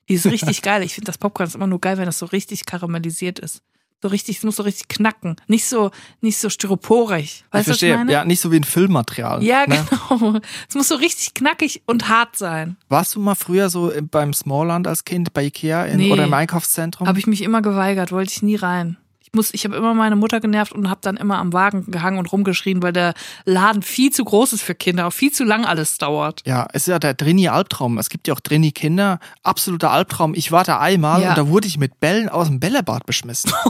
Die 0.10 0.16
ist 0.16 0.26
richtig 0.26 0.62
geil. 0.64 0.84
Ich 0.84 0.94
finde 0.96 1.06
das 1.08 1.18
Popcorn 1.18 1.48
ist 1.48 1.56
immer 1.56 1.68
nur 1.68 1.80
geil, 1.82 1.98
wenn 1.98 2.06
das 2.06 2.20
so 2.20 2.26
richtig 2.28 2.66
karamellisiert 2.66 3.40
ist. 3.40 3.62
So 4.04 4.08
richtig, 4.08 4.38
es 4.38 4.44
muss 4.44 4.56
so 4.56 4.64
richtig 4.64 4.88
knacken. 4.88 5.36
Nicht 5.46 5.66
so, 5.66 5.92
nicht 6.22 6.40
so 6.40 6.50
styroporig. 6.50 7.24
ich 7.24 7.44
Weißt 7.52 7.62
ich 7.62 7.66
verstehe. 7.68 7.98
meine? 7.98 8.12
Ja, 8.12 8.26
nicht 8.26 8.40
so 8.42 8.52
wie 8.52 8.56
ein 8.56 8.64
Füllmaterial. 8.64 9.44
Ja, 9.44 9.68
ne? 9.68 9.86
genau. 9.90 10.40
Es 10.68 10.74
muss 10.74 10.88
so 10.88 10.96
richtig 10.96 11.36
knackig 11.36 11.84
und 11.86 12.10
hart 12.10 12.36
sein. 12.36 12.78
Warst 12.90 13.14
du 13.14 13.20
mal 13.20 13.36
früher 13.36 13.70
so 13.70 13.92
beim 14.10 14.34
Smallland 14.34 14.88
als 14.88 15.06
Kind 15.06 15.34
bei 15.34 15.44
Ikea 15.46 15.86
in, 15.86 15.98
Nee. 15.98 16.12
oder 16.12 16.24
im 16.24 16.34
Einkaufszentrum? 16.34 17.08
Habe 17.08 17.20
ich 17.20 17.28
mich 17.28 17.44
immer 17.44 17.62
geweigert, 17.62 18.12
wollte 18.12 18.32
ich 18.32 18.42
nie 18.42 18.56
rein. 18.56 18.98
Ich 19.34 19.38
muss, 19.38 19.54
ich 19.54 19.64
habe 19.64 19.78
immer 19.78 19.94
meine 19.94 20.18
Mutter 20.18 20.42
genervt 20.42 20.74
und 20.74 20.90
habe 20.90 21.00
dann 21.02 21.16
immer 21.16 21.38
am 21.38 21.54
Wagen 21.54 21.90
gehangen 21.90 22.20
und 22.20 22.30
rumgeschrien, 22.34 22.84
weil 22.84 22.92
der 22.92 23.14
Laden 23.46 23.82
viel 23.82 24.12
zu 24.12 24.26
groß 24.26 24.52
ist 24.52 24.62
für 24.62 24.76
Kinder, 24.76 25.08
auch 25.08 25.14
viel 25.14 25.32
zu 25.32 25.46
lang 25.46 25.64
alles 25.64 25.98
dauert. 25.98 26.42
Ja, 26.46 26.68
es 26.74 26.82
ist 26.82 26.88
ja 26.88 27.00
der 27.00 27.14
Drini-Albtraum. 27.14 27.98
Es 27.98 28.10
gibt 28.10 28.28
ja 28.28 28.34
auch 28.34 28.42
Drini-Kinder. 28.42 29.20
Absoluter 29.42 29.90
Albtraum. 29.92 30.34
Ich 30.36 30.52
war 30.52 30.66
da 30.66 30.80
einmal 30.82 31.22
Ja. 31.22 31.30
und 31.30 31.38
da 31.38 31.48
wurde 31.48 31.66
ich 31.70 31.78
mit 31.78 32.02
Bällen 32.02 32.28
aus 32.28 32.48
dem 32.48 32.60
Bällebad 32.60 33.06
beschmissen. 33.06 33.54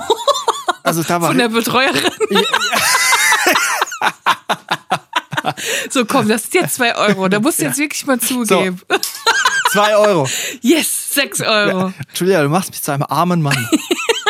Also 0.83 1.03
da 1.03 1.21
war 1.21 1.27
Von 1.27 1.37
der 1.37 1.49
Betreuerin. 1.49 2.01
So, 5.91 6.05
komm, 6.05 6.27
das 6.27 6.41
sind 6.43 6.55
jetzt 6.55 6.73
zwei 6.75 6.95
Euro. 6.95 7.27
Da 7.29 7.39
musst 7.39 7.59
du 7.59 7.65
jetzt 7.65 7.77
wirklich 7.77 8.03
mal 8.07 8.19
zugeben. 8.19 8.81
zwei 9.71 9.95
Euro. 9.95 10.27
Yes, 10.61 11.13
sechs 11.13 11.39
Euro. 11.39 11.93
Julia, 12.15 12.41
du 12.41 12.49
machst 12.49 12.71
mich 12.71 12.81
zu 12.81 12.91
einem 12.91 13.03
armen 13.03 13.43
Mann. 13.43 13.69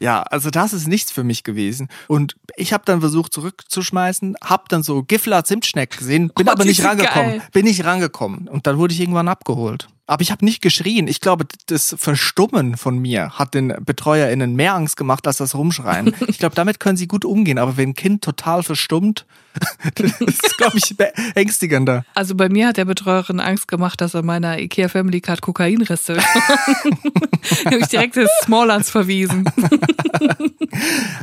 Ja, 0.00 0.22
also 0.22 0.50
das 0.50 0.72
ist 0.72 0.86
nichts 0.86 1.10
für 1.10 1.24
mich 1.24 1.42
gewesen. 1.42 1.88
Und 2.06 2.36
ich 2.56 2.72
habe 2.72 2.84
dann 2.86 3.00
versucht 3.00 3.32
zurückzuschmeißen, 3.32 4.36
hab 4.42 4.68
dann 4.68 4.82
so 4.82 5.02
Gifler 5.02 5.44
Zimtschneck 5.44 5.96
gesehen, 5.98 6.30
bin 6.34 6.48
Oh, 6.48 6.52
aber 6.52 6.64
nicht 6.64 6.84
rangekommen. 6.84 7.30
geil. 7.38 7.42
Bin 7.52 7.64
nicht 7.64 7.84
rangekommen. 7.84 8.48
Und 8.48 8.66
dann 8.66 8.78
wurde 8.78 8.94
ich 8.94 9.00
irgendwann 9.00 9.28
abgeholt. 9.28 9.88
Aber 10.08 10.22
ich 10.22 10.30
habe 10.30 10.42
nicht 10.42 10.62
geschrien. 10.62 11.06
Ich 11.06 11.20
glaube, 11.20 11.46
das 11.66 11.94
Verstummen 11.98 12.78
von 12.78 12.98
mir 12.98 13.38
hat 13.38 13.52
den 13.52 13.74
BetreuerInnen 13.84 14.56
mehr 14.56 14.74
Angst 14.74 14.96
gemacht 14.96 15.26
als 15.26 15.36
das 15.36 15.54
Rumschreien. 15.54 16.14
Ich 16.28 16.38
glaube, 16.38 16.54
damit 16.54 16.78
können 16.78 16.96
sie 16.96 17.08
gut 17.08 17.24
umgehen. 17.24 17.58
Aber 17.58 17.76
wenn 17.76 17.90
ein 17.90 17.94
Kind 17.94 18.22
total 18.22 18.62
verstummt, 18.62 19.26
das 19.94 20.20
ist, 20.20 20.56
glaube 20.56 20.78
ich, 20.78 20.96
beängstigender. 20.96 22.04
Also 22.14 22.34
bei 22.34 22.48
mir 22.48 22.68
hat 22.68 22.76
der 22.76 22.84
Betreuerin 22.84 23.40
Angst 23.40 23.68
gemacht, 23.68 24.00
dass 24.00 24.14
er 24.14 24.22
meiner 24.22 24.58
IKEA 24.58 24.88
Family 24.88 25.20
Card 25.20 25.42
Kokainreste 25.42 26.18
habe 27.64 27.78
ich 27.78 27.88
direkt 27.88 28.16
ins 28.16 28.30
Smalllands 28.44 28.90
verwiesen. 28.90 29.44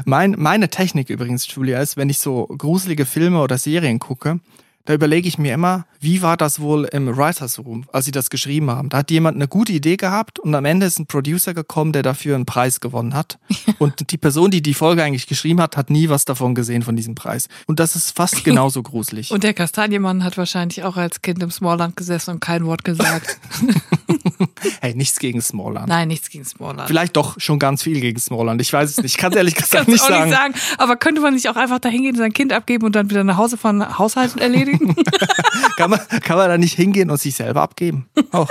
Mein, 0.06 0.36
meine 0.38 0.70
Technik 0.70 1.10
übrigens, 1.10 1.48
Julia, 1.54 1.82
ist, 1.82 1.98
wenn 1.98 2.10
ich 2.10 2.20
so 2.20 2.46
gruselige 2.48 3.06
Filme 3.06 3.42
oder 3.42 3.58
Serien 3.58 4.00
gucke, 4.00 4.40
da 4.86 4.94
überlege 4.94 5.28
ich 5.28 5.38
mir 5.38 5.54
immer, 5.54 5.86
wie 6.00 6.22
war 6.22 6.38
das 6.38 6.60
wohl 6.60 6.86
im 6.86 7.18
Writers 7.18 7.60
Room, 7.60 7.86
als 7.92 8.06
sie 8.06 8.12
das 8.12 8.30
geschrieben 8.30 8.70
haben. 8.70 8.90
Da 8.90 9.00
hat 9.00 9.12
jemand 9.12 9.36
eine 9.36 9.48
gute 9.48 9.74
Idee 9.74 9.98
gehabt 9.98 10.40
und 10.40 10.54
am 10.54 10.66
Ende 10.66 10.86
ist 10.86 11.00
ein 11.00 11.08
Producer 11.08 11.54
gekommen, 11.54 11.92
der 11.92 12.04
dafür 12.04 12.36
einen 12.36 12.46
Preis 12.46 12.80
gewonnen 12.80 13.14
hat. 13.14 13.40
Und 13.80 14.12
die 14.12 14.18
Person, 14.18 14.52
die 14.52 14.62
die 14.62 14.74
Folge 14.74 15.04
eigentlich 15.04 15.28
geschrieben 15.28 15.60
hat, 15.62 15.76
hat 15.76 15.90
nie 15.90 16.08
was 16.10 16.24
davon 16.24 16.56
gesehen 16.56 16.84
von 16.84 16.96
diesem 16.96 17.16
Preis. 17.16 17.50
Und 17.68 17.80
das 17.80 17.96
ist 17.96 18.16
fast 18.16 18.44
genauso 18.46 18.84
gruselig. 18.84 19.32
Und 19.32 19.44
der 19.44 19.54
Kastanienmann 19.54 20.24
hat 20.24 20.38
wahrscheinlich 20.38 20.84
auch 20.84 20.98
als 20.98 21.22
Kind 21.22 21.42
im 21.42 21.52
Smallland 21.52 21.96
gesessen 21.96 22.32
und 22.32 22.40
kein 22.40 22.66
Wort 22.66 22.84
gesagt. 22.84 23.40
hey, 24.82 24.94
nichts 24.96 25.20
gegen 25.20 25.42
Smallland. 25.42 25.88
Nein, 25.88 26.08
nichts 26.08 26.30
gegen 26.30 26.46
Smallland. 26.46 26.88
Vielleicht 26.88 27.16
doch 27.16 27.40
schon 27.40 27.60
ganz 27.60 27.84
viel 27.84 28.00
gegen 28.02 28.20
Smallland. 28.20 28.62
Ich 28.62 28.72
weiß 28.72 28.90
es 28.90 28.98
nicht. 28.98 29.16
Ich 29.16 29.18
kann 29.18 29.32
es 29.32 29.38
ehrlich 29.38 29.56
gesagt 29.56 29.88
nicht 29.88 30.04
auch 30.04 30.10
sagen. 30.10 30.30
nicht 30.30 30.38
sagen. 30.38 30.54
Aber 30.78 30.96
könnte 30.96 31.22
man 31.22 31.34
nicht 31.34 31.50
auch 31.50 31.56
einfach 31.56 31.80
da 31.80 31.90
hingehen, 31.90 32.16
sein 32.16 32.34
Kind 32.34 32.54
abgeben 32.54 32.86
und 32.86 32.96
dann 32.96 33.10
wieder 33.10 33.24
nach 33.24 33.38
Hause 33.38 33.58
fahren, 33.58 33.98
Haushalt 33.98 34.40
erledigen? 34.40 34.96
Kann 35.78 35.90
man, 35.90 36.00
kann 36.22 36.38
man 36.38 36.50
da 36.50 36.58
nicht 36.58 36.76
hingehen 36.76 37.10
und 37.10 37.20
sich 37.20 37.36
selber 37.36 37.62
abgeben? 37.62 38.08
Auch. 38.32 38.50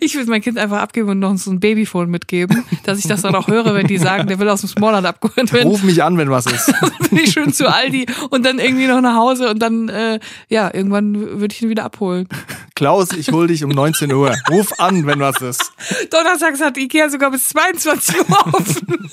Ich 0.00 0.14
würde 0.14 0.30
mein 0.30 0.42
Kind 0.42 0.58
einfach 0.58 0.78
abgeben 0.78 1.08
und 1.10 1.18
noch 1.18 1.36
so 1.36 1.50
ein 1.50 1.60
Babyphone 1.60 2.10
mitgeben, 2.10 2.64
dass 2.84 2.98
ich 2.98 3.06
das 3.06 3.22
dann 3.22 3.34
auch 3.34 3.48
höre, 3.48 3.74
wenn 3.74 3.86
die 3.86 3.98
sagen, 3.98 4.26
der 4.28 4.38
will 4.38 4.48
aus 4.48 4.60
dem 4.60 4.68
Smallland 4.68 5.06
abgeholt 5.06 5.52
werden. 5.52 5.68
Ruf 5.68 5.82
mich 5.82 6.02
an, 6.02 6.18
wenn 6.18 6.30
was 6.30 6.46
ist. 6.46 6.72
bin 7.10 7.18
ich 7.18 7.32
schön 7.32 7.52
zu 7.52 7.72
Aldi 7.72 8.06
und 8.30 8.44
dann 8.44 8.58
irgendwie 8.58 8.86
noch 8.86 9.00
nach 9.00 9.16
Hause 9.16 9.50
und 9.50 9.58
dann, 9.60 9.88
äh, 9.88 10.20
ja, 10.48 10.72
irgendwann 10.72 11.40
würde 11.40 11.54
ich 11.54 11.62
ihn 11.62 11.68
wieder 11.68 11.84
abholen. 11.84 12.28
Klaus, 12.74 13.12
ich 13.12 13.28
hol 13.28 13.46
dich 13.48 13.64
um 13.64 13.70
19 13.70 14.12
Uhr. 14.12 14.34
Ruf 14.50 14.78
an, 14.78 15.06
wenn 15.06 15.20
was 15.20 15.40
ist. 15.40 15.72
Donnerstags 16.10 16.60
hat 16.60 16.76
Ikea 16.76 17.08
sogar 17.08 17.30
bis 17.30 17.48
22 17.48 18.20
Uhr 18.20 18.54
offen. 18.54 19.10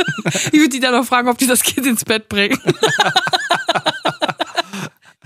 Ich 0.51 0.59
würde 0.59 0.69
die 0.69 0.79
dann 0.79 0.93
noch 0.93 1.05
fragen, 1.05 1.29
ob 1.29 1.37
die 1.37 1.47
das 1.47 1.63
Kind 1.63 1.87
ins 1.87 2.05
Bett 2.05 2.29
bringen. 2.29 2.59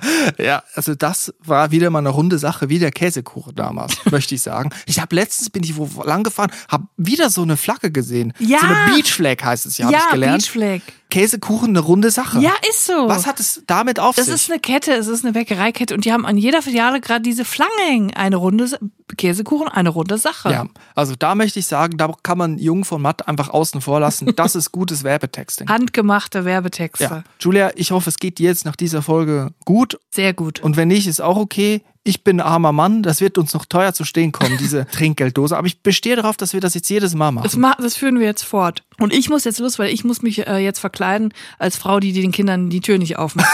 Ja, 0.38 0.64
also 0.76 0.96
das 0.96 1.34
war 1.44 1.72
wieder 1.72 1.90
mal 1.90 2.00
eine 2.00 2.10
runde 2.10 2.38
Sache, 2.40 2.70
wie 2.70 2.80
der 2.80 2.92
Käsekuchen 2.92 3.56
damals, 3.56 3.98
möchte 4.12 4.36
ich 4.36 4.42
sagen. 4.42 4.70
Ich 4.86 5.00
habe 5.00 5.16
letztens 5.16 5.50
bin 5.50 5.64
ich 5.64 5.76
wo 5.76 6.04
lang 6.04 6.24
gefahren, 6.24 6.52
habe 6.68 6.86
wieder 6.98 7.30
so 7.30 7.42
eine 7.42 7.58
Flagge 7.58 7.92
gesehen. 7.92 8.34
Ja. 8.40 8.60
So 8.60 8.68
eine 8.68 8.94
Beach 8.94 9.14
Flag 9.14 9.44
heißt 9.44 9.66
es 9.66 9.78
ja, 9.78 9.86
habe 9.86 9.94
Ja, 9.94 10.04
ich 10.06 10.12
gelernt. 10.12 10.44
Beach 10.44 10.52
Flag. 10.52 10.82
Käsekuchen 11.10 11.70
eine 11.70 11.80
runde 11.80 12.12
Sache. 12.12 12.40
Ja, 12.40 12.52
ist 12.70 12.86
so. 12.86 13.08
Was 13.08 13.26
hat 13.26 13.40
es 13.40 13.64
damit 13.66 14.00
auf 14.00 14.16
Das 14.16 14.26
sich? 14.28 14.36
ist 14.36 14.52
eine 14.52 14.60
Kette, 14.60 14.94
es 14.94 15.08
ist 15.08 15.24
eine 15.26 15.34
Bäckereikette 15.34 15.96
und 15.96 16.06
die 16.06 16.14
haben 16.14 16.26
an 16.26 16.38
jeder 16.38 16.62
Filiale 16.62 17.02
gerade 17.02 17.22
diese 17.22 17.46
Flaggen 17.46 17.74
hängen. 17.88 18.14
Eine 18.14 18.36
runde 18.36 18.70
Käsekuchen, 19.18 19.68
eine 19.68 19.90
runde 19.90 20.20
Sache. 20.20 20.52
ja, 20.52 20.68
also 20.94 21.16
da 21.18 21.34
möchte 21.34 21.58
ich 21.58 21.66
sagen, 21.66 21.98
da 21.98 22.14
kann 22.22 22.38
man 22.38 22.60
Jung 22.60 22.86
von 22.86 23.02
Matt 23.02 23.28
einfach 23.28 23.50
außen 23.50 23.82
vor 23.82 24.00
lassen. 24.00 24.34
Das 24.40 24.56
ist 24.56 24.72
gutes 24.72 25.04
Werbetexting. 25.04 25.68
Handgemachte 25.68 26.46
Werbetexte. 26.46 27.04
Ja. 27.04 27.24
Julia, 27.40 27.72
ich 27.76 27.92
hoffe, 27.92 28.10
es 28.10 28.18
geht 28.20 28.38
dir 28.38 28.50
jetzt 28.50 28.64
nach 28.66 28.76
dieser 28.76 29.02
Folge 29.02 29.50
gut. 29.66 30.00
Sehr 30.12 30.34
gut. 30.34 30.62
Und 30.62 30.78
wenn 30.78 30.88
nicht, 30.88 31.08
ist 31.08 31.20
auch 31.22 31.38
okay. 31.38 31.82
Ich 32.04 32.24
bin 32.24 32.40
ein 32.40 32.46
armer 32.46 32.72
Mann, 32.72 33.04
das 33.04 33.22
wird 33.22 33.38
uns 33.38 33.54
noch 33.54 33.66
teuer 33.66 33.94
zu 33.94 34.06
stehen 34.06 34.32
kommen, 34.32 34.58
diese 34.58 34.86
Trinkgelddose. 34.92 35.58
Aber 35.58 35.68
ich 35.68 35.82
bestehe 35.82 36.16
darauf, 36.16 36.38
dass 36.38 36.54
wir 36.54 36.62
das 36.62 36.74
jetzt 36.74 36.90
jedes 36.90 37.14
Mal 37.14 37.32
machen. 37.32 37.44
Das, 37.44 37.58
ma 37.58 37.76
das 37.76 37.96
führen 37.96 38.20
wir 38.20 38.26
jetzt 38.26 38.44
fort. 38.44 38.84
Und 39.00 39.14
ich 39.14 39.30
muss 39.30 39.44
jetzt 39.44 39.60
los, 39.60 39.80
weil 39.80 39.94
ich 39.94 40.04
muss 40.04 40.22
mich 40.22 40.48
äh, 40.48 40.58
jetzt 40.58 40.80
verkleiden 40.80 41.34
als 41.58 41.76
Frau, 41.76 42.00
die 42.00 42.14
den 42.14 42.32
Kindern 42.32 42.70
die 42.70 42.82
Tür 42.82 42.98
nicht 42.98 43.18
aufmacht. 43.18 43.50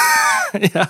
ja. 0.74 0.88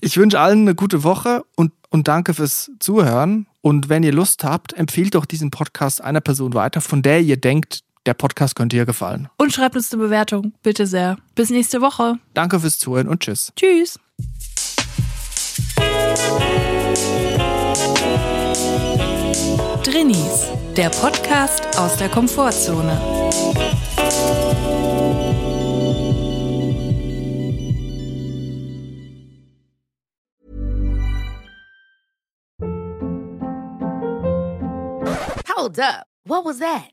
Ich 0.00 0.16
wünsche 0.16 0.38
allen 0.40 0.60
eine 0.60 0.74
gute 0.74 1.02
Woche 1.02 1.44
und, 1.56 1.72
und 1.90 2.08
danke 2.08 2.34
fürs 2.34 2.70
Zuhören. 2.78 3.46
Und 3.60 3.88
wenn 3.88 4.02
ihr 4.02 4.12
Lust 4.12 4.44
habt, 4.44 4.72
empfiehlt 4.74 5.14
doch 5.14 5.24
diesen 5.24 5.50
Podcast 5.50 6.00
einer 6.00 6.20
Person 6.20 6.54
weiter, 6.54 6.80
von 6.80 7.02
der 7.02 7.20
ihr 7.20 7.36
denkt, 7.36 7.82
der 8.06 8.14
Podcast 8.14 8.54
könnte 8.54 8.76
ihr 8.76 8.86
gefallen. 8.86 9.28
Und 9.36 9.52
schreibt 9.52 9.76
uns 9.76 9.92
eine 9.92 10.02
Bewertung, 10.02 10.52
bitte 10.62 10.86
sehr. 10.86 11.18
Bis 11.34 11.50
nächste 11.50 11.80
Woche. 11.80 12.18
Danke 12.32 12.60
fürs 12.60 12.78
Zuhören 12.78 13.08
und 13.08 13.20
tschüss. 13.20 13.52
Tschüss. 13.56 13.98
Drinnies, 19.98 20.46
der 20.76 20.90
Podcast 20.90 21.76
aus 21.76 21.96
der 21.96 22.08
Komfortzone. 22.08 22.96
Hold 35.48 35.80
up. 35.80 36.06
What 36.24 36.44
was 36.44 36.60
that? 36.60 36.92